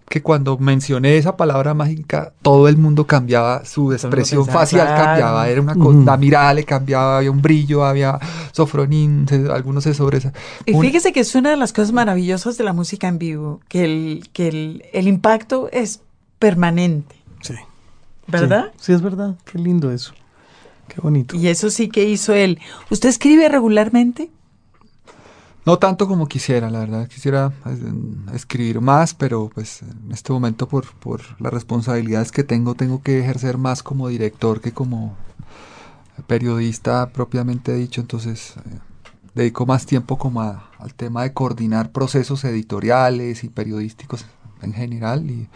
que 0.10 0.22
cuando 0.22 0.58
mencioné 0.58 1.18
esa 1.18 1.36
palabra 1.36 1.74
mágica, 1.74 2.34
todo 2.41 2.68
el 2.68 2.78
mundo 2.78 3.05
cambiaba, 3.05 3.66
su 3.66 3.91
expresión 3.91 4.45
facial 4.45 4.88
cambiaba, 4.88 5.49
era 5.49 5.62
una 5.62 5.76
cosa, 5.76 5.99
la 5.99 6.18
mirada 6.18 6.53
le 6.53 6.64
cambiaba, 6.64 7.18
había 7.18 7.32
un 7.32 7.41
brillo, 7.41 7.84
había 7.84 8.18
sofronín, 8.53 9.26
algunos 9.51 9.84
se 9.84 9.93
sobresalían. 9.93 10.39
Y 10.66 10.74
fíjese 10.76 11.12
que 11.12 11.20
es 11.20 11.36
una 11.36 11.49
de 11.49 11.58
las 11.58 11.74
cosas 11.74 11.91
maravillosas 11.91 12.58
de 12.58 12.64
la 12.64 12.74
música 12.74 13.08
en 13.08 13.20
vivo, 13.20 13.60
que 13.68 13.84
el, 13.84 14.30
que 14.32 14.47
el, 14.47 14.86
el 14.93 15.08
impacto 15.10 15.70
es 15.74 16.01
permanente. 16.39 17.16
Sí. 17.41 17.55
¿Verdad? 18.28 18.72
Sí, 18.80 18.93
es 18.93 19.01
verdad, 19.01 19.36
qué 19.49 19.60
lindo 19.60 19.91
eso. 19.91 20.14
Qué 20.88 21.01
bonito. 21.01 21.36
Y 21.36 21.49
eso 21.49 21.70
sí 21.70 21.89
que 21.89 22.05
hizo 22.05 22.34
él. 22.34 22.60
¿Usted 22.89 23.10
escribe 23.10 23.49
regularmente? 23.49 24.30
No 25.68 25.78
tanto 25.80 26.07
como 26.07 26.30
quisiera, 26.30 26.70
la 26.70 26.80
verdad. 26.80 27.09
Quisiera 27.09 27.51
pues, 27.61 27.80
escribir 28.34 28.80
más, 28.80 29.13
pero 29.13 29.51
pues 29.53 29.82
en 29.82 30.13
este 30.13 30.32
momento 30.32 30.70
por, 30.70 30.86
por 30.93 31.20
las 31.41 31.51
responsabilidades 31.51 32.32
que 32.32 32.45
tengo, 32.45 32.74
tengo 32.74 33.01
que 33.01 33.20
ejercer 33.20 33.57
más 33.57 33.84
como 33.84 34.07
director 34.07 34.61
que 34.61 34.72
como 34.72 35.18
periodista 36.26 37.09
propiamente 37.09 37.74
dicho. 37.74 37.99
Entonces 37.99 38.53
eh, 38.55 38.80
dedico 39.36 39.65
más 39.65 39.86
tiempo 39.86 40.18
como 40.18 40.41
al 40.41 40.93
tema 40.95 41.24
de 41.24 41.34
coordinar 41.34 41.91
procesos 41.91 42.45
editoriales 42.45 43.43
y 43.43 43.49
periodísticos 43.49 44.26
en 44.61 44.72
general. 44.72 45.30
Y, 45.30 45.49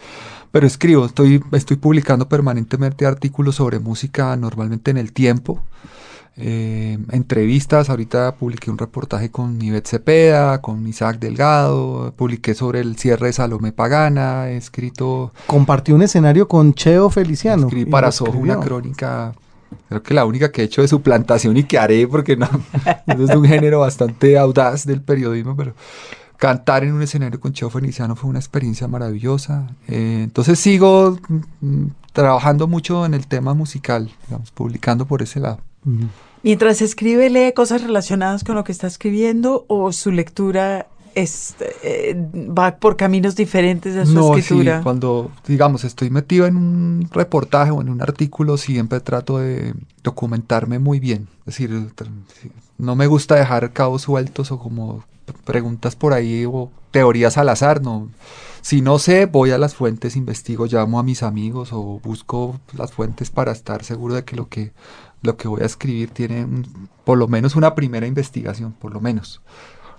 pero 0.50 0.66
escribo, 0.66 1.06
estoy, 1.06 1.42
estoy 1.52 1.78
publicando 1.78 2.28
permanentemente 2.28 3.06
artículos 3.06 3.54
sobre 3.54 3.78
música 3.78 4.36
normalmente 4.36 4.90
en 4.90 4.98
el 4.98 5.14
tiempo. 5.14 5.62
Eh, 6.36 6.98
entrevistas, 7.10 7.90
ahorita 7.90 8.36
publiqué 8.36 8.70
un 8.70 8.78
reportaje 8.78 9.30
con 9.30 9.60
Ivette 9.60 9.86
Cepeda, 9.86 10.62
con 10.62 10.86
Isaac 10.86 11.18
Delgado, 11.18 12.14
publiqué 12.16 12.54
sobre 12.54 12.80
el 12.80 12.96
cierre 12.96 13.26
de 13.26 13.32
Salomé 13.34 13.72
Pagana, 13.72 14.48
he 14.48 14.56
escrito... 14.56 15.32
Compartió 15.46 15.94
un 15.94 16.02
escenario 16.02 16.48
con 16.48 16.72
Cheo 16.72 17.10
Feliciano. 17.10 17.64
Escribí 17.64 17.90
para 17.90 18.10
Soho 18.12 18.38
una 18.38 18.58
crónica, 18.60 19.34
creo 19.88 20.02
que 20.02 20.14
la 20.14 20.24
única 20.24 20.50
que 20.50 20.62
he 20.62 20.64
hecho 20.64 20.80
de 20.80 20.88
su 20.88 21.02
plantación 21.02 21.56
y 21.58 21.64
que 21.64 21.78
haré, 21.78 22.08
porque 22.08 22.36
no, 22.36 22.48
es 23.06 23.28
de 23.28 23.36
un 23.36 23.44
género 23.44 23.80
bastante 23.80 24.38
audaz 24.38 24.86
del 24.86 25.02
periodismo, 25.02 25.54
pero 25.54 25.74
cantar 26.38 26.82
en 26.82 26.94
un 26.94 27.02
escenario 27.02 27.38
con 27.40 27.52
Cheo 27.52 27.68
Feliciano 27.68 28.16
fue 28.16 28.30
una 28.30 28.38
experiencia 28.38 28.88
maravillosa. 28.88 29.68
Eh, 29.86 30.22
entonces 30.24 30.58
sigo 30.58 31.18
mm, 31.60 31.86
trabajando 32.12 32.66
mucho 32.66 33.04
en 33.04 33.12
el 33.12 33.26
tema 33.26 33.52
musical, 33.52 34.10
digamos, 34.26 34.50
publicando 34.50 35.06
por 35.06 35.20
ese 35.20 35.38
lado. 35.38 35.60
Mientras 36.42 36.82
escribe, 36.82 37.30
lee 37.30 37.52
cosas 37.52 37.82
relacionadas 37.82 38.44
con 38.44 38.56
lo 38.56 38.64
que 38.64 38.72
está 38.72 38.86
escribiendo 38.86 39.64
o 39.68 39.92
su 39.92 40.10
lectura 40.10 40.86
es, 41.14 41.54
eh, 41.82 42.16
va 42.16 42.76
por 42.76 42.96
caminos 42.96 43.36
diferentes 43.36 43.94
de 43.94 44.06
su 44.06 44.14
no, 44.14 44.36
escritura. 44.36 44.78
Sí, 44.78 44.82
cuando, 44.82 45.30
digamos, 45.46 45.84
estoy 45.84 46.10
metido 46.10 46.46
en 46.46 46.56
un 46.56 47.08
reportaje 47.12 47.70
o 47.70 47.80
en 47.80 47.88
un 47.88 48.02
artículo, 48.02 48.56
siempre 48.56 49.00
trato 49.00 49.38
de 49.38 49.74
documentarme 50.02 50.78
muy 50.78 51.00
bien. 51.00 51.28
Es 51.40 51.58
decir, 51.58 51.90
no 52.78 52.96
me 52.96 53.06
gusta 53.06 53.34
dejar 53.36 53.72
cabos 53.72 54.02
sueltos 54.02 54.50
o 54.52 54.58
como 54.58 55.04
preguntas 55.44 55.96
por 55.96 56.12
ahí 56.12 56.44
o 56.46 56.70
teorías 56.90 57.38
al 57.38 57.48
azar, 57.48 57.82
no. 57.82 58.08
Si 58.60 58.80
no 58.80 58.98
sé, 58.98 59.26
voy 59.26 59.50
a 59.50 59.58
las 59.58 59.74
fuentes, 59.74 60.14
investigo, 60.14 60.66
llamo 60.66 61.00
a 61.00 61.02
mis 61.02 61.22
amigos 61.24 61.72
o 61.72 62.00
busco 62.02 62.60
las 62.76 62.92
fuentes 62.92 63.30
para 63.30 63.50
estar 63.50 63.82
seguro 63.82 64.14
de 64.14 64.24
que 64.24 64.36
lo 64.36 64.48
que 64.48 64.72
lo 65.22 65.36
que 65.36 65.48
voy 65.48 65.62
a 65.62 65.66
escribir 65.66 66.10
tiene 66.10 66.46
por 67.04 67.18
lo 67.18 67.28
menos 67.28 67.56
una 67.56 67.74
primera 67.74 68.06
investigación, 68.06 68.72
por 68.72 68.92
lo 68.92 69.00
menos. 69.00 69.40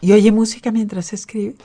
¿Y 0.01 0.11
oye 0.11 0.31
música 0.31 0.71
mientras 0.71 1.13
escribe? 1.13 1.55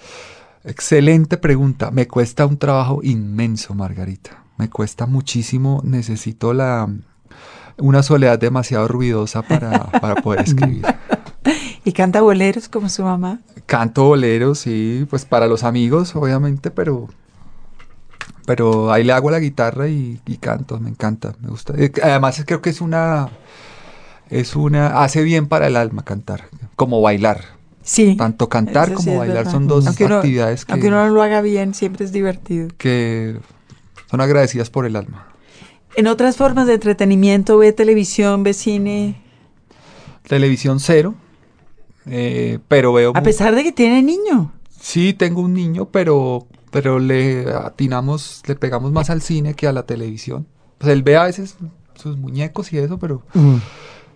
Excelente 0.64 1.36
pregunta. 1.36 1.90
Me 1.90 2.06
cuesta 2.06 2.46
un 2.46 2.56
trabajo 2.56 3.00
inmenso, 3.02 3.74
Margarita. 3.74 4.44
Me 4.56 4.68
cuesta 4.70 5.06
muchísimo. 5.06 5.80
Necesito 5.84 6.52
la 6.52 6.88
una 7.78 8.02
soledad 8.02 8.38
demasiado 8.38 8.88
ruidosa 8.88 9.42
para, 9.42 9.86
para 9.86 10.16
poder 10.16 10.40
escribir. 10.40 10.84
¿Y 11.84 11.92
canta 11.92 12.20
boleros 12.20 12.68
como 12.68 12.88
su 12.88 13.02
mamá? 13.02 13.40
Canto 13.66 14.04
boleros, 14.04 14.58
sí, 14.58 15.06
pues 15.08 15.24
para 15.24 15.46
los 15.46 15.64
amigos, 15.64 16.14
obviamente, 16.16 16.70
pero 16.70 17.08
pero 18.48 18.90
ahí 18.90 19.04
le 19.04 19.12
hago 19.12 19.30
la 19.30 19.40
guitarra 19.40 19.88
y, 19.88 20.18
canto, 20.40 20.80
me 20.80 20.88
encanta, 20.88 21.34
me 21.42 21.50
gusta. 21.50 21.74
Eh, 21.76 21.92
además 22.02 22.42
creo 22.46 22.62
que 22.62 22.70
es 22.70 22.80
una, 22.80 23.28
es 24.30 24.56
una, 24.56 25.02
hace 25.02 25.22
bien 25.22 25.48
para 25.48 25.66
el 25.66 25.76
alma 25.76 26.02
cantar, 26.02 26.44
como 26.74 27.02
bailar. 27.02 27.42
Sí. 27.82 28.16
Tanto 28.16 28.48
cantar 28.48 28.94
como 28.94 29.18
bailar 29.18 29.50
son 29.50 29.68
dos 29.68 29.86
actividades 29.86 30.64
que... 30.64 30.72
Aunque 30.72 30.88
uno 30.88 31.06
no 31.06 31.12
lo 31.12 31.20
haga 31.20 31.42
bien, 31.42 31.74
siempre 31.74 32.06
es 32.06 32.12
divertido. 32.12 32.68
Que 32.78 33.36
son 34.10 34.22
agradecidas 34.22 34.70
por 34.70 34.86
el 34.86 34.96
alma. 34.96 35.26
En 35.94 36.06
otras 36.06 36.38
formas 36.38 36.66
de 36.66 36.74
entretenimiento, 36.74 37.58
ve 37.58 37.74
televisión, 37.74 38.44
ve 38.44 38.54
cine. 38.54 39.20
Televisión 40.26 40.80
cero, 40.80 41.14
eh, 42.06 42.60
pero 42.66 42.94
veo... 42.94 43.12
A 43.14 43.22
pesar 43.22 43.54
de 43.54 43.62
que 43.62 43.72
tiene 43.72 44.02
niño. 44.02 44.52
Sí, 44.80 45.12
tengo 45.12 45.42
un 45.42 45.52
niño, 45.52 45.90
pero 45.90 46.46
pero 46.70 46.98
le 46.98 47.52
atinamos, 47.52 48.42
le 48.46 48.56
pegamos 48.56 48.92
más 48.92 49.10
al 49.10 49.22
cine 49.22 49.54
que 49.54 49.66
a 49.66 49.72
la 49.72 49.84
televisión. 49.84 50.46
Pues 50.78 50.92
él 50.92 51.02
ve 51.02 51.16
a 51.16 51.24
veces 51.24 51.56
sus 51.94 52.16
muñecos 52.16 52.72
y 52.72 52.78
eso, 52.78 52.98
pero 52.98 53.22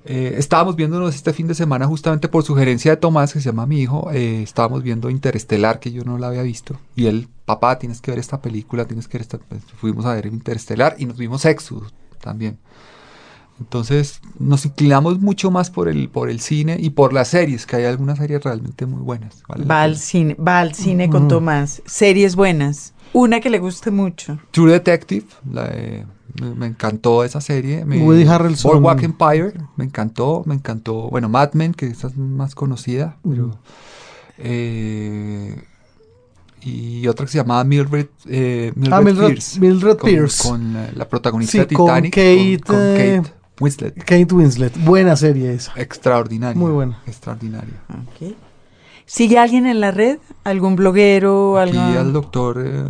eh, 0.04 0.34
estábamos 0.38 0.76
viéndonos 0.76 1.14
este 1.14 1.32
fin 1.32 1.46
de 1.46 1.54
semana 1.54 1.86
justamente 1.86 2.28
por 2.28 2.42
sugerencia 2.44 2.92
de 2.92 2.96
Tomás, 2.96 3.32
que 3.32 3.40
se 3.40 3.50
llama 3.50 3.66
mi 3.66 3.80
hijo, 3.80 4.10
eh, 4.12 4.42
estábamos 4.42 4.82
viendo 4.82 5.10
Interestelar, 5.10 5.80
que 5.80 5.92
yo 5.92 6.04
no 6.04 6.18
la 6.18 6.28
había 6.28 6.42
visto, 6.42 6.78
y 6.96 7.06
él, 7.06 7.28
papá, 7.44 7.78
tienes 7.78 8.00
que 8.00 8.10
ver 8.10 8.20
esta 8.20 8.40
película, 8.40 8.84
tienes 8.84 9.08
que 9.08 9.18
ver 9.18 9.22
esta, 9.22 9.38
pues, 9.38 9.62
fuimos 9.76 10.04
a 10.06 10.14
ver 10.14 10.26
Interestelar 10.26 10.96
y 10.98 11.06
nos 11.06 11.16
vimos 11.16 11.44
Exodus 11.44 11.92
también. 12.20 12.58
Entonces 13.62 14.20
nos 14.40 14.66
inclinamos 14.66 15.20
mucho 15.20 15.52
más 15.52 15.70
por 15.70 15.88
el, 15.88 16.08
por 16.08 16.28
el 16.28 16.40
cine 16.40 16.76
y 16.80 16.90
por 16.90 17.12
las 17.12 17.28
series, 17.28 17.64
que 17.64 17.76
hay 17.76 17.84
algunas 17.84 18.18
series 18.18 18.42
realmente 18.42 18.86
muy 18.86 19.00
buenas. 19.00 19.42
va, 19.48 19.82
al 19.82 19.96
cine, 19.96 20.34
va 20.34 20.58
al 20.58 20.74
cine 20.74 21.08
con 21.08 21.28
Tomás. 21.28 21.80
Series 21.86 22.34
buenas. 22.34 22.92
Una 23.12 23.40
que 23.40 23.50
le 23.50 23.60
guste 23.60 23.92
mucho. 23.92 24.38
True 24.50 24.72
Detective, 24.72 25.26
me, 25.44 26.66
encantó 26.66 27.22
esa 27.22 27.40
serie. 27.40 27.84
Me, 27.84 27.98
Woody 27.98 28.26
Harrelson. 28.26 28.72
Boardwalk 28.72 29.02
Empire, 29.04 29.52
me 29.76 29.84
encantó, 29.84 30.42
me 30.44 30.54
encantó. 30.54 31.08
Bueno, 31.08 31.28
Mad 31.28 31.52
Men, 31.52 31.72
que 31.72 31.86
esa 31.86 32.08
es 32.08 32.16
más 32.16 32.54
conocida, 32.56 33.18
pero... 33.22 33.58
Eh, 34.38 35.62
y 36.64 37.06
otra 37.06 37.26
que 37.26 37.32
se 37.32 37.38
llamaba 37.38 37.64
Mildred, 37.64 38.06
eh, 38.28 38.72
Mildred, 38.74 39.18
ah, 39.18 39.26
Pierce. 39.26 39.60
Mildred 39.60 39.96
con, 39.96 40.10
Pierce. 40.10 40.48
Con 40.48 40.76
la, 40.94 41.08
protagonista 41.08 41.58
de 41.58 41.66
Titanic. 41.66 42.14
Con 42.14 42.76
Kate, 42.76 43.16
eh, 43.16 43.22
Winslet. 43.60 43.96
Kate 44.04 44.34
Winslet. 44.34 44.84
Buena 44.84 45.16
serie 45.16 45.52
esa. 45.52 45.72
Extraordinaria. 45.76 46.58
Muy 46.58 46.72
buena. 46.72 47.02
Extraordinaria. 47.06 47.74
¿Sigue 49.06 49.38
alguien 49.38 49.66
en 49.66 49.80
la 49.80 49.90
red? 49.90 50.18
¿Algún 50.44 50.76
bloguero? 50.76 51.58
Aquí 51.58 51.76
al 51.76 52.12
doctor... 52.12 52.62
Eh, 52.64 52.84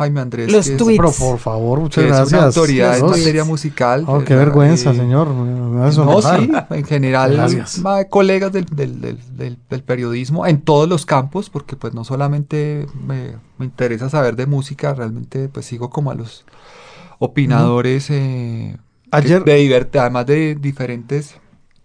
Jaime 0.00 0.20
Andrés. 0.20 0.50
Los 0.50 0.64
tweets. 0.78 0.98
Pero 0.98 1.12
por 1.12 1.38
favor, 1.38 1.80
muchas 1.80 2.04
gracias. 2.04 2.28
Es 2.28 2.32
una 2.32 2.46
autoridad 2.46 2.98
en 2.98 3.06
materia 3.06 3.44
musical. 3.44 4.04
Oh, 4.06 4.24
qué 4.24 4.34
vergüenza, 4.34 4.94
señor. 4.94 5.28
no, 5.28 6.22
sí, 6.22 6.50
en 6.70 6.84
general, 6.84 7.38
va 7.86 8.04
colegas 8.06 8.50
del, 8.50 8.64
del, 8.64 9.00
del, 9.02 9.58
del, 9.68 9.82
periodismo 9.82 10.46
en 10.46 10.62
todos 10.62 10.88
los 10.88 11.04
campos, 11.04 11.50
porque 11.50 11.76
pues 11.76 11.92
no 11.92 12.04
solamente 12.04 12.86
me, 12.94 13.36
me, 13.58 13.66
interesa 13.66 14.08
saber 14.08 14.36
de 14.36 14.46
música, 14.46 14.94
realmente 14.94 15.50
pues 15.50 15.66
sigo 15.66 15.90
como 15.90 16.10
a 16.10 16.14
los 16.14 16.46
opinadores 17.18 18.08
eh, 18.08 18.78
ayer, 19.10 19.44
de, 19.44 19.88
además 19.98 20.26
de 20.26 20.54
diferentes 20.54 21.34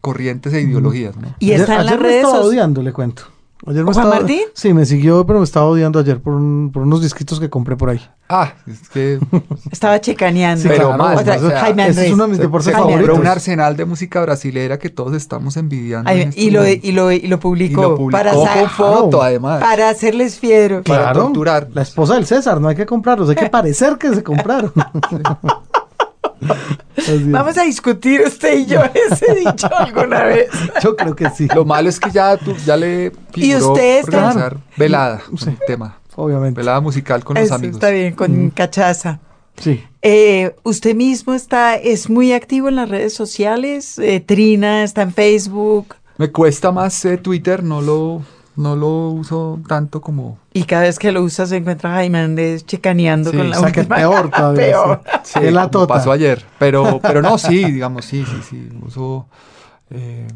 corrientes 0.02 0.54
e 0.54 0.62
ideologías. 0.62 1.16
¿no? 1.16 1.36
Y 1.40 1.52
está 1.52 1.80
en 1.80 1.86
las 1.86 2.00
redes 2.00 2.24
sociales. 2.24 2.48
odiando, 2.48 2.84
le 2.84 2.94
cuento. 2.94 3.24
Ayer 3.68 3.84
me 3.84 3.92
estaba, 3.92 4.16
Martín? 4.16 4.42
Sí, 4.54 4.74
me 4.74 4.86
siguió, 4.86 5.26
pero 5.26 5.40
me 5.40 5.46
estaba 5.46 5.66
odiando 5.66 5.98
ayer 5.98 6.22
por, 6.22 6.34
por 6.72 6.84
unos 6.84 7.02
disquitos 7.02 7.40
que 7.40 7.50
compré 7.50 7.76
por 7.76 7.90
ahí. 7.90 8.02
Ah, 8.30 8.54
es 8.68 8.90
que... 8.90 9.20
estaba 9.72 10.00
checaneando. 10.00 10.62
Sí, 10.62 10.68
pero 10.68 10.96
más, 10.96 11.24
Jaime 11.24 11.84
Andrés. 11.84 12.08
es 12.08 12.14
uno 12.14 12.24
de 12.24 12.30
mis 12.30 12.40
deportes 12.40 12.74
favoritos. 12.74 13.18
un 13.18 13.26
arsenal 13.26 13.76
de 13.76 13.86
música 13.86 14.22
brasilera 14.22 14.78
que 14.78 14.90
todos 14.90 15.16
estamos 15.16 15.58
envidiando. 15.58 16.12
Este 16.12 16.40
y, 16.40 16.52
lo, 16.52 16.68
y, 16.68 16.92
lo, 16.92 17.12
y, 17.12 17.22
lo, 17.22 17.40
publicó. 17.40 17.82
Y 17.82 17.84
lo 17.84 17.96
publicó 17.96 18.18
para 18.18 18.34
con 18.34 18.70
foto, 18.70 19.24
además. 19.24 19.62
Para 19.62 19.90
hacerles 19.90 20.38
fiero. 20.38 20.84
Para 20.84 21.14
torturar. 21.14 21.70
La 21.74 21.82
esposa 21.82 22.16
del 22.16 22.28
César, 22.28 22.62
no 22.62 22.68
hay 22.68 22.76
que 22.76 22.86
comprarlos, 22.86 23.30
hay 23.30 23.36
que 23.36 23.50
parecer 23.50 23.98
que 23.98 24.14
se 24.14 24.24
compraron. 24.24 24.74
Vamos 27.26 27.58
a 27.58 27.64
discutir 27.64 28.22
usted 28.22 28.60
y 28.60 28.66
yo 28.66 28.82
ese 29.12 29.36
dicho 29.36 29.70
alguna 29.76 30.24
vez. 30.24 30.50
Yo 30.82 30.96
creo 30.96 31.16
que 31.16 31.30
sí. 31.30 31.48
Lo 31.54 31.66
malo 31.66 31.90
es 31.90 32.00
que 32.00 32.12
ya 32.12 32.38
tú 32.38 32.56
ya 32.66 32.78
le 32.78 33.12
y 33.34 33.56
usted 33.56 34.00
está 34.00 34.56
velada 34.78 35.22
el 35.46 35.58
tema. 35.68 36.00
Obviamente. 36.16 36.60
Velada 36.60 36.80
musical 36.82 37.24
con 37.24 37.36
los 37.36 37.52
amigos. 37.52 37.76
Está 37.76 37.90
bien, 37.90 38.14
con 38.14 38.50
cachaza. 38.50 39.20
Sí. 39.58 39.84
Eh, 40.02 40.56
usted 40.64 40.96
mismo 40.96 41.34
está, 41.34 41.76
es 41.76 42.10
muy 42.10 42.34
activo 42.34 42.70
en 42.70 42.76
las 42.76 42.90
redes 42.90 43.14
sociales. 43.14 43.98
Eh, 44.00 44.20
Trina 44.20 44.84
está 44.84 45.02
en 45.02 45.14
Facebook. 45.14 45.96
Me 46.18 46.32
cuesta 46.32 46.72
más 46.72 47.04
eh, 47.06 47.18
Twitter, 47.18 47.64
no 47.64 47.82
lo 47.82 48.22
no 48.56 48.76
lo 48.76 49.10
uso 49.10 49.60
tanto 49.68 50.02
como... 50.02 50.38
Y 50.54 50.64
cada 50.64 50.84
vez 50.84 51.00
que 51.00 51.12
lo 51.12 51.24
usas 51.24 51.50
se 51.50 51.58
encuentra 51.58 51.92
Jaime 51.92 52.20
Andrés 52.20 52.66
checaneando 52.66 53.32
con 53.32 53.50
la 53.50 53.60
o 53.60 53.62
sea, 53.62 53.72
que 53.72 53.84
peor 53.84 54.30
todavía. 54.30 54.66
peor. 54.66 55.02
Sí, 55.24 55.40
la 55.52 55.70
tota. 55.70 55.94
pasó 55.94 56.12
ayer. 56.12 56.44
Pero, 56.60 57.00
pero 57.02 57.22
no, 57.22 57.38
sí, 57.38 57.64
digamos, 57.66 58.06
sí, 58.06 58.24
sí, 58.26 58.38
sí. 58.50 58.70
Uso 58.86 59.28
eh, 59.90 60.28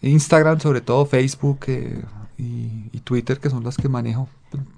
Instagram, 0.00 0.60
sobre 0.60 0.80
todo 0.80 1.04
Facebook 1.06 1.60
eh, 1.66 2.02
y, 2.38 3.00
Twitter, 3.04 3.38
que 3.38 3.50
son 3.50 3.64
las 3.64 3.76
que 3.76 3.88
manejo. 3.88 4.28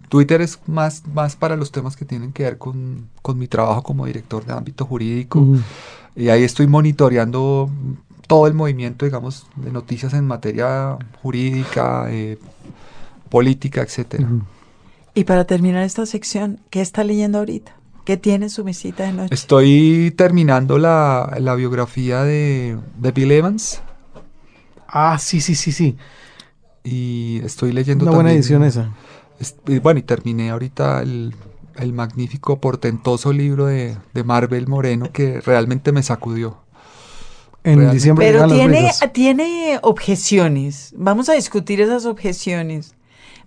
Twitter 0.09 0.41
es 0.41 0.59
más, 0.67 1.05
más 1.07 1.37
para 1.37 1.57
los 1.57 1.73
temas 1.73 1.97
que 1.97 2.05
tienen 2.05 2.33
que 2.33 2.45
ver 2.45 2.59
con, 2.59 3.09
con 3.23 3.39
mi 3.39 3.49
trabajo 3.49 3.83
como 3.83 4.07
director 4.07 4.45
de 4.45 4.53
ámbito 4.53 4.85
jurídico. 4.87 5.45
Y 6.15 6.29
ahí 6.29 6.43
estoy 6.45 6.67
monitoreando 6.67 7.71
todo 8.31 8.47
el 8.47 8.55
movimiento, 8.55 9.05
digamos, 9.05 9.47
de 9.57 9.73
noticias 9.73 10.15
en 10.15 10.25
materia 10.25 10.97
jurídica, 11.21 12.07
eh, 12.11 12.39
política, 13.31 13.83
etcétera. 13.83 14.29
Y 15.15 15.25
para 15.25 15.45
terminar 15.45 15.85
esta 15.85 16.05
sección, 16.07 16.61
¿qué 16.71 16.81
está 16.81 17.05
leyendo 17.05 17.39
ahorita? 17.39 17.77
¿Qué 18.05 18.17
tiene 18.17 18.49
su 18.49 18.65
visita 18.65 19.05
de 19.05 19.13
noche? 19.13 19.35
Estoy 19.35 20.13
terminando 20.17 20.79
la, 20.79 21.55
biografía 21.57 22.23
de, 22.23 22.77
Bill 23.15 23.33
Evans. 23.33 23.83
Ah, 24.87 25.19
sí, 25.19 25.41
sí, 25.41 25.55
sí, 25.55 25.73
sí. 25.73 25.97
Y 26.83 27.41
estoy 27.45 27.73
leyendo 27.73 28.05
Una 28.05 28.15
buena 28.15 28.33
edición 28.33 28.65
esa. 28.65 28.91
bueno, 29.83 30.01
y 30.01 30.03
terminé 30.03 30.51
ahorita 30.51 31.03
el, 31.03 31.35
magnífico, 31.93 32.61
portentoso 32.61 33.33
libro 33.33 33.67
de, 33.67 33.97
de 34.13 34.25
Marvel 34.25 34.67
Moreno 34.67 35.13
que 35.13 35.41
realmente 35.41 35.93
me 35.93 36.03
sacudió. 36.03 36.59
En 37.63 37.91
diciembre. 37.91 38.33
Pero 38.33 38.49
tiene, 38.49 38.91
tiene 39.13 39.79
objeciones. 39.83 40.95
Vamos 40.97 41.29
a 41.29 41.35
discutir 41.35 41.81
esas 41.81 42.07
objeciones. 42.07 42.95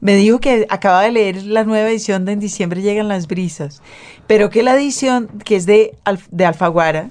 Me 0.04 0.18
dijo 0.18 0.40
que 0.40 0.68
acaba 0.70 1.02
de 1.04 1.14
leer 1.14 1.44
la 1.44 1.64
nueva 1.64 1.90
edición 1.90 2.26
de 2.26 2.34
En 2.34 2.42
diciembre 2.42 2.82
llegan 2.82 3.08
las 3.08 3.26
brisas, 3.26 3.82
pero 4.28 4.50
que 4.50 4.62
la 4.62 4.76
edición, 4.76 5.30
que 5.46 5.56
es 5.56 5.66
de, 5.66 5.96
de 6.30 6.46
Alfaguara, 6.46 7.10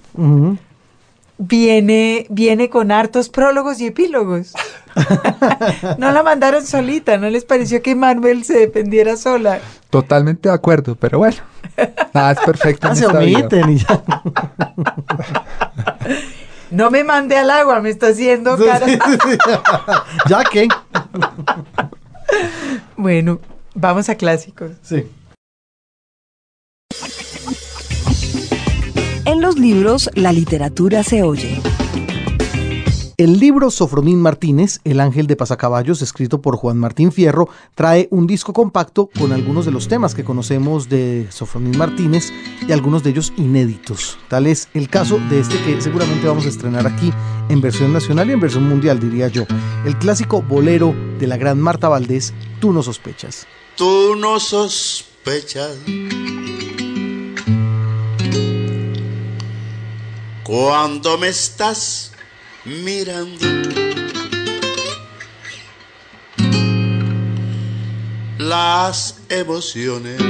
viene, 1.38 2.26
viene 2.28 2.68
con 2.68 2.92
hartos 2.92 3.30
prólogos 3.30 3.80
y 3.80 3.86
epílogos. 3.86 4.52
no 5.96 6.12
la 6.12 6.22
mandaron 6.22 6.66
solita, 6.66 7.16
¿no 7.16 7.30
les 7.30 7.46
pareció 7.46 7.80
que 7.80 7.94
Marvel 7.94 8.44
se 8.44 8.58
dependiera 8.58 9.16
sola? 9.16 9.58
Totalmente 9.88 10.50
de 10.50 10.54
acuerdo, 10.54 10.94
pero 10.94 11.16
bueno, 11.16 11.38
nada 12.12 12.32
es 12.32 12.40
perfecto. 12.40 12.88
Ah, 12.90 12.94
se 12.94 13.06
omiten 13.06 13.70
y 13.70 13.78
ya. 13.78 14.02
no 16.70 16.90
me 16.90 17.04
mande 17.04 17.38
al 17.38 17.50
agua, 17.50 17.80
me 17.80 17.88
está 17.88 18.08
haciendo 18.08 18.58
cara. 18.58 18.86
ya 20.28 20.44
que. 20.44 20.68
Bueno, 22.96 23.40
vamos 23.74 24.08
a 24.08 24.16
clásicos. 24.16 24.72
Sí. 24.82 25.04
En 29.24 29.40
los 29.40 29.58
libros, 29.58 30.10
la 30.14 30.32
literatura 30.32 31.02
se 31.02 31.22
oye. 31.22 31.60
El 33.22 33.38
libro 33.38 33.70
Sofronín 33.70 34.20
Martínez, 34.20 34.80
El 34.82 34.98
Ángel 34.98 35.28
de 35.28 35.36
Pasacaballos, 35.36 36.02
escrito 36.02 36.42
por 36.42 36.56
Juan 36.56 36.76
Martín 36.76 37.12
Fierro, 37.12 37.48
trae 37.76 38.08
un 38.10 38.26
disco 38.26 38.52
compacto 38.52 39.10
con 39.16 39.30
algunos 39.30 39.64
de 39.64 39.70
los 39.70 39.86
temas 39.86 40.16
que 40.16 40.24
conocemos 40.24 40.88
de 40.88 41.28
Sofronín 41.30 41.78
Martínez 41.78 42.32
y 42.66 42.72
algunos 42.72 43.04
de 43.04 43.10
ellos 43.10 43.32
inéditos. 43.36 44.18
Tal 44.28 44.48
es 44.48 44.68
el 44.74 44.88
caso 44.88 45.20
de 45.30 45.38
este 45.38 45.56
que 45.62 45.80
seguramente 45.80 46.26
vamos 46.26 46.46
a 46.46 46.48
estrenar 46.48 46.84
aquí 46.84 47.12
en 47.48 47.60
versión 47.60 47.92
nacional 47.92 48.28
y 48.28 48.32
en 48.32 48.40
versión 48.40 48.68
mundial, 48.68 48.98
diría 48.98 49.28
yo. 49.28 49.44
El 49.86 49.96
clásico 49.98 50.42
bolero 50.42 50.92
de 51.20 51.28
la 51.28 51.36
gran 51.36 51.60
Marta 51.60 51.88
Valdés, 51.88 52.34
Tú 52.58 52.72
no 52.72 52.82
sospechas. 52.82 53.46
Tú 53.76 54.16
no 54.16 54.40
sospechas. 54.40 55.76
Cuando 60.42 61.18
me 61.18 61.28
estás 61.28 62.11
mirando. 62.64 63.46
Las 68.38 69.20
emociones. 69.28 70.20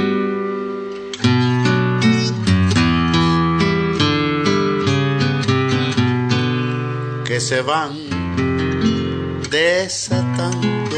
que 7.25 7.39
se 7.39 7.61
van 7.63 7.97
desatando. 9.49 10.97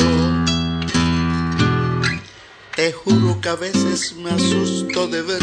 Te 2.75 2.91
juro 2.91 3.39
que 3.39 3.47
a 3.47 3.55
veces 3.55 4.13
me 4.17 4.31
asusto 4.31 5.07
de 5.07 5.21
ver 5.21 5.39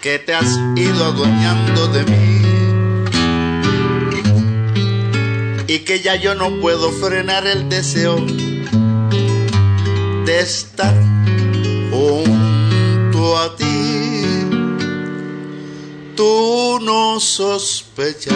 que 0.00 0.20
te 0.20 0.32
has 0.32 0.56
ido 0.76 1.04
adueñando 1.04 1.88
de 1.88 2.04
mí 2.04 2.35
y 5.76 5.80
que 5.80 6.00
ya 6.00 6.16
yo 6.16 6.34
no 6.34 6.58
puedo 6.58 6.90
frenar 6.90 7.46
el 7.46 7.68
deseo 7.68 8.16
de 10.24 10.40
estar 10.40 10.94
junto 11.90 13.36
a 13.36 13.54
ti. 13.56 14.22
Tú 16.16 16.78
no 16.80 17.20
sospechas 17.20 18.34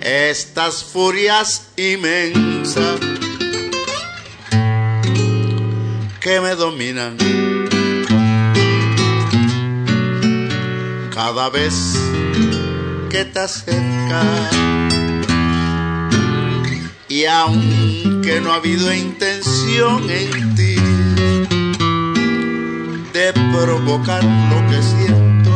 estas 0.00 0.82
furias 0.82 1.68
inmensas 1.76 3.00
que 6.20 6.40
me 6.40 6.54
dominan 6.54 7.18
cada 11.14 11.50
vez 11.50 11.74
que 13.08 13.24
te 13.24 13.40
acercas. 13.40 14.52
Y 17.08 17.24
aunque 17.24 18.40
no 18.42 18.52
ha 18.52 18.56
habido 18.56 18.92
intención 18.92 20.10
en 20.10 20.54
ti 20.54 20.76
de 23.12 23.32
provocar 23.32 24.22
lo 24.22 24.70
que 24.70 24.82
siento, 24.82 25.50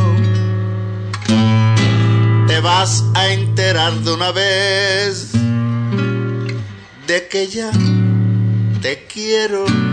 te 2.46 2.61
vas 2.61 3.05
a 3.14 3.28
enterar 3.28 3.92
de 3.92 4.14
una 4.14 4.32
vez 4.32 5.32
de 7.07 7.28
que 7.28 7.46
ya 7.48 7.70
te 8.80 9.07
quiero. 9.07 9.91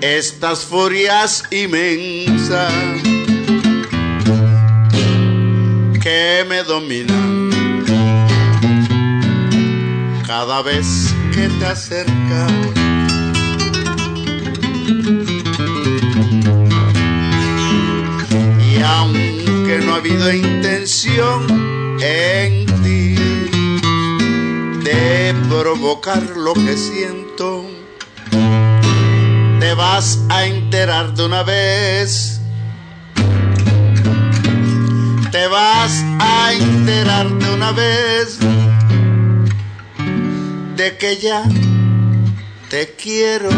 Estas 0.00 0.64
furias 0.64 1.42
inmensas 1.50 2.72
que 6.02 6.44
me 6.48 6.62
dominan 6.62 7.50
cada 10.26 10.62
vez 10.62 11.14
que 11.34 11.48
te 11.48 11.66
acercas. 11.66 12.52
Y 18.60 18.82
aunque 18.82 19.80
no 19.84 19.94
ha 19.94 19.96
habido 19.96 20.32
intención 20.32 21.46
en 22.00 22.63
provocar 25.60 26.22
lo 26.36 26.52
que 26.52 26.76
siento, 26.76 27.64
te 29.60 29.74
vas 29.74 30.18
a 30.28 30.46
enterar 30.46 31.14
de 31.14 31.24
una 31.24 31.42
vez. 31.42 32.40
Te 35.30 35.46
vas 35.48 36.04
a 36.18 36.52
enterar 36.52 37.28
de 37.38 37.54
una 37.54 37.72
vez 37.72 38.38
de 40.76 40.96
que 40.98 41.18
ya 41.18 41.44
te 42.68 42.94
quiero. 42.96 43.50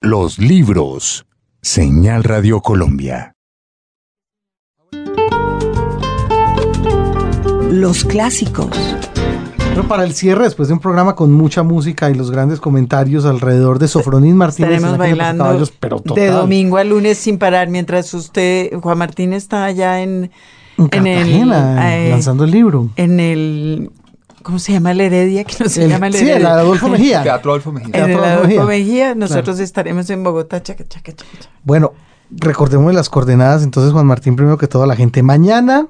Los 0.00 0.38
libros. 0.38 1.24
Señal 1.62 2.22
Radio 2.22 2.60
Colombia. 2.60 3.35
Los 7.70 8.04
clásicos. 8.04 8.68
Pero 9.58 9.86
para 9.88 10.04
el 10.04 10.14
cierre, 10.14 10.44
después 10.44 10.68
de 10.68 10.74
un 10.74 10.80
programa 10.80 11.14
con 11.14 11.32
mucha 11.32 11.62
música 11.62 12.10
y 12.10 12.14
los 12.14 12.30
grandes 12.30 12.60
comentarios 12.60 13.26
alrededor 13.26 13.78
de 13.78 13.88
Sofronín 13.88 14.36
Martínez. 14.36 14.72
Estaremos 14.72 14.98
bailando 14.98 15.66
de 16.14 16.26
domingo 16.28 16.78
a 16.78 16.84
lunes 16.84 17.18
sin 17.18 17.38
parar, 17.38 17.68
mientras 17.68 18.12
usted, 18.14 18.72
Juan 18.80 18.98
Martín, 18.98 19.32
está 19.32 19.64
allá 19.64 20.00
en... 20.00 20.30
En, 20.92 21.06
el, 21.06 21.52
eh, 21.52 22.08
lanzando 22.10 22.44
el 22.44 22.50
libro. 22.50 22.90
En 22.96 23.18
el 23.18 23.90
¿Cómo 24.42 24.58
se 24.58 24.72
llama 24.72 24.92
la 24.92 25.04
Heredia? 25.04 25.42
Que 25.44 25.64
no 25.64 25.70
se 25.70 25.88
llama 25.88 26.10
la 26.10 26.18
Heredia. 26.18 26.34
Sí, 26.36 26.40
el 26.40 26.46
Adolfo 26.46 26.88
Mejía. 26.88 27.22
Teatro 27.24 27.52
Adolfo 27.52 27.72
Mejía. 27.72 28.04
En 28.04 28.10
el 28.10 28.22
Adolfo 28.22 28.64
Mejía. 28.64 29.14
Nosotros 29.14 29.58
estaremos 29.58 30.08
en 30.10 30.22
Bogotá. 30.22 30.62
Chaca, 30.62 30.84
chaca, 30.86 31.12
chaca. 31.14 31.50
Bueno, 31.64 31.94
recordemos 32.30 32.94
las 32.94 33.08
coordenadas. 33.08 33.62
Entonces, 33.62 33.92
Juan 33.92 34.06
Martín, 34.06 34.36
primero 34.36 34.58
que 34.58 34.68
todo, 34.68 34.84
la 34.84 34.96
gente. 34.96 35.22
Mañana 35.22 35.88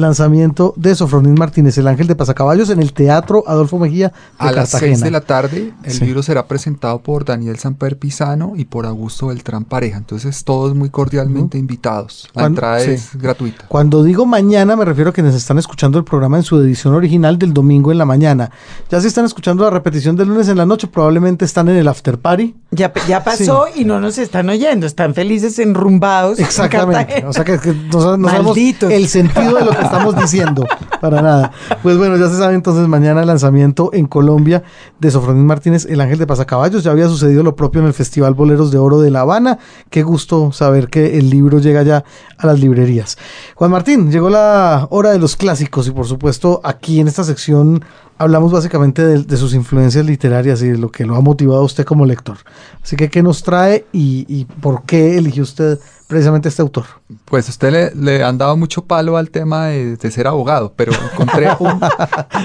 lanzamiento 0.00 0.74
de 0.76 0.94
Sofronín 0.94 1.34
Martínez, 1.34 1.76
El 1.78 1.88
Ángel 1.88 2.06
de 2.06 2.14
Pasacaballos, 2.14 2.70
en 2.70 2.80
el 2.80 2.92
Teatro 2.92 3.44
Adolfo 3.46 3.78
Mejía 3.78 4.08
de 4.08 4.14
A 4.48 4.52
las 4.52 4.70
seis 4.70 5.00
de 5.00 5.10
la 5.10 5.20
tarde, 5.20 5.72
el 5.84 5.98
libro 6.00 6.22
será 6.22 6.46
presentado 6.46 7.00
por 7.00 7.24
Daniel 7.24 7.58
Samper 7.58 7.98
Pisano 7.98 8.52
y 8.56 8.64
por 8.64 8.86
Augusto 8.86 9.28
Beltrán 9.28 9.64
Pareja. 9.64 9.98
Entonces, 9.98 10.44
todos 10.44 10.74
muy 10.74 10.90
cordialmente 10.90 11.58
invitados. 11.58 12.28
La 12.34 12.46
entrada 12.46 12.80
es 12.80 13.10
gratuita. 13.14 13.66
Cuando 13.68 14.02
digo 14.02 14.26
mañana, 14.26 14.76
me 14.76 14.84
refiero 14.84 15.10
a 15.10 15.12
quienes 15.12 15.34
están 15.34 15.58
escuchando 15.58 15.98
el 15.98 16.04
programa 16.04 16.36
en 16.36 16.42
su 16.42 16.58
edición 16.60 16.94
original 16.94 17.38
del 17.38 17.52
domingo 17.52 17.92
en 17.92 17.98
la 17.98 18.04
mañana. 18.04 18.50
Ya 18.90 19.00
si 19.00 19.08
están 19.08 19.24
escuchando 19.24 19.64
la 19.64 19.70
repetición 19.70 20.16
del 20.16 20.28
lunes 20.28 20.48
en 20.48 20.56
la 20.56 20.66
noche, 20.66 20.86
probablemente 20.86 21.44
están 21.44 21.68
en 21.68 21.76
el 21.76 21.88
after 21.88 22.18
party. 22.18 22.54
Ya, 22.70 22.92
ya 23.06 23.24
pasó 23.24 23.66
y 23.74 23.84
no 23.84 24.00
nos 24.00 24.18
están 24.18 24.48
oyendo, 24.48 24.86
están 24.86 25.14
felices 25.14 25.58
enrumbados. 25.58 26.38
Exactamente. 26.38 27.24
o 27.26 27.32
sea 27.32 27.44
que, 27.44 27.58
no, 27.92 28.00
sabemos 28.28 28.56
el 28.56 29.08
sentido 29.08 29.54
de 29.56 29.64
lo 29.64 29.70
que 29.70 29.87
estamos 29.88 30.16
diciendo, 30.16 30.66
para 31.00 31.22
nada. 31.22 31.52
Pues 31.82 31.96
bueno, 31.96 32.16
ya 32.16 32.28
se 32.28 32.36
sabe 32.36 32.54
entonces 32.54 32.86
mañana 32.88 33.22
el 33.22 33.26
lanzamiento 33.26 33.90
en 33.92 34.06
Colombia 34.06 34.62
de 34.98 35.10
Sofronín 35.10 35.46
Martínez, 35.46 35.86
El 35.86 36.00
Ángel 36.00 36.18
de 36.18 36.26
Pasacaballos. 36.26 36.84
Ya 36.84 36.90
había 36.90 37.08
sucedido 37.08 37.42
lo 37.42 37.56
propio 37.56 37.80
en 37.80 37.86
el 37.86 37.94
Festival 37.94 38.34
Boleros 38.34 38.70
de 38.70 38.78
Oro 38.78 39.00
de 39.00 39.10
La 39.10 39.20
Habana. 39.20 39.58
Qué 39.90 40.02
gusto 40.02 40.52
saber 40.52 40.88
que 40.88 41.18
el 41.18 41.30
libro 41.30 41.58
llega 41.58 41.82
ya 41.82 42.04
a 42.36 42.46
las 42.46 42.60
librerías. 42.60 43.18
Juan 43.54 43.70
Martín, 43.70 44.10
llegó 44.10 44.30
la 44.30 44.86
hora 44.90 45.10
de 45.10 45.18
los 45.18 45.36
clásicos 45.36 45.88
y 45.88 45.90
por 45.90 46.06
supuesto 46.06 46.60
aquí 46.64 47.00
en 47.00 47.08
esta 47.08 47.24
sección 47.24 47.84
hablamos 48.18 48.52
básicamente 48.52 49.02
de, 49.02 49.36
sus 49.36 49.54
influencias 49.54 50.04
literarias 50.04 50.60
y 50.62 50.68
de 50.68 50.78
lo 50.78 50.90
que 50.90 51.06
lo 51.06 51.16
ha 51.16 51.20
motivado 51.20 51.60
a 51.60 51.64
usted 51.64 51.84
como 51.84 52.04
lector. 52.04 52.38
Así 52.82 52.96
que, 52.96 53.08
¿qué 53.08 53.22
nos 53.22 53.42
trae 53.42 53.86
y, 53.92 54.26
y 54.28 54.44
por 54.44 54.82
qué 54.82 55.16
eligió 55.16 55.44
usted 55.44 55.78
precisamente 56.08 56.48
este 56.48 56.62
autor? 56.62 56.86
Pues 57.24 57.48
usted 57.48 57.94
le, 57.94 58.24
han 58.24 58.36
dado 58.36 58.56
mucho 58.56 58.84
palo 58.84 59.16
al 59.16 59.30
tema 59.30 59.66
de, 59.66 60.10
ser 60.10 60.26
abogado, 60.26 60.72
pero 60.74 60.92
encontré 61.12 61.48
un 61.60 61.80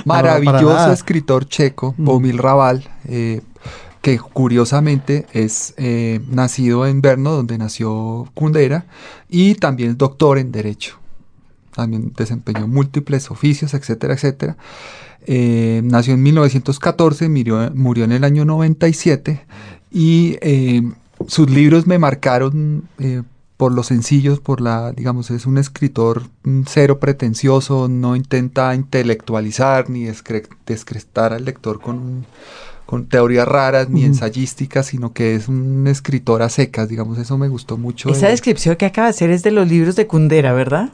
maravilloso 0.05 0.91
escritor 0.91 1.45
checo, 1.45 1.95
mm. 1.97 2.05
Bomil 2.05 2.37
Raval, 2.37 2.87
eh, 3.05 3.41
que 4.01 4.19
curiosamente 4.19 5.25
es 5.31 5.73
eh, 5.77 6.19
nacido 6.27 6.85
en 6.85 7.01
Brno, 7.01 7.31
donde 7.31 7.57
nació 7.57 8.27
Kundera, 8.33 8.85
y 9.29 9.55
también 9.55 9.97
doctor 9.97 10.37
en 10.37 10.51
Derecho. 10.51 11.02
También 11.75 12.13
desempeñó 12.15 12.67
múltiples 12.67 13.31
oficios, 13.31 13.73
etcétera, 13.73 14.13
etcétera. 14.13 14.57
Eh, 15.25 15.81
nació 15.83 16.13
en 16.13 16.23
1914, 16.23 17.29
murió, 17.29 17.71
murió 17.73 18.03
en 18.03 18.11
el 18.11 18.23
año 18.23 18.45
97 18.45 19.45
y 19.91 20.37
sus 21.27 21.49
libros 21.49 21.87
me 21.87 21.99
marcaron 21.99 22.87
por 23.57 23.71
los 23.71 23.87
sencillos, 23.87 24.41
por 24.41 24.59
la, 24.59 24.91
digamos, 24.91 25.31
es 25.31 25.45
un 25.45 25.57
escritor 25.57 26.23
cero 26.67 26.99
pretencioso, 26.99 27.87
no 27.87 28.15
intenta 28.15 28.73
intelectualizar 28.75 29.89
ni 29.89 30.03
descrestar 30.65 31.31
al 31.31 31.45
lector 31.45 31.79
con, 31.79 32.25
con 32.85 33.05
teorías 33.05 33.47
raras 33.47 33.89
ni 33.89 34.03
ensayísticas, 34.03 34.87
sino 34.87 35.13
que 35.13 35.35
es 35.35 35.47
un 35.47 35.87
escritor 35.87 36.41
a 36.41 36.49
secas, 36.49 36.89
digamos, 36.89 37.17
eso 37.19 37.37
me 37.37 37.47
gustó 37.47 37.77
mucho. 37.77 38.09
Esa 38.09 38.27
descripción 38.27 38.75
que 38.75 38.85
acaba 38.85 39.07
de 39.07 39.11
hacer 39.11 39.29
es 39.29 39.43
de 39.43 39.51
los 39.51 39.67
libros 39.67 39.95
de 39.95 40.07
Kundera, 40.07 40.51
¿verdad? 40.53 40.89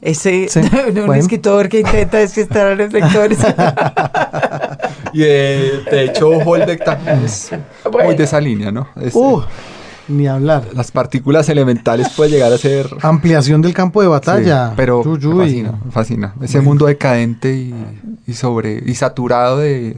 Ese 0.00 0.48
un 1.06 1.14
escritor 1.14 1.68
que 1.68 1.80
intenta 1.80 2.18
descrestar 2.18 2.66
a 2.66 2.74
los 2.74 2.92
lectores. 2.92 3.38
y 5.12 5.22
eh, 5.22 5.80
de, 5.90 6.04
hecho, 6.04 6.28
Holbeck 6.28 6.84
también 6.84 7.22
es 7.24 7.50
muy 7.90 8.14
de 8.14 8.24
esa 8.24 8.40
línea, 8.40 8.70
¿no? 8.70 8.88
Uh, 9.14 9.40
ni 10.08 10.26
hablar. 10.26 10.64
Las 10.74 10.90
partículas 10.90 11.48
elementales 11.48 12.10
puede 12.10 12.30
llegar 12.30 12.52
a 12.52 12.58
ser... 12.58 12.88
Ampliación 13.02 13.62
del 13.62 13.74
campo 13.74 14.02
de 14.02 14.08
batalla. 14.08 14.74
pero 14.76 15.02
fascina, 15.02 15.80
fascina. 15.90 16.34
Ese 16.42 16.60
mundo 16.60 16.86
decadente 16.86 17.52
y, 18.26 18.32
sobre 18.34 18.82
y 18.84 18.94
saturado 18.94 19.58
de, 19.58 19.96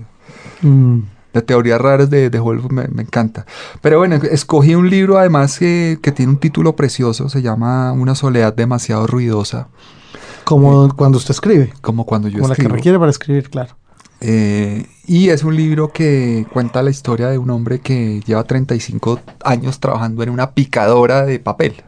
mm. 0.62 1.00
De 1.38 1.42
teorías 1.42 1.80
raras 1.80 2.10
de, 2.10 2.30
de 2.30 2.40
Wolf 2.40 2.70
me, 2.70 2.84
encanta. 2.84 3.46
Pero 3.80 3.98
bueno, 3.98 4.16
escogí 4.16 4.74
un 4.74 4.90
libro 4.90 5.18
además 5.18 5.58
que, 5.58 5.98
tiene 6.14 6.32
un 6.32 6.38
título 6.38 6.76
precioso, 6.76 7.28
se 7.28 7.42
llama 7.42 7.92
Una 7.92 8.14
soledad 8.14 8.54
demasiado 8.54 9.06
ruidosa. 9.06 9.68
Como 10.44 10.86
eh, 10.86 10.90
cuando 10.96 11.18
usted 11.18 11.32
escribe. 11.32 11.72
Como 11.80 12.04
cuando 12.06 12.28
yo 12.28 12.40
como 12.40 12.52
escribo. 12.52 12.68
la 12.68 12.74
que 12.74 12.76
requiere 12.78 12.98
para 12.98 13.10
escribir, 13.10 13.50
claro. 13.50 13.76
Eh, 14.20 14.86
y 15.06 15.28
es 15.28 15.44
un 15.44 15.56
libro 15.56 15.92
que 15.92 16.46
cuenta 16.52 16.82
la 16.82 16.90
historia 16.90 17.28
de 17.28 17.38
un 17.38 17.50
hombre 17.50 17.80
que 17.80 18.20
lleva 18.26 18.44
35 18.44 19.20
años 19.44 19.78
trabajando 19.78 20.22
en 20.22 20.30
una 20.30 20.52
picadora 20.52 21.24
de 21.24 21.38
papel. 21.38 21.82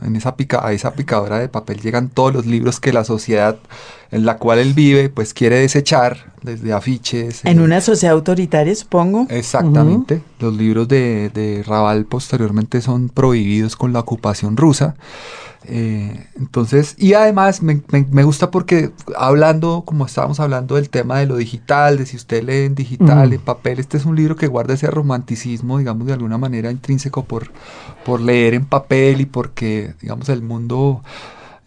En 0.00 0.16
esa 0.16 0.36
pica, 0.36 0.66
a 0.66 0.72
esa 0.72 0.94
picadora 0.94 1.38
de 1.38 1.50
papel 1.50 1.80
llegan 1.82 2.08
todos 2.08 2.32
los 2.32 2.46
libros 2.46 2.80
que 2.80 2.94
la 2.94 3.04
sociedad 3.04 3.58
en 4.12 4.24
la 4.24 4.36
cual 4.36 4.60
él 4.60 4.74
vive 4.74 5.08
pues 5.08 5.34
quiere 5.34 5.56
desechar, 5.56 6.32
desde 6.42 6.72
afiches. 6.72 7.44
En 7.44 7.60
una 7.60 7.80
sociedad 7.80 8.14
autoritaria, 8.14 8.74
supongo. 8.74 9.26
Exactamente. 9.30 10.22
Los 10.38 10.54
libros 10.54 10.86
de, 10.86 11.30
de 11.30 11.64
Raval 11.66 12.04
posteriormente 12.04 12.80
son 12.80 13.08
prohibidos 13.08 13.74
con 13.74 13.92
la 13.92 14.00
ocupación 14.00 14.56
rusa. 14.56 14.94
Eh, 15.64 16.26
entonces, 16.36 16.96
y 16.98 17.14
además 17.14 17.62
me, 17.62 17.74
gusta 18.24 18.50
porque 18.50 18.90
hablando, 19.16 19.84
como 19.86 20.06
estábamos 20.06 20.40
hablando 20.40 20.74
del 20.74 20.90
tema 20.90 21.18
de 21.18 21.26
lo 21.26 21.36
digital, 21.36 21.98
de 21.98 22.06
si 22.06 22.16
usted 22.16 22.42
lee 22.42 22.66
en 22.66 22.74
digital, 22.74 23.32
en 23.32 23.40
papel, 23.40 23.78
este 23.78 23.96
es 23.96 24.04
un 24.04 24.16
libro 24.16 24.34
que 24.36 24.48
guarda 24.48 24.74
ese 24.74 24.88
romanticismo, 24.88 25.78
digamos, 25.78 26.06
de 26.06 26.14
alguna 26.14 26.38
manera 26.38 26.70
intrínseco 26.70 27.24
por, 27.24 27.50
por 28.04 28.20
leer 28.20 28.54
en 28.54 28.64
papel 28.64 29.20
y 29.20 29.26
porque, 29.26 29.94
digamos, 30.00 30.28
el 30.28 30.42
mundo 30.42 31.02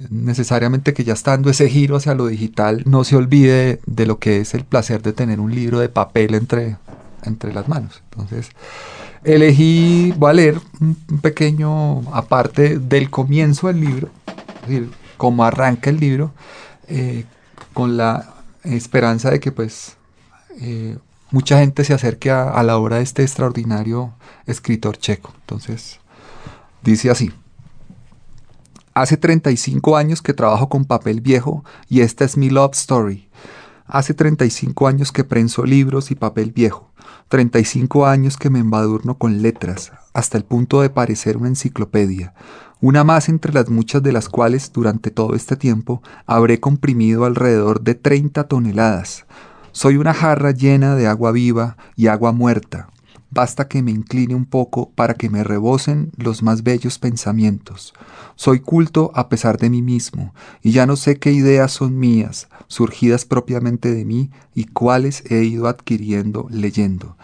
necesariamente 0.09 0.93
que 0.93 1.03
ya 1.03 1.13
está 1.13 1.31
dando 1.31 1.49
ese 1.49 1.69
giro 1.69 1.95
hacia 1.95 2.15
lo 2.15 2.27
digital, 2.27 2.83
no 2.85 3.03
se 3.03 3.15
olvide 3.15 3.79
de 3.85 4.05
lo 4.05 4.19
que 4.19 4.39
es 4.39 4.53
el 4.53 4.65
placer 4.65 5.01
de 5.01 5.13
tener 5.13 5.39
un 5.39 5.53
libro 5.53 5.79
de 5.79 5.89
papel 5.89 6.35
entre, 6.35 6.77
entre 7.23 7.53
las 7.53 7.67
manos. 7.67 8.01
Entonces, 8.11 8.49
elegí, 9.23 10.13
voy 10.17 10.49
a 10.49 10.61
un, 10.81 10.95
pequeño 11.21 12.01
aparte 12.13 12.79
del 12.79 13.09
comienzo 13.09 13.67
del 13.67 13.81
libro, 13.81 14.09
es 14.63 14.69
decir, 14.69 14.91
cómo 15.17 15.45
arranca 15.45 15.89
el 15.89 15.99
libro, 15.99 16.33
eh, 16.87 17.25
con 17.73 17.97
la 17.97 18.33
esperanza 18.63 19.29
de 19.31 19.39
que 19.39 19.51
pues 19.51 19.97
eh, 20.61 20.97
mucha 21.31 21.59
gente 21.59 21.83
se 21.83 21.93
acerque 21.93 22.31
a, 22.31 22.49
a 22.49 22.63
la 22.63 22.77
obra 22.77 22.97
de 22.97 23.03
este 23.03 23.23
extraordinario 23.23 24.13
escritor 24.45 24.97
checo. 24.97 25.33
Entonces, 25.41 25.99
dice 26.83 27.09
así. 27.09 27.31
Hace 28.95 29.17
35 29.17 29.97
años 29.97 30.21
que 30.21 30.33
trabajo 30.33 30.69
con 30.69 30.85
papel 30.85 31.19
viejo 31.19 31.65
y 31.89 31.99
esta 31.99 32.23
es 32.23 32.37
mi 32.37 32.49
love 32.49 32.71
story. 32.75 33.27
Hace 33.85 34.13
35 34.13 34.87
años 34.87 35.11
que 35.11 35.25
prenso 35.25 35.65
libros 35.65 36.11
y 36.11 36.15
papel 36.15 36.53
viejo. 36.53 36.93
35 37.27 38.05
años 38.05 38.37
que 38.37 38.49
me 38.49 38.59
embadurno 38.59 39.17
con 39.17 39.41
letras, 39.41 39.91
hasta 40.13 40.37
el 40.37 40.45
punto 40.45 40.79
de 40.79 40.89
parecer 40.89 41.35
una 41.35 41.49
enciclopedia, 41.49 42.33
una 42.79 43.03
más 43.03 43.27
entre 43.27 43.51
las 43.51 43.69
muchas 43.69 44.01
de 44.01 44.13
las 44.13 44.29
cuales 44.29 44.71
durante 44.71 45.11
todo 45.11 45.35
este 45.35 45.57
tiempo 45.57 46.01
habré 46.25 46.61
comprimido 46.61 47.25
alrededor 47.25 47.81
de 47.81 47.95
30 47.95 48.47
toneladas. 48.47 49.25
Soy 49.73 49.97
una 49.97 50.13
jarra 50.13 50.51
llena 50.51 50.95
de 50.95 51.07
agua 51.07 51.33
viva 51.33 51.75
y 51.97 52.07
agua 52.07 52.31
muerta. 52.31 52.87
Basta 53.31 53.67
que 53.67 53.81
me 53.81 53.91
incline 53.91 54.35
un 54.35 54.45
poco 54.45 54.91
para 54.91 55.13
que 55.13 55.29
me 55.29 55.43
rebosen 55.43 56.11
los 56.17 56.43
más 56.43 56.63
bellos 56.63 56.99
pensamientos. 56.99 57.93
Soy 58.35 58.59
culto 58.59 59.11
a 59.13 59.29
pesar 59.29 59.57
de 59.57 59.69
mí 59.69 59.81
mismo, 59.81 60.33
y 60.61 60.71
ya 60.71 60.85
no 60.85 60.95
sé 60.95 61.17
qué 61.17 61.31
ideas 61.31 61.71
son 61.71 61.97
mías, 61.97 62.47
surgidas 62.67 63.25
propiamente 63.25 63.93
de 63.93 64.05
mí, 64.05 64.31
y 64.53 64.65
cuáles 64.65 65.23
he 65.29 65.43
ido 65.43 65.67
adquiriendo 65.67 66.47
leyendo. 66.49 67.17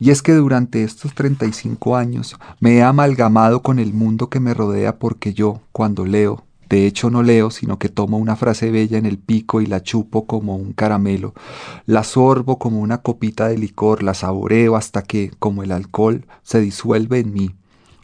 Y 0.00 0.10
es 0.10 0.22
que 0.22 0.32
durante 0.32 0.84
estos 0.84 1.14
35 1.14 1.96
años 1.96 2.36
me 2.60 2.76
he 2.76 2.82
amalgamado 2.82 3.62
con 3.62 3.80
el 3.80 3.92
mundo 3.92 4.28
que 4.28 4.38
me 4.38 4.54
rodea 4.54 4.98
porque 4.98 5.34
yo, 5.34 5.60
cuando 5.72 6.04
leo, 6.04 6.44
de 6.68 6.86
hecho 6.86 7.10
no 7.10 7.22
leo, 7.22 7.50
sino 7.50 7.78
que 7.78 7.88
tomo 7.88 8.18
una 8.18 8.36
frase 8.36 8.70
bella 8.70 8.98
en 8.98 9.06
el 9.06 9.18
pico 9.18 9.60
y 9.60 9.66
la 9.66 9.82
chupo 9.82 10.26
como 10.26 10.56
un 10.56 10.72
caramelo, 10.72 11.34
la 11.86 12.04
sorbo 12.04 12.58
como 12.58 12.80
una 12.80 12.98
copita 12.98 13.48
de 13.48 13.58
licor, 13.58 14.02
la 14.02 14.14
saboreo 14.14 14.76
hasta 14.76 15.02
que, 15.02 15.30
como 15.38 15.62
el 15.62 15.72
alcohol, 15.72 16.26
se 16.42 16.60
disuelve 16.60 17.20
en 17.20 17.32
mí 17.32 17.57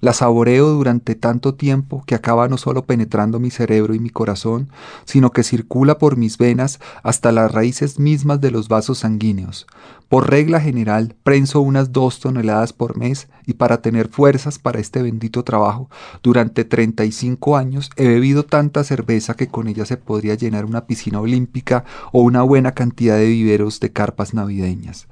la 0.04 0.12
saboreo 0.12 0.68
durante 0.68 1.14
tanto 1.14 1.54
tiempo 1.54 2.04
que 2.06 2.14
acaba 2.14 2.46
no 2.46 2.58
solo 2.58 2.84
penetrando 2.84 3.40
mi 3.40 3.50
cerebro 3.50 3.94
y 3.94 3.98
mi 3.98 4.10
corazón, 4.10 4.68
sino 5.06 5.30
que 5.30 5.42
circula 5.42 5.96
por 5.96 6.18
mis 6.18 6.36
venas 6.36 6.78
hasta 7.02 7.32
las 7.32 7.50
raíces 7.50 7.98
mismas 7.98 8.38
de 8.42 8.50
los 8.50 8.68
vasos 8.68 8.98
sanguíneos. 8.98 9.66
Por 10.10 10.28
regla 10.28 10.60
general, 10.60 11.16
prenso 11.22 11.62
unas 11.62 11.90
dos 11.90 12.20
toneladas 12.20 12.74
por 12.74 12.98
mes 12.98 13.28
y 13.46 13.54
para 13.54 13.80
tener 13.80 14.08
fuerzas 14.08 14.58
para 14.58 14.78
este 14.78 15.00
bendito 15.00 15.42
trabajo, 15.42 15.88
durante 16.22 16.66
35 16.66 17.56
años 17.56 17.88
he 17.96 18.06
bebido 18.06 18.44
tanta 18.44 18.84
cerveza 18.84 19.32
que 19.32 19.48
con 19.48 19.68
ella 19.68 19.86
se 19.86 19.96
podría 19.96 20.34
llenar 20.34 20.66
una 20.66 20.86
piscina 20.86 21.18
olímpica 21.18 21.86
o 22.12 22.20
una 22.20 22.42
buena 22.42 22.72
cantidad 22.72 23.16
de 23.16 23.28
viveros 23.28 23.80
de 23.80 23.90
carpas 23.90 24.34
navideñas. 24.34 25.08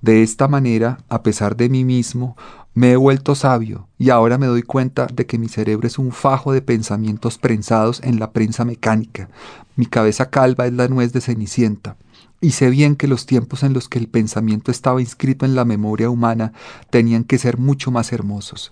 De 0.00 0.22
esta 0.22 0.46
manera, 0.46 0.98
a 1.08 1.24
pesar 1.24 1.56
de 1.56 1.68
mí 1.68 1.84
mismo, 1.84 2.36
me 2.78 2.92
he 2.92 2.96
vuelto 2.96 3.34
sabio 3.34 3.88
y 3.98 4.10
ahora 4.10 4.38
me 4.38 4.46
doy 4.46 4.62
cuenta 4.62 5.08
de 5.12 5.26
que 5.26 5.36
mi 5.36 5.48
cerebro 5.48 5.88
es 5.88 5.98
un 5.98 6.12
fajo 6.12 6.52
de 6.52 6.62
pensamientos 6.62 7.36
prensados 7.36 8.00
en 8.04 8.20
la 8.20 8.30
prensa 8.30 8.64
mecánica. 8.64 9.28
Mi 9.74 9.84
cabeza 9.84 10.30
calva 10.30 10.68
es 10.68 10.72
la 10.72 10.86
nuez 10.86 11.12
de 11.12 11.20
Cenicienta. 11.20 11.96
Y 12.40 12.52
sé 12.52 12.70
bien 12.70 12.94
que 12.94 13.08
los 13.08 13.26
tiempos 13.26 13.64
en 13.64 13.72
los 13.72 13.88
que 13.88 13.98
el 13.98 14.06
pensamiento 14.06 14.70
estaba 14.70 15.00
inscrito 15.00 15.44
en 15.44 15.56
la 15.56 15.64
memoria 15.64 16.08
humana 16.08 16.52
tenían 16.88 17.24
que 17.24 17.38
ser 17.38 17.58
mucho 17.58 17.90
más 17.90 18.12
hermosos. 18.12 18.70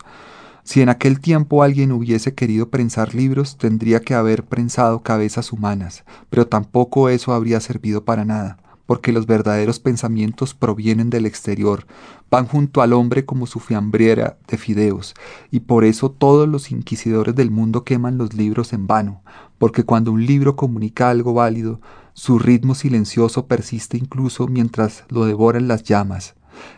Si 0.63 0.83
en 0.83 0.89
aquel 0.89 1.19
tiempo 1.19 1.65
alguien 1.65 1.91
hubiese 1.91 2.33
querido 2.33 2.69
prensar 2.69 3.13
libros, 3.13 3.57
tendría 3.57 3.99
que 3.99 4.15
haber 4.15 4.45
prensado 4.45 5.03
cabezas 5.03 5.53
humanas, 5.53 6.05
pero 6.31 6.47
tampoco 6.47 7.09
eso 7.09 7.33
habría 7.33 7.59
servido 7.59 8.05
para 8.05 8.25
nada 8.25 8.57
porque 8.87 9.13
los 9.13 9.27
verdaderos 9.27 9.81
pensamientos 9.81 10.55
provienen 10.55 11.11
del 11.11 11.27
exterior, 11.27 11.87
van 12.31 12.47
junto 12.47 12.83
al 12.83 12.93
hombre 12.93 13.25
como 13.25 13.47
su 13.47 13.61
fiambriera 13.61 14.39
de 14.49 14.57
fideos, 14.57 15.15
y 15.51 15.61
por 15.61 15.85
eso 15.85 16.11
todos 16.11 16.49
los 16.49 16.71
inquisidores 16.71 17.35
del 17.35 17.51
mundo 17.51 17.85
queman 17.85 18.17
los 18.17 18.35
libros 18.35 18.73
en 18.73 18.87
vano, 18.87 19.23
porque 19.59 19.85
cuando 19.85 20.13
un 20.13 20.25
libro 20.25 20.57
comunica 20.57 21.11
algo 21.11 21.35
válido, 21.35 21.81
su 22.15 22.39
ritmo 22.39 22.75
silencioso 22.75 23.47
persiste 23.47 23.99
incluso 23.99 24.47
mientras 24.49 25.05
lo 25.09 25.27
devoran 25.27 25.69
las 25.69 25.83
llamas. 25.83 26.35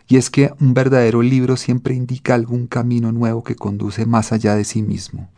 Y 0.09 0.17
es 0.17 0.31
que 0.31 0.53
un 0.61 0.75
verdadero 0.75 1.23
libro 1.23 1.57
siempre 1.57 1.95
indica 1.95 2.35
algún 2.35 2.67
camino 2.67 3.13
nuevo 3.13 3.45
que 3.45 3.55
conduce 3.55 4.07
más 4.07 4.33
allá 4.33 4.57
de 4.57 4.65
sí 4.65 4.83
mismo. 4.83 5.29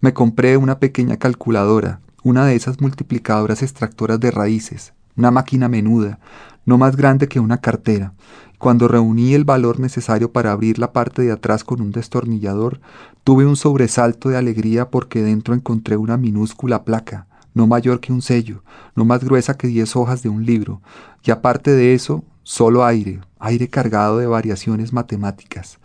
Me 0.00 0.12
compré 0.12 0.58
una 0.58 0.78
pequeña 0.78 1.16
calculadora, 1.16 2.00
una 2.22 2.44
de 2.44 2.54
esas 2.56 2.80
multiplicadoras 2.80 3.62
extractoras 3.62 4.20
de 4.20 4.30
raíces, 4.30 4.92
una 5.16 5.30
máquina 5.30 5.68
menuda, 5.68 6.18
no 6.64 6.78
más 6.78 6.96
grande 6.96 7.28
que 7.28 7.40
una 7.40 7.58
cartera. 7.58 8.14
Cuando 8.58 8.86
reuní 8.86 9.34
el 9.34 9.44
valor 9.44 9.80
necesario 9.80 10.30
para 10.30 10.52
abrir 10.52 10.78
la 10.78 10.92
parte 10.92 11.22
de 11.22 11.32
atrás 11.32 11.64
con 11.64 11.80
un 11.80 11.90
destornillador, 11.90 12.80
tuve 13.24 13.44
un 13.44 13.56
sobresalto 13.56 14.28
de 14.28 14.36
alegría 14.36 14.88
porque 14.88 15.22
dentro 15.22 15.54
encontré 15.54 15.96
una 15.96 16.16
minúscula 16.16 16.84
placa, 16.84 17.26
no 17.54 17.66
mayor 17.66 18.00
que 18.00 18.12
un 18.12 18.22
sello, 18.22 18.62
no 18.94 19.04
más 19.04 19.24
gruesa 19.24 19.56
que 19.56 19.66
diez 19.66 19.96
hojas 19.96 20.22
de 20.22 20.28
un 20.28 20.46
libro, 20.46 20.80
y 21.24 21.32
aparte 21.32 21.72
de 21.72 21.94
eso, 21.94 22.24
solo 22.44 22.84
aire, 22.84 23.20
aire 23.40 23.68
cargado 23.68 24.18
de 24.18 24.26
variaciones 24.26 24.92
matemáticas. 24.92 25.78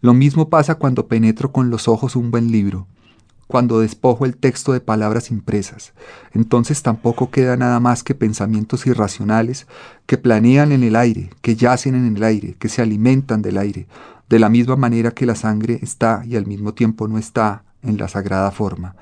Lo 0.00 0.12
mismo 0.12 0.48
pasa 0.48 0.74
cuando 0.74 1.06
penetro 1.06 1.52
con 1.52 1.70
los 1.70 1.88
ojos 1.88 2.16
un 2.16 2.30
buen 2.30 2.50
libro 2.50 2.88
cuando 3.46 3.80
despojo 3.80 4.24
el 4.24 4.36
texto 4.36 4.72
de 4.72 4.80
palabras 4.80 5.30
impresas. 5.30 5.92
Entonces 6.32 6.82
tampoco 6.82 7.30
queda 7.30 7.56
nada 7.56 7.80
más 7.80 8.02
que 8.02 8.14
pensamientos 8.14 8.86
irracionales 8.86 9.66
que 10.06 10.18
planean 10.18 10.72
en 10.72 10.82
el 10.82 10.96
aire, 10.96 11.30
que 11.40 11.56
yacen 11.56 11.94
en 11.94 12.16
el 12.16 12.22
aire, 12.22 12.54
que 12.58 12.68
se 12.68 12.82
alimentan 12.82 13.42
del 13.42 13.58
aire, 13.58 13.86
de 14.28 14.38
la 14.38 14.48
misma 14.48 14.76
manera 14.76 15.10
que 15.10 15.26
la 15.26 15.34
sangre 15.34 15.78
está 15.82 16.22
y 16.26 16.36
al 16.36 16.46
mismo 16.46 16.74
tiempo 16.74 17.08
no 17.08 17.18
está 17.18 17.64
en 17.82 17.98
la 17.98 18.08
sagrada 18.08 18.50
forma. 18.50 18.96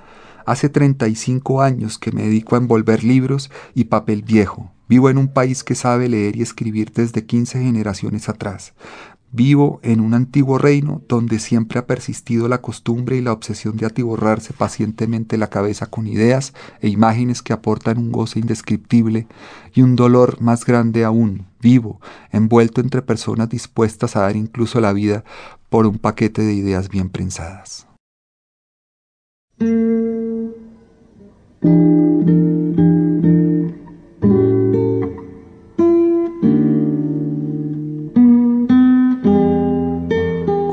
Hace 0.45 0.68
35 0.68 1.62
años 1.62 1.99
que 1.99 2.11
me 2.11 2.22
dedico 2.22 2.57
a 2.57 2.59
envolver 2.59 3.05
libros 3.05 3.51
y 3.74 3.84
papel 3.84 4.22
viejo. 4.22 4.72
Vivo 4.88 5.09
en 5.09 5.16
un 5.16 5.28
país 5.28 5.62
que 5.62 5.74
sabe 5.74 6.09
leer 6.09 6.36
y 6.36 6.43
escribir 6.43 6.93
desde 6.93 7.24
15 7.24 7.62
generaciones 7.62 8.28
atrás. 8.28 8.74
Vivo 9.34 9.80
en 9.82 10.00
un 10.00 10.12
antiguo 10.12 10.58
reino 10.58 11.00
donde 11.08 11.38
siempre 11.38 11.78
ha 11.78 11.86
persistido 11.86 12.48
la 12.48 12.60
costumbre 12.60 13.16
y 13.16 13.22
la 13.22 13.32
obsesión 13.32 13.78
de 13.78 13.86
atiborrarse 13.86 14.52
pacientemente 14.52 15.38
la 15.38 15.48
cabeza 15.48 15.86
con 15.86 16.06
ideas 16.06 16.52
e 16.80 16.88
imágenes 16.88 17.40
que 17.40 17.54
aportan 17.54 17.96
un 17.96 18.12
goce 18.12 18.40
indescriptible 18.40 19.26
y 19.72 19.80
un 19.80 19.96
dolor 19.96 20.42
más 20.42 20.66
grande 20.66 21.02
aún, 21.02 21.46
vivo, 21.62 21.98
envuelto 22.30 22.82
entre 22.82 23.00
personas 23.00 23.48
dispuestas 23.48 24.16
a 24.16 24.20
dar 24.20 24.36
incluso 24.36 24.82
la 24.82 24.92
vida 24.92 25.24
por 25.70 25.86
un 25.86 25.96
paquete 25.96 26.42
de 26.42 26.52
ideas 26.52 26.90
bien 26.90 27.08
prensadas. 27.08 27.86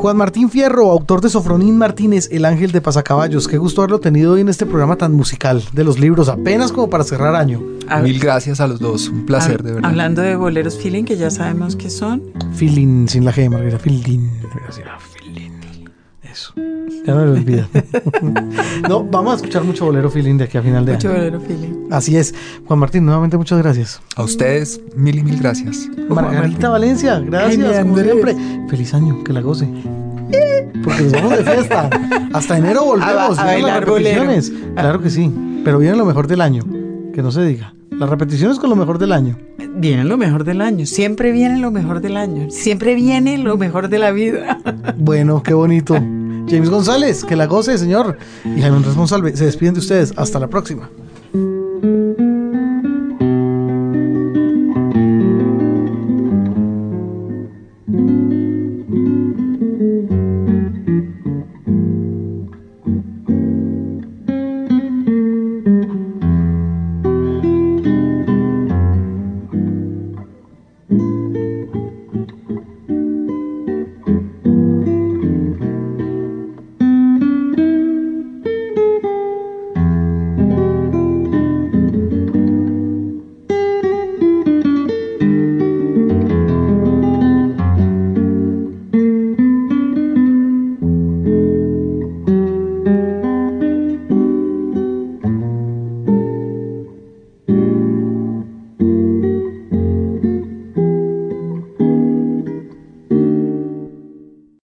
Juan 0.10 0.18
Martín 0.18 0.50
Fierro, 0.50 0.90
autor 0.90 1.22
de 1.22 1.30
Sofronín 1.30 1.78
Martínez, 1.78 2.30
El 2.32 2.44
Ángel 2.46 2.72
de 2.72 2.82
Pasacaballos. 2.82 3.48
Qué 3.48 3.60
gusto 3.60 3.84
haberlo 3.84 4.00
tenido 4.00 4.34
hoy 4.34 4.42
en 4.42 4.50
este 4.50 4.66
programa 4.66 4.96
tan 4.96 5.14
musical 5.14 5.62
de 5.72 5.84
los 5.84 6.00
libros, 6.00 6.30
apenas 6.30 6.72
como 6.72 6.90
para 6.90 7.04
cerrar 7.04 7.36
año. 7.36 7.62
Mil 8.02 8.20
gracias 8.20 8.60
a 8.60 8.66
los 8.66 8.80
dos, 8.80 9.08
un 9.08 9.28
placer 9.28 9.62
de 9.62 9.74
verdad. 9.74 9.88
Hablando 9.88 10.24
de 10.24 10.36
boleros 10.36 10.80
feeling, 10.80 11.04
que 11.04 11.16
ya 11.16 11.30
sabemos 11.30 11.76
que 11.76 11.92
son. 11.92 12.24
Feeling, 12.56 13.06
sin 13.08 13.24
la 13.24 13.32
G, 13.32 13.52
Margarita, 13.52 13.78
feeling. 13.78 14.32
Eso. 16.24 16.56
Ya 17.06 17.16
no 17.16 17.26
me 17.26 17.32
olvida. 17.32 17.68
no, 18.90 19.04
vamos 19.04 19.34
a 19.34 19.36
escuchar 19.38 19.64
mucho 19.64 19.86
bolero 19.86 20.10
feeling 20.10 20.38
de 20.38 20.46
aquí 20.46 20.58
a 20.58 20.62
final 20.62 20.86
de 20.86 20.94
mucho 20.94 21.10
año. 21.10 21.18
Mucho 21.18 21.38
bolero 21.38 21.42
feeling. 21.42 21.88
Así 21.92 22.18
es. 22.18 22.34
Juan 22.66 22.80
Martín, 22.80 23.06
nuevamente 23.06 23.38
muchas 23.38 23.60
gracias. 23.60 24.02
A 24.16 24.24
ustedes, 24.24 24.82
mil 24.96 25.18
y 25.18 25.24
mil 25.24 25.40
gracias. 25.40 25.90
Margarita 26.10 26.70
Valencia, 26.70 27.20
gracias, 27.20 27.80
como 27.80 27.98
siempre. 27.98 28.36
Feliz 28.70 28.94
año, 28.94 29.24
que 29.24 29.34
la 29.34 29.42
goce. 29.42 29.68
Porque 30.84 31.04
nos 31.04 31.12
vamos 31.14 31.38
de 31.38 31.44
fiesta. 31.44 31.90
Hasta 32.34 32.58
enero 32.58 32.86
volvemos. 32.86 33.40
A, 33.40 33.46
bailar 33.46 33.86
repeticiones. 33.86 34.52
Claro 34.76 35.02
que 35.02 35.10
sí. 35.10 35.32
Pero 35.64 35.80
viene 35.80 35.98
lo 35.98 36.06
mejor 36.06 36.28
del 36.28 36.42
año. 36.42 36.64
Que 37.14 37.22
no 37.22 37.32
se 37.32 37.44
diga. 37.44 37.74
Las 37.92 38.10
repeticiones 38.10 38.60
con 38.60 38.70
lo 38.70 38.76
mejor 38.76 38.98
del 38.98 39.12
año. 39.12 39.38
Viene 39.76 40.04
lo 40.06 40.18
mejor 40.18 40.44
del 40.44 40.62
año. 40.62 40.86
Siempre 40.86 41.32
viene 41.32 41.60
lo 41.60 41.72
mejor 41.72 42.02
del 42.02 42.18
año. 42.18 42.50
Siempre 42.50 42.96
viene 42.96 43.38
lo 43.38 43.58
mejor 43.58 43.90
de 43.90 44.00
la 44.00 44.12
vida. 44.12 44.60
Bueno, 44.98 45.44
qué 45.44 45.54
bonito. 45.54 46.00
James 46.50 46.70
González. 46.70 47.24
Que 47.24 47.36
la 47.36 47.46
goce, 47.46 47.78
señor. 47.78 48.18
Y 48.44 48.62
Jaime 48.62 48.80
Responsable. 48.80 49.36
Se 49.36 49.46
despiden 49.46 49.74
de 49.74 49.80
ustedes. 49.80 50.14
Hasta 50.16 50.40
la 50.40 50.48
próxima. 50.48 50.90